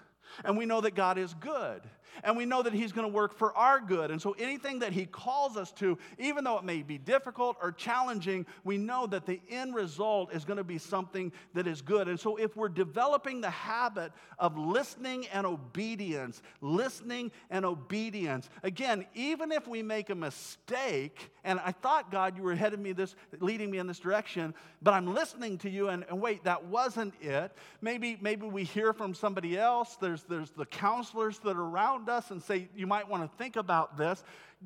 And 0.44 0.58
we 0.58 0.66
know 0.66 0.80
that 0.80 0.96
God 0.96 1.18
is 1.18 1.34
good. 1.34 1.82
And 2.24 2.36
we 2.36 2.44
know 2.44 2.62
that 2.62 2.72
He's 2.72 2.92
going 2.92 3.06
to 3.06 3.12
work 3.12 3.36
for 3.36 3.56
our 3.56 3.80
good. 3.80 4.10
And 4.10 4.20
so 4.20 4.34
anything 4.38 4.80
that 4.80 4.92
He 4.92 5.06
calls 5.06 5.56
us 5.56 5.72
to, 5.72 5.98
even 6.18 6.44
though 6.44 6.58
it 6.58 6.64
may 6.64 6.82
be 6.82 6.98
difficult 6.98 7.56
or 7.62 7.72
challenging, 7.72 8.46
we 8.64 8.76
know 8.76 9.06
that 9.06 9.26
the 9.26 9.40
end 9.48 9.74
result 9.74 10.32
is 10.32 10.44
going 10.44 10.56
to 10.56 10.64
be 10.64 10.78
something 10.78 11.32
that 11.54 11.66
is 11.66 11.82
good. 11.82 12.08
And 12.08 12.18
so 12.18 12.36
if 12.36 12.56
we're 12.56 12.68
developing 12.68 13.40
the 13.40 13.50
habit 13.50 14.12
of 14.38 14.56
listening 14.56 15.26
and 15.32 15.46
obedience, 15.46 16.42
listening 16.60 17.30
and 17.50 17.64
obedience, 17.64 18.48
again, 18.62 19.06
even 19.14 19.52
if 19.52 19.66
we 19.66 19.82
make 19.82 20.10
a 20.10 20.14
mistake, 20.14 21.30
and 21.44 21.60
I 21.64 21.72
thought, 21.72 22.10
God, 22.10 22.36
you 22.36 22.42
were 22.42 22.54
heading 22.54 22.82
me 22.82 22.92
this, 22.92 23.14
leading 23.40 23.70
me 23.70 23.78
in 23.78 23.86
this 23.86 23.98
direction, 23.98 24.54
but 24.82 24.94
I'm 24.94 25.14
listening 25.14 25.58
to 25.58 25.70
you, 25.70 25.88
and, 25.88 26.04
and 26.08 26.20
wait, 26.20 26.44
that 26.44 26.64
wasn't 26.64 27.14
it. 27.20 27.52
Maybe, 27.80 28.18
maybe 28.20 28.46
we 28.46 28.64
hear 28.64 28.92
from 28.92 29.14
somebody 29.14 29.58
else. 29.58 29.96
There's, 30.00 30.24
there's 30.24 30.50
the 30.50 30.66
counselors 30.66 31.38
that 31.40 31.56
are 31.56 31.62
around 31.62 31.97
us 32.06 32.30
and 32.30 32.42
say, 32.42 32.68
You 32.76 32.86
might 32.86 33.08
want 33.08 33.22
to 33.22 33.38
think 33.38 33.56
about 33.56 33.96
this. 33.96 34.22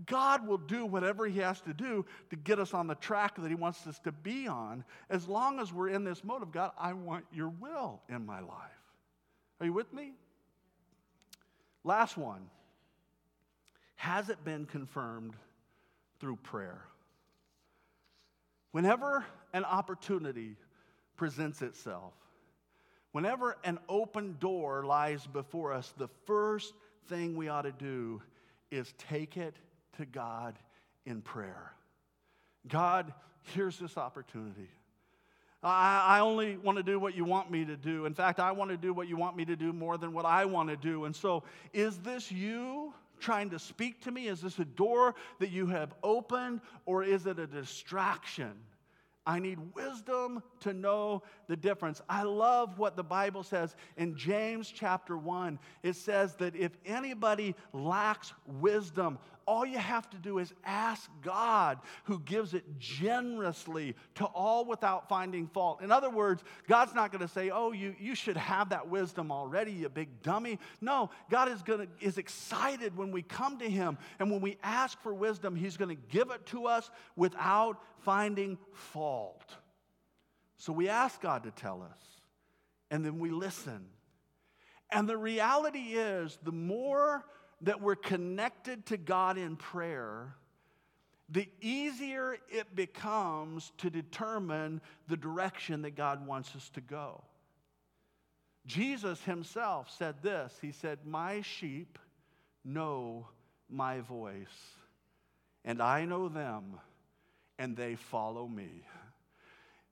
God 0.07 0.45
will 0.45 0.59
do 0.59 0.85
whatever 0.85 1.27
He 1.27 1.39
has 1.39 1.61
to 1.61 1.73
do 1.73 2.05
to 2.31 2.37
get 2.37 2.59
us 2.59 2.75
on 2.75 2.89
the 2.89 2.97
track 2.97 3.37
that 3.37 3.49
He 3.49 3.55
wants 3.55 3.87
us 3.87 4.01
to 4.01 4.11
be 4.11 4.49
on, 4.49 4.85
as 5.09 5.29
long 5.29 5.61
as 5.61 5.73
we're 5.73 5.91
in 5.91 6.03
this 6.03 6.25
mode 6.25 6.43
of 6.43 6.51
God, 6.51 6.73
I 6.79 6.95
want 6.95 7.25
your 7.33 7.51
will 7.51 8.01
in 8.09 8.27
my 8.27 8.41
life. 8.41 8.81
Are 9.61 9.67
you 9.67 9.73
with 9.73 9.93
me? 9.93 10.15
Last 11.85 12.17
one. 12.17 12.49
Has 13.97 14.31
it 14.31 14.45
been 14.45 14.67
confirmed 14.67 15.35
through 16.19 16.37
prayer? 16.37 16.83
Whenever 18.73 19.25
an 19.53 19.65
opportunity 19.65 20.57
presents 21.17 21.63
itself, 21.63 22.15
whenever 23.13 23.57
an 23.63 23.79
open 23.89 24.37
door 24.41 24.85
lies 24.85 25.27
before 25.27 25.73
us, 25.73 25.93
the 25.99 26.09
first 26.27 26.75
thing 27.09 27.37
we 27.37 27.49
ought 27.49 27.63
to 27.63 27.73
do 27.73 28.23
is 28.71 28.93
take 28.97 29.37
it 29.37 29.57
to 29.99 30.07
God 30.07 30.59
in 31.05 31.21
prayer. 31.21 31.73
God, 32.69 33.13
here's 33.55 33.79
this 33.79 33.97
opportunity. 33.97 34.69
I, 35.63 36.17
I 36.17 36.21
only 36.21 36.57
want 36.57 36.79
to 36.79 36.83
do 36.83 36.99
what 36.99 37.15
you 37.15 37.25
want 37.25 37.51
me 37.51 37.65
to 37.65 37.77
do. 37.77 38.07
In 38.07 38.15
fact, 38.15 38.41
I 38.41 38.53
want 38.53 38.71
to 38.71 38.77
do 38.77 38.93
what 38.93 39.09
you 39.09 39.17
want 39.17 39.37
me 39.37 39.45
to 39.45 39.57
do 39.57 39.73
more 39.73 39.97
than 39.97 40.13
what 40.13 40.25
I 40.25 40.45
want 40.45 40.69
to 40.71 40.77
do. 40.77 41.05
And 41.05 41.15
so, 41.15 41.45
is 41.73 41.99
this 41.99 42.33
you 42.33 42.93
trying 43.21 43.51
to 43.51 43.59
speak 43.59 44.03
to 44.03 44.11
me? 44.11 44.27
Is 44.27 44.41
this 44.41 44.59
a 44.59 44.65
door 44.65 45.15
that 45.39 45.51
you 45.51 45.67
have 45.67 45.95
opened, 46.03 46.61
or 46.87 47.05
is 47.05 47.27
it 47.27 47.39
a 47.39 47.47
distraction? 47.47 48.53
I 49.27 49.39
need 49.39 49.59
wisdom 49.75 50.43
to 50.61 50.73
know 50.73 51.23
the 51.47 51.57
difference. 51.57 52.01
I 52.09 52.25
love 52.25 52.79
what 52.79 52.97
the 52.97 53.05
Bible 53.05 53.43
says 53.43 53.77
in 53.97 54.17
James 54.17 54.73
chapter 54.75 55.17
1. 55.17 55.59
It 55.83 55.95
says 55.95 56.35
that 56.37 56.57
if 56.57 56.73
anybody 56.85 57.55
lacks 57.73 58.33
wisdom, 58.47 59.19
all 59.47 59.65
you 59.65 59.79
have 59.79 60.09
to 60.11 60.17
do 60.17 60.39
is 60.39 60.53
ask 60.65 61.11
God, 61.23 61.79
who 62.05 62.19
gives 62.21 62.55
it 62.55 62.79
generously 62.79 63.95
to 64.17 64.25
all 64.25 64.65
without 64.65 65.09
finding 65.09 65.47
fault. 65.47 65.83
In 65.83 65.91
other 65.93 66.11
words, 66.11 66.43
God's 66.69 66.95
not 66.95 67.13
going 67.13 67.27
to 67.27 67.33
say, 67.33 67.51
Oh, 67.51 67.73
you, 67.73 67.95
you 68.01 68.15
should 68.15 68.37
have 68.37 68.71
that 68.71 68.89
wisdom 68.89 69.31
already, 69.31 69.73
you 69.73 69.89
big 69.89 70.23
dummy. 70.23 70.59
No, 70.81 71.11
God 71.31 71.49
is, 71.49 71.63
gonna, 71.63 71.87
is 72.01 72.19
excited 72.19 72.97
when 72.97 73.13
we 73.13 73.23
come 73.23 73.59
to 73.59 73.69
Him. 73.69 73.99
And 74.19 74.31
when 74.31 74.41
we 74.41 74.59
ask 74.63 75.01
for 75.03 75.15
wisdom, 75.15 75.55
He's 75.55 75.77
going 75.77 75.95
to 75.95 76.03
give 76.11 76.31
it 76.31 76.45
to 76.47 76.67
us 76.67 76.91
without 77.17 77.79
finding 78.01 78.59
fault. 78.73 79.57
So 80.57 80.73
we 80.73 80.89
ask 80.89 81.21
God 81.21 81.45
to 81.45 81.51
tell 81.51 81.83
us, 81.83 81.99
and 82.91 83.05
then 83.05 83.19
we 83.19 83.31
listen. 83.31 83.87
And 84.93 85.09
the 85.09 85.17
reality 85.17 85.95
is, 85.95 86.39
the 86.45 86.53
more 86.53 87.25
that 87.63 87.81
we're 87.81 87.97
connected 87.97 88.87
to 88.87 88.97
God 88.97 89.39
in 89.39 89.57
prayer, 89.57 90.35
the 91.29 91.49
easier 91.61 92.37
it 92.51 92.75
becomes 92.75 93.73
to 93.79 93.89
determine 93.89 94.81
the 95.09 95.17
direction 95.17 95.83
that 95.83 95.97
God 95.97 96.27
wants 96.27 96.55
us 96.55 96.69
to 96.71 96.81
go. 96.81 97.23
Jesus 98.67 99.23
himself 99.23 99.91
said 99.97 100.17
this 100.23 100.57
He 100.61 100.73
said, 100.73 100.99
My 101.05 101.41
sheep 101.41 101.99
know 102.65 103.29
my 103.69 104.01
voice, 104.01 104.77
and 105.65 105.81
I 105.81 106.05
know 106.05 106.29
them, 106.29 106.79
and 107.59 107.77
they 107.77 107.95
follow 107.97 108.47
me. 108.47 108.83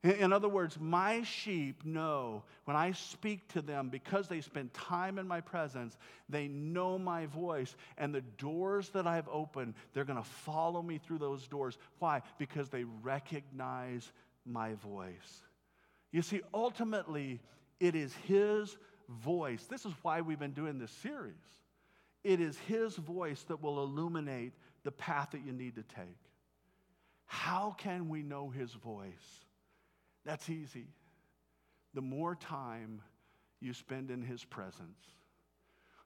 In 0.03 0.33
other 0.33 0.49
words, 0.49 0.79
my 0.81 1.23
sheep 1.25 1.85
know 1.85 2.43
when 2.65 2.75
I 2.75 2.93
speak 2.93 3.47
to 3.49 3.61
them 3.61 3.91
because 3.91 4.29
they 4.29 4.41
spend 4.41 4.73
time 4.73 5.19
in 5.19 5.29
my 5.29 5.43
presence, 5.43 5.99
they 6.27 6.49
know 6.49 6.99
my 6.99 7.27
voice. 7.27 7.77
And 7.99 8.15
the 8.15 8.23
doors 8.39 8.89
that 8.91 9.07
I've 9.07 9.29
opened, 9.29 9.75
they're 9.93 10.07
going 10.07 10.23
to 10.23 10.29
follow 10.29 10.81
me 10.81 10.97
through 10.97 11.19
those 11.19 11.47
doors. 11.47 11.77
Why? 11.99 12.23
Because 12.39 12.71
they 12.71 12.85
recognize 13.03 14.11
my 14.47 14.73
voice. 14.75 15.43
You 16.13 16.23
see, 16.23 16.41
ultimately, 16.55 17.39
it 17.79 17.95
is 17.95 18.15
His 18.27 18.79
voice. 19.23 19.65
This 19.69 19.85
is 19.85 19.93
why 20.01 20.23
we've 20.23 20.39
been 20.39 20.53
doing 20.53 20.79
this 20.79 20.93
series. 20.93 21.35
It 22.25 22.41
is 22.41 22.57
His 22.61 22.97
voice 22.97 23.43
that 23.49 23.63
will 23.63 23.83
illuminate 23.83 24.53
the 24.83 24.93
path 24.93 25.33
that 25.33 25.45
you 25.45 25.53
need 25.53 25.75
to 25.75 25.83
take. 25.83 26.17
How 27.27 27.77
can 27.77 28.09
we 28.09 28.23
know 28.23 28.49
His 28.49 28.73
voice? 28.73 29.45
That's 30.25 30.49
easy. 30.51 30.87
The 31.95 32.01
more 32.01 32.35
time 32.35 33.03
you 33.61 33.75
spend 33.75 34.11
in 34.11 34.23
His 34.23 34.45
presence, 34.45 34.99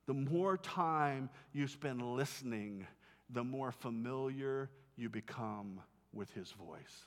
the 0.07 0.15
more 0.15 0.57
time 0.57 1.31
you 1.53 1.67
spend 1.67 2.03
listening, 2.03 2.87
the 3.31 3.45
more 3.45 3.73
familiar 3.73 4.71
you 4.97 5.09
become 5.09 5.81
with 6.13 6.31
His 6.33 6.51
voice. 6.53 7.07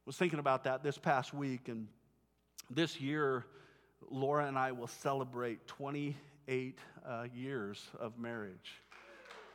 I 0.00 0.06
was 0.06 0.16
thinking 0.16 0.38
about 0.38 0.64
that 0.64 0.82
this 0.82 0.98
past 0.98 1.34
week, 1.34 1.68
and 1.68 1.88
this 2.70 3.00
year, 3.00 3.44
Laura 4.10 4.46
and 4.46 4.58
I 4.58 4.72
will 4.72 4.86
celebrate 4.86 5.66
28 5.66 6.78
uh, 7.06 7.26
years 7.34 7.86
of 8.00 8.18
marriage. 8.18 8.72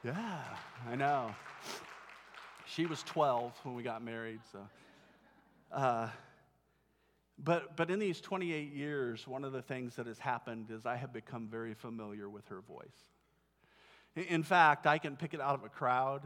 Yeah, 0.04 0.42
I 0.90 0.96
know. 0.96 1.34
She 2.66 2.86
was 2.86 3.04
12 3.04 3.58
when 3.64 3.76
we 3.76 3.84
got 3.84 4.04
married, 4.04 4.40
so. 4.52 4.60
Uh, 5.74 6.08
but, 7.44 7.76
but 7.76 7.90
in 7.90 8.00
these 8.00 8.22
28 8.22 8.74
years, 8.74 9.28
one 9.28 9.44
of 9.44 9.52
the 9.52 9.62
things 9.62 9.96
that 9.96 10.06
has 10.06 10.20
happened 10.20 10.68
is 10.70 10.86
I 10.86 10.96
have 10.96 11.12
become 11.12 11.48
very 11.50 11.74
familiar 11.74 12.30
with 12.30 12.48
her 12.50 12.62
voice. 12.62 12.86
In 14.16 14.44
fact, 14.44 14.86
I 14.86 15.00
can 15.00 15.18
pick 15.18 15.34
it 15.34 15.42
out 15.42 15.56
of 15.56 15.64
a 15.64 15.70
crowd. 15.70 16.22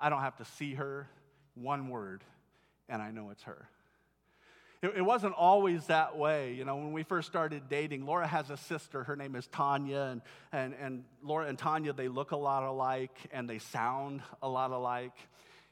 I 0.00 0.08
don't 0.08 0.20
have 0.20 0.36
to 0.36 0.44
see 0.44 0.74
her, 0.74 1.08
one 1.54 1.88
word, 1.88 2.22
and 2.88 3.02
I 3.02 3.10
know 3.10 3.30
it's 3.30 3.42
her. 3.42 3.68
It, 4.82 4.92
it, 4.96 5.02
wasn't 5.02 5.34
always 5.34 5.86
that 5.86 6.16
way. 6.16 6.54
You 6.54 6.64
know, 6.64 6.76
when 6.76 6.92
we 6.92 7.02
first 7.02 7.28
started 7.28 7.68
dating, 7.68 8.06
Laura 8.06 8.26
has 8.26 8.48
a 8.48 8.56
sister. 8.56 9.04
Her 9.04 9.16
name 9.16 9.34
is 9.34 9.46
Tanya. 9.48 10.02
And, 10.12 10.22
and, 10.52 10.74
and 10.80 11.04
Laura 11.22 11.46
and 11.46 11.58
Tanya, 11.58 11.92
they 11.92 12.08
look 12.08 12.30
a 12.30 12.36
lot 12.36 12.62
alike 12.62 13.18
and 13.32 13.50
they 13.50 13.58
sound 13.58 14.22
a 14.40 14.48
lot 14.48 14.70
alike. 14.70 15.16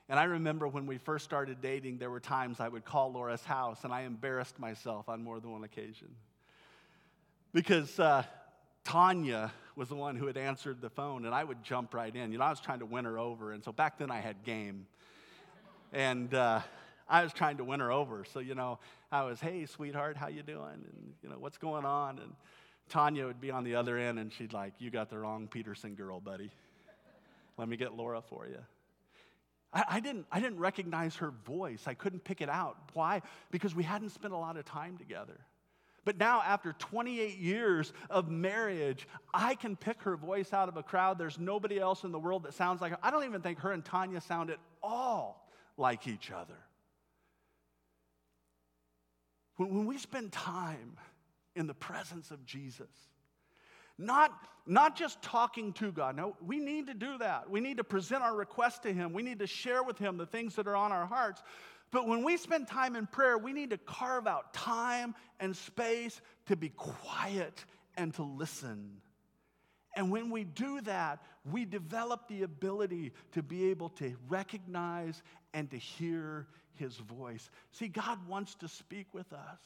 And 0.08 0.18
I 0.18 0.24
remember 0.24 0.66
when 0.66 0.86
we 0.86 0.98
first 0.98 1.24
started 1.24 1.60
dating, 1.60 1.98
there 1.98 2.10
were 2.10 2.20
times 2.20 2.60
I 2.60 2.68
would 2.68 2.84
call 2.84 3.12
Laura's 3.12 3.44
house 3.44 3.84
and 3.84 3.92
I 3.92 4.02
embarrassed 4.02 4.58
myself 4.58 5.08
on 5.08 5.22
more 5.22 5.38
than 5.38 5.52
one 5.52 5.64
occasion. 5.64 6.08
Because 7.52 7.98
uh, 8.00 8.22
Tanya 8.84 9.52
was 9.76 9.88
the 9.88 9.94
one 9.94 10.16
who 10.16 10.26
had 10.26 10.36
answered 10.36 10.80
the 10.80 10.90
phone 10.90 11.26
and 11.26 11.34
I 11.34 11.44
would 11.44 11.62
jump 11.62 11.92
right 11.92 12.14
in. 12.14 12.32
You 12.32 12.38
know, 12.38 12.44
I 12.44 12.50
was 12.50 12.60
trying 12.60 12.78
to 12.78 12.86
win 12.86 13.04
her 13.04 13.18
over. 13.18 13.52
And 13.52 13.62
so 13.62 13.70
back 13.70 13.98
then 13.98 14.10
I 14.10 14.20
had 14.20 14.44
game. 14.44 14.86
And, 15.92 16.32
uh, 16.32 16.60
I 17.08 17.22
was 17.22 17.32
trying 17.32 17.56
to 17.56 17.64
win 17.64 17.80
her 17.80 17.90
over. 17.90 18.24
So, 18.24 18.38
you 18.38 18.54
know, 18.54 18.78
I 19.10 19.24
was, 19.24 19.40
hey, 19.40 19.64
sweetheart, 19.64 20.16
how 20.16 20.28
you 20.28 20.42
doing? 20.42 20.74
And, 20.74 21.14
you 21.22 21.30
know, 21.30 21.36
what's 21.38 21.56
going 21.56 21.86
on? 21.86 22.18
And 22.18 22.32
Tanya 22.90 23.26
would 23.26 23.40
be 23.40 23.50
on 23.50 23.64
the 23.64 23.76
other 23.76 23.96
end 23.96 24.18
and 24.18 24.32
she'd 24.32 24.52
like, 24.52 24.74
you 24.78 24.90
got 24.90 25.08
the 25.08 25.18
wrong 25.18 25.48
Peterson 25.48 25.94
girl, 25.94 26.20
buddy. 26.20 26.50
Let 27.56 27.68
me 27.68 27.76
get 27.76 27.94
Laura 27.94 28.20
for 28.20 28.46
you. 28.46 28.58
I, 29.72 29.84
I, 29.88 30.00
didn't, 30.00 30.26
I 30.32 30.40
didn't 30.40 30.58
recognize 30.58 31.16
her 31.16 31.32
voice. 31.44 31.84
I 31.86 31.94
couldn't 31.94 32.24
pick 32.24 32.40
it 32.40 32.48
out. 32.48 32.76
Why? 32.94 33.22
Because 33.50 33.74
we 33.74 33.82
hadn't 33.82 34.10
spent 34.10 34.32
a 34.32 34.36
lot 34.36 34.56
of 34.56 34.64
time 34.64 34.96
together. 34.96 35.38
But 36.04 36.16
now, 36.16 36.40
after 36.40 36.72
28 36.72 37.36
years 37.36 37.92
of 38.08 38.30
marriage, 38.30 39.06
I 39.34 39.54
can 39.54 39.76
pick 39.76 40.02
her 40.04 40.16
voice 40.16 40.54
out 40.54 40.68
of 40.68 40.78
a 40.78 40.82
crowd. 40.82 41.18
There's 41.18 41.38
nobody 41.38 41.78
else 41.78 42.04
in 42.04 42.12
the 42.12 42.18
world 42.18 42.44
that 42.44 42.54
sounds 42.54 42.80
like 42.80 42.92
her. 42.92 42.98
I 43.02 43.10
don't 43.10 43.24
even 43.24 43.42
think 43.42 43.58
her 43.58 43.72
and 43.72 43.84
Tanya 43.84 44.22
sound 44.22 44.48
at 44.50 44.58
all 44.82 45.46
like 45.76 46.08
each 46.08 46.30
other. 46.30 46.56
When, 49.56 49.68
when 49.74 49.86
we 49.86 49.98
spend 49.98 50.32
time 50.32 50.96
in 51.54 51.66
the 51.66 51.74
presence 51.74 52.30
of 52.30 52.46
Jesus, 52.46 52.88
not, 53.98 54.32
not 54.66 54.96
just 54.96 55.20
talking 55.22 55.72
to 55.74 55.90
God. 55.90 56.16
No, 56.16 56.36
we 56.44 56.58
need 56.58 56.86
to 56.86 56.94
do 56.94 57.18
that. 57.18 57.50
We 57.50 57.60
need 57.60 57.78
to 57.78 57.84
present 57.84 58.22
our 58.22 58.34
request 58.34 58.84
to 58.84 58.92
Him. 58.92 59.12
We 59.12 59.22
need 59.22 59.40
to 59.40 59.46
share 59.46 59.82
with 59.82 59.98
Him 59.98 60.16
the 60.16 60.26
things 60.26 60.54
that 60.56 60.66
are 60.66 60.76
on 60.76 60.92
our 60.92 61.06
hearts. 61.06 61.42
But 61.90 62.06
when 62.06 62.22
we 62.22 62.36
spend 62.36 62.68
time 62.68 62.96
in 62.96 63.06
prayer, 63.06 63.38
we 63.38 63.52
need 63.52 63.70
to 63.70 63.78
carve 63.78 64.26
out 64.26 64.52
time 64.52 65.14
and 65.40 65.56
space 65.56 66.20
to 66.46 66.56
be 66.56 66.68
quiet 66.68 67.64
and 67.96 68.14
to 68.14 68.22
listen. 68.22 69.00
And 69.96 70.10
when 70.12 70.30
we 70.30 70.44
do 70.44 70.80
that, 70.82 71.20
we 71.50 71.64
develop 71.64 72.28
the 72.28 72.42
ability 72.42 73.12
to 73.32 73.42
be 73.42 73.70
able 73.70 73.88
to 73.90 74.14
recognize 74.28 75.22
and 75.54 75.70
to 75.70 75.76
hear 75.76 76.46
his 76.74 76.96
voice. 76.96 77.50
See, 77.72 77.88
God 77.88 78.18
wants 78.28 78.54
to 78.56 78.68
speak 78.68 79.06
with 79.12 79.32
us 79.32 79.58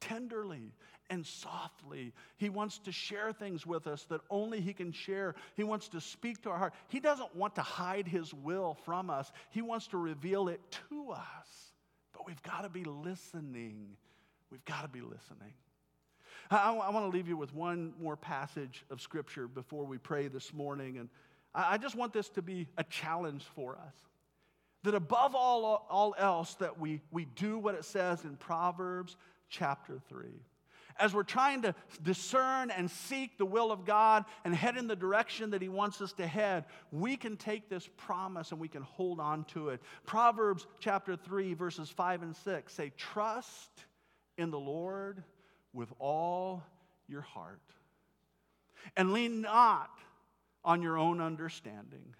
tenderly 0.00 0.72
and 1.10 1.26
softly. 1.26 2.12
He 2.36 2.48
wants 2.48 2.78
to 2.80 2.92
share 2.92 3.32
things 3.32 3.66
with 3.66 3.86
us 3.86 4.04
that 4.04 4.20
only 4.30 4.60
He 4.60 4.72
can 4.72 4.92
share. 4.92 5.34
He 5.54 5.64
wants 5.64 5.88
to 5.88 6.00
speak 6.00 6.42
to 6.42 6.50
our 6.50 6.58
heart. 6.58 6.74
He 6.88 7.00
doesn't 7.00 7.34
want 7.34 7.54
to 7.56 7.62
hide 7.62 8.06
His 8.06 8.32
will 8.34 8.76
from 8.84 9.10
us, 9.10 9.32
He 9.50 9.62
wants 9.62 9.86
to 9.88 9.98
reveal 9.98 10.48
it 10.48 10.60
to 10.88 11.10
us. 11.12 11.72
But 12.12 12.26
we've 12.26 12.42
got 12.42 12.62
to 12.62 12.68
be 12.68 12.84
listening. 12.84 13.96
We've 14.50 14.64
got 14.64 14.82
to 14.82 14.88
be 14.88 15.00
listening. 15.00 15.52
I, 16.50 16.72
I 16.72 16.90
want 16.90 17.04
to 17.10 17.16
leave 17.16 17.28
you 17.28 17.36
with 17.36 17.54
one 17.54 17.92
more 18.00 18.16
passage 18.16 18.84
of 18.90 19.00
Scripture 19.00 19.46
before 19.46 19.84
we 19.84 19.98
pray 19.98 20.28
this 20.28 20.54
morning. 20.54 20.98
And 20.98 21.08
I, 21.54 21.74
I 21.74 21.78
just 21.78 21.94
want 21.94 22.12
this 22.12 22.28
to 22.30 22.42
be 22.42 22.66
a 22.78 22.84
challenge 22.84 23.44
for 23.54 23.76
us 23.76 23.94
that 24.84 24.94
above 24.94 25.34
all, 25.34 25.86
all 25.90 26.14
else 26.16 26.54
that 26.54 26.78
we, 26.78 27.02
we 27.10 27.26
do 27.36 27.58
what 27.58 27.74
it 27.74 27.84
says 27.84 28.24
in 28.24 28.36
proverbs 28.36 29.16
chapter 29.50 30.00
3 30.08 30.28
as 30.98 31.14
we're 31.14 31.22
trying 31.22 31.62
to 31.62 31.74
discern 32.02 32.70
and 32.70 32.90
seek 32.90 33.38
the 33.38 33.46
will 33.46 33.70
of 33.70 33.84
God 33.84 34.24
and 34.44 34.54
head 34.54 34.76
in 34.76 34.86
the 34.86 34.96
direction 34.96 35.50
that 35.50 35.62
He 35.62 35.68
wants 35.68 36.00
us 36.00 36.12
to 36.14 36.26
head, 36.26 36.64
we 36.90 37.16
can 37.16 37.36
take 37.36 37.68
this 37.68 37.88
promise 37.96 38.50
and 38.50 38.60
we 38.60 38.68
can 38.68 38.82
hold 38.82 39.20
on 39.20 39.44
to 39.44 39.70
it. 39.70 39.80
Proverbs 40.06 40.66
chapter 40.80 41.16
3, 41.16 41.54
verses 41.54 41.90
5 41.90 42.22
and 42.22 42.36
6 42.36 42.72
say, 42.72 42.92
Trust 42.96 43.70
in 44.36 44.50
the 44.50 44.58
Lord 44.58 45.22
with 45.72 45.92
all 45.98 46.62
your 47.08 47.22
heart, 47.22 47.60
and 48.96 49.12
lean 49.12 49.40
not 49.40 49.90
on 50.64 50.82
your 50.82 50.98
own 50.98 51.20
understanding. 51.20 52.14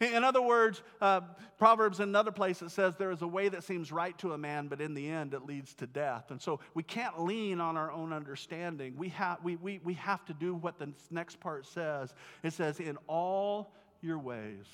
In 0.14 0.24
other 0.24 0.40
words, 0.40 0.82
uh, 1.00 1.20
Proverbs 1.58 2.00
in 2.00 2.08
another 2.08 2.32
place 2.32 2.62
it 2.62 2.70
says 2.70 2.96
there 2.96 3.10
is 3.10 3.20
a 3.20 3.26
way 3.26 3.50
that 3.50 3.62
seems 3.62 3.92
right 3.92 4.16
to 4.18 4.32
a 4.32 4.38
man, 4.38 4.68
but 4.68 4.80
in 4.80 4.94
the 4.94 5.06
end 5.06 5.34
it 5.34 5.44
leads 5.44 5.74
to 5.74 5.86
death. 5.86 6.30
And 6.30 6.40
so 6.40 6.60
we 6.72 6.82
can't 6.82 7.20
lean 7.20 7.60
on 7.60 7.76
our 7.76 7.92
own 7.92 8.12
understanding. 8.12 8.94
We, 8.96 9.10
ha- 9.10 9.36
we, 9.42 9.56
we, 9.56 9.78
we 9.84 9.94
have 9.94 10.24
to 10.26 10.32
do 10.32 10.54
what 10.54 10.78
the 10.78 10.90
next 11.10 11.38
part 11.38 11.66
says. 11.66 12.14
It 12.42 12.54
says, 12.54 12.80
In 12.80 12.96
all 13.08 13.74
your 14.00 14.18
ways, 14.18 14.64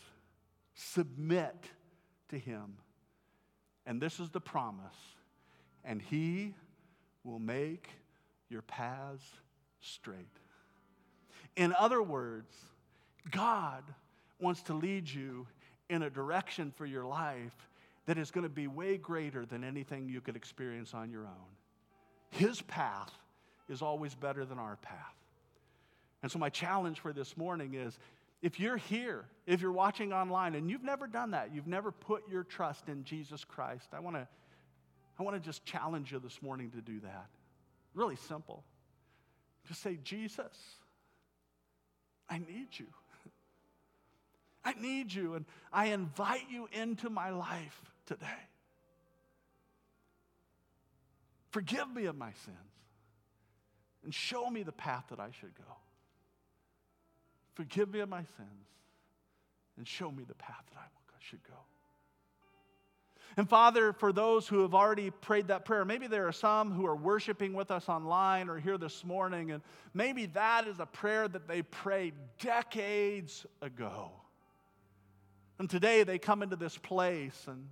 submit 0.74 1.56
to 2.28 2.38
him. 2.38 2.76
And 3.84 4.00
this 4.00 4.20
is 4.20 4.30
the 4.30 4.40
promise. 4.40 4.96
And 5.84 6.00
he 6.00 6.54
will 7.24 7.40
make 7.40 7.88
your 8.48 8.62
paths 8.62 9.24
straight. 9.80 10.16
In 11.56 11.74
other 11.76 12.00
words, 12.00 12.54
God 13.30 13.82
wants 14.40 14.62
to 14.62 14.74
lead 14.74 15.08
you 15.08 15.46
in 15.88 16.02
a 16.02 16.10
direction 16.10 16.72
for 16.76 16.86
your 16.86 17.04
life 17.04 17.68
that 18.06 18.18
is 18.18 18.30
going 18.30 18.44
to 18.44 18.50
be 18.50 18.66
way 18.66 18.96
greater 18.96 19.44
than 19.46 19.64
anything 19.64 20.08
you 20.08 20.20
could 20.20 20.36
experience 20.36 20.94
on 20.94 21.10
your 21.10 21.26
own. 21.26 21.56
His 22.30 22.62
path 22.62 23.12
is 23.68 23.82
always 23.82 24.14
better 24.14 24.44
than 24.44 24.58
our 24.58 24.76
path. 24.76 25.14
And 26.22 26.30
so, 26.30 26.38
my 26.38 26.50
challenge 26.50 27.00
for 27.00 27.12
this 27.12 27.36
morning 27.36 27.74
is 27.74 27.98
if 28.42 28.60
you're 28.60 28.76
here, 28.76 29.24
if 29.46 29.60
you're 29.60 29.72
watching 29.72 30.12
online, 30.12 30.54
and 30.54 30.70
you've 30.70 30.82
never 30.82 31.06
done 31.06 31.32
that, 31.32 31.54
you've 31.54 31.66
never 31.66 31.90
put 31.90 32.28
your 32.28 32.44
trust 32.44 32.88
in 32.88 33.04
Jesus 33.04 33.44
Christ, 33.44 33.88
I 33.92 34.00
want 34.00 34.16
to 34.16 34.28
I 35.18 35.22
want 35.22 35.36
to 35.36 35.40
just 35.40 35.64
challenge 35.64 36.12
you 36.12 36.18
this 36.18 36.42
morning 36.42 36.70
to 36.72 36.80
do 36.80 37.00
that. 37.00 37.26
Really 37.94 38.16
simple. 38.16 38.64
Just 39.66 39.82
say, 39.82 39.98
Jesus, 40.04 40.76
I 42.28 42.38
need 42.38 42.68
you. 42.72 42.86
I 44.66 44.74
need 44.80 45.14
you, 45.14 45.34
and 45.34 45.44
I 45.72 45.86
invite 45.86 46.50
you 46.50 46.68
into 46.72 47.08
my 47.08 47.30
life 47.30 47.80
today. 48.04 48.26
Forgive 51.50 51.88
me 51.88 52.06
of 52.06 52.16
my 52.16 52.32
sins 52.44 52.56
and 54.02 54.12
show 54.12 54.50
me 54.50 54.64
the 54.64 54.72
path 54.72 55.04
that 55.10 55.20
I 55.20 55.30
should 55.40 55.54
go. 55.54 55.72
Forgive 57.54 57.92
me 57.92 58.00
of 58.00 58.08
my 58.08 58.24
sins 58.36 58.66
and 59.78 59.86
show 59.86 60.10
me 60.10 60.24
the 60.26 60.34
path 60.34 60.64
that 60.72 60.80
I 60.80 61.20
should 61.20 61.44
go. 61.44 61.54
And 63.36 63.48
Father, 63.48 63.92
for 63.92 64.12
those 64.12 64.48
who 64.48 64.62
have 64.62 64.74
already 64.74 65.10
prayed 65.10 65.48
that 65.48 65.64
prayer, 65.64 65.84
maybe 65.84 66.08
there 66.08 66.26
are 66.26 66.32
some 66.32 66.72
who 66.72 66.86
are 66.86 66.96
worshiping 66.96 67.52
with 67.52 67.70
us 67.70 67.88
online 67.88 68.48
or 68.48 68.58
here 68.58 68.78
this 68.78 69.04
morning, 69.04 69.52
and 69.52 69.62
maybe 69.94 70.26
that 70.26 70.66
is 70.66 70.80
a 70.80 70.86
prayer 70.86 71.28
that 71.28 71.46
they 71.46 71.62
prayed 71.62 72.14
decades 72.40 73.46
ago. 73.62 74.10
And 75.58 75.70
today 75.70 76.02
they 76.02 76.18
come 76.18 76.42
into 76.42 76.56
this 76.56 76.76
place 76.76 77.44
and 77.46 77.70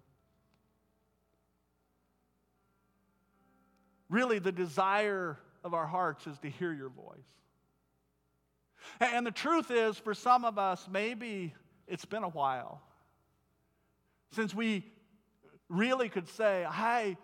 really 4.08 4.38
the 4.38 4.52
desire 4.52 5.38
of 5.62 5.74
our 5.74 5.86
hearts 5.86 6.26
is 6.26 6.38
to 6.40 6.50
hear 6.50 6.72
your 6.72 6.88
voice. 6.88 7.18
And 9.00 9.26
the 9.26 9.30
truth 9.30 9.70
is, 9.70 9.98
for 9.98 10.14
some 10.14 10.44
of 10.44 10.58
us, 10.58 10.86
maybe 10.90 11.54
it's 11.86 12.04
been 12.04 12.22
a 12.22 12.28
while 12.28 12.82
since 14.32 14.54
we 14.54 14.84
really 15.68 16.08
could 16.08 16.28
say, 16.28 16.66
I 16.68 17.16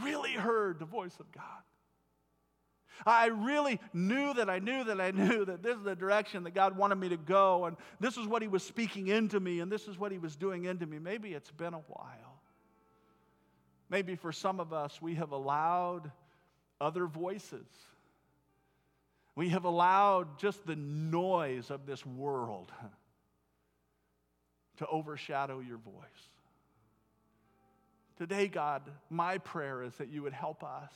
really 0.00 0.32
heard 0.32 0.78
the 0.78 0.84
voice 0.84 1.16
of 1.20 1.30
God. 1.32 1.44
I 3.06 3.26
really 3.26 3.80
knew 3.92 4.34
that 4.34 4.50
I 4.50 4.58
knew 4.58 4.84
that 4.84 5.00
I 5.00 5.10
knew 5.12 5.44
that 5.44 5.62
this 5.62 5.76
is 5.76 5.84
the 5.84 5.96
direction 5.96 6.44
that 6.44 6.54
God 6.54 6.76
wanted 6.76 6.96
me 6.96 7.08
to 7.10 7.16
go, 7.16 7.66
and 7.66 7.76
this 8.00 8.16
is 8.16 8.26
what 8.26 8.42
He 8.42 8.48
was 8.48 8.62
speaking 8.62 9.08
into 9.08 9.40
me, 9.40 9.60
and 9.60 9.70
this 9.70 9.88
is 9.88 9.98
what 9.98 10.12
He 10.12 10.18
was 10.18 10.36
doing 10.36 10.64
into 10.64 10.86
me. 10.86 10.98
Maybe 10.98 11.32
it's 11.32 11.50
been 11.50 11.74
a 11.74 11.82
while. 11.88 12.40
Maybe 13.90 14.16
for 14.16 14.32
some 14.32 14.60
of 14.60 14.72
us, 14.72 15.00
we 15.00 15.14
have 15.14 15.32
allowed 15.32 16.10
other 16.80 17.06
voices. 17.06 17.66
We 19.34 19.50
have 19.50 19.64
allowed 19.64 20.38
just 20.38 20.66
the 20.66 20.76
noise 20.76 21.70
of 21.70 21.86
this 21.86 22.04
world 22.04 22.72
to 24.78 24.86
overshadow 24.86 25.60
your 25.60 25.78
voice. 25.78 26.28
Today, 28.16 28.48
God, 28.48 28.82
my 29.10 29.38
prayer 29.38 29.82
is 29.82 29.94
that 29.96 30.08
you 30.08 30.22
would 30.22 30.32
help 30.32 30.64
us 30.64 30.92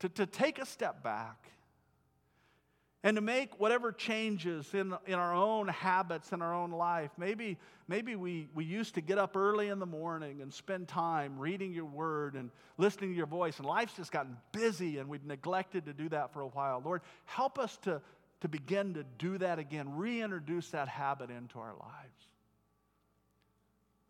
to, 0.00 0.08
to 0.08 0.26
take 0.26 0.58
a 0.58 0.66
step 0.66 1.02
back 1.02 1.48
and 3.04 3.16
to 3.16 3.20
make 3.20 3.60
whatever 3.60 3.92
changes 3.92 4.74
in, 4.74 4.92
in 5.06 5.14
our 5.14 5.34
own 5.34 5.68
habits 5.68 6.32
in 6.32 6.42
our 6.42 6.54
own 6.54 6.72
life. 6.72 7.10
Maybe, 7.16 7.56
maybe 7.86 8.16
we, 8.16 8.48
we 8.54 8.64
used 8.64 8.94
to 8.96 9.00
get 9.00 9.18
up 9.18 9.36
early 9.36 9.68
in 9.68 9.78
the 9.78 9.86
morning 9.86 10.42
and 10.42 10.52
spend 10.52 10.88
time 10.88 11.38
reading 11.38 11.72
your 11.72 11.84
word 11.84 12.34
and 12.34 12.50
listening 12.76 13.10
to 13.10 13.16
your 13.16 13.26
voice, 13.26 13.58
and 13.58 13.66
life's 13.66 13.94
just 13.94 14.10
gotten 14.10 14.36
busy 14.52 14.98
and 14.98 15.08
we've 15.08 15.24
neglected 15.24 15.84
to 15.86 15.92
do 15.92 16.08
that 16.08 16.32
for 16.32 16.40
a 16.40 16.48
while. 16.48 16.82
Lord, 16.84 17.02
help 17.24 17.58
us 17.58 17.76
to, 17.82 18.02
to 18.40 18.48
begin 18.48 18.94
to 18.94 19.04
do 19.16 19.38
that 19.38 19.60
again, 19.60 19.96
reintroduce 19.96 20.70
that 20.70 20.88
habit 20.88 21.30
into 21.30 21.60
our 21.60 21.74
lives. 21.78 22.26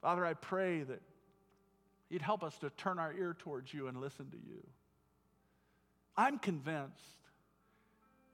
Father, 0.01 0.24
I 0.24 0.32
pray 0.34 0.82
that 0.84 1.03
you'd 2.09 2.22
help 2.22 2.43
us 2.43 2.57
to 2.61 2.70
turn 2.70 2.99
our 2.99 3.12
ear 3.12 3.36
towards 3.39 3.74
you 3.74 3.89
and 3.89 4.01
listen 4.01 4.30
to 4.30 4.36
you. 4.36 4.62
I'm 6.18 6.40
convinced 6.40 6.98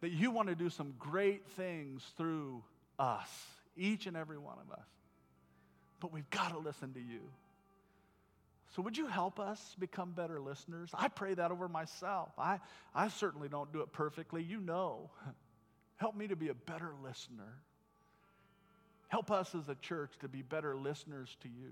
that 0.01 0.11
you 0.11 0.31
want 0.31 0.49
to 0.49 0.55
do 0.55 0.71
some 0.71 0.95
great 0.99 1.47
things 1.51 2.03
through 2.17 2.63
us, 2.99 3.29
each 3.77 4.07
and 4.07 4.17
every 4.17 4.39
one 4.39 4.57
of 4.59 4.73
us. 4.73 4.87
But 6.01 6.11
we've 6.11 6.29
got 6.31 6.53
to 6.53 6.59
listen 6.59 6.95
to 6.95 7.01
you. 7.01 7.21
So, 8.75 8.83
would 8.83 8.97
you 8.97 9.07
help 9.07 9.39
us 9.39 9.77
become 9.79 10.13
better 10.13 10.41
listeners? 10.41 10.91
I 10.95 11.09
pray 11.09 11.35
that 11.35 11.51
over 11.51 11.69
myself. 11.69 12.31
I, 12.39 12.59
I 12.95 13.09
certainly 13.09 13.49
don't 13.49 13.73
do 13.73 13.83
it 13.83 13.93
perfectly. 13.93 14.43
You 14.43 14.61
know. 14.61 15.11
Help 15.97 16.17
me 16.17 16.27
to 16.27 16.35
be 16.35 16.49
a 16.49 16.55
better 16.55 16.93
listener. 17.05 17.61
Help 19.07 19.31
us 19.31 19.55
as 19.55 19.69
a 19.69 19.77
church 19.77 20.11
to 20.21 20.29
be 20.29 20.43
better 20.43 20.77
listeners 20.77 21.37
to 21.43 21.49
you. 21.49 21.71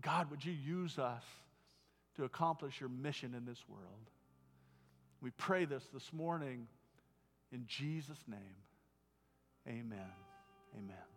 God, 0.00 0.30
would 0.32 0.44
you 0.44 0.52
use 0.52 0.98
us 0.98 1.22
to 2.16 2.24
accomplish 2.24 2.80
your 2.80 2.88
mission 2.88 3.34
in 3.36 3.44
this 3.44 3.62
world? 3.68 4.10
We 5.22 5.30
pray 5.30 5.64
this 5.64 5.82
this 5.92 6.12
morning 6.12 6.66
in 7.52 7.64
Jesus' 7.66 8.22
name. 8.28 8.38
Amen. 9.68 10.12
Amen. 10.76 11.15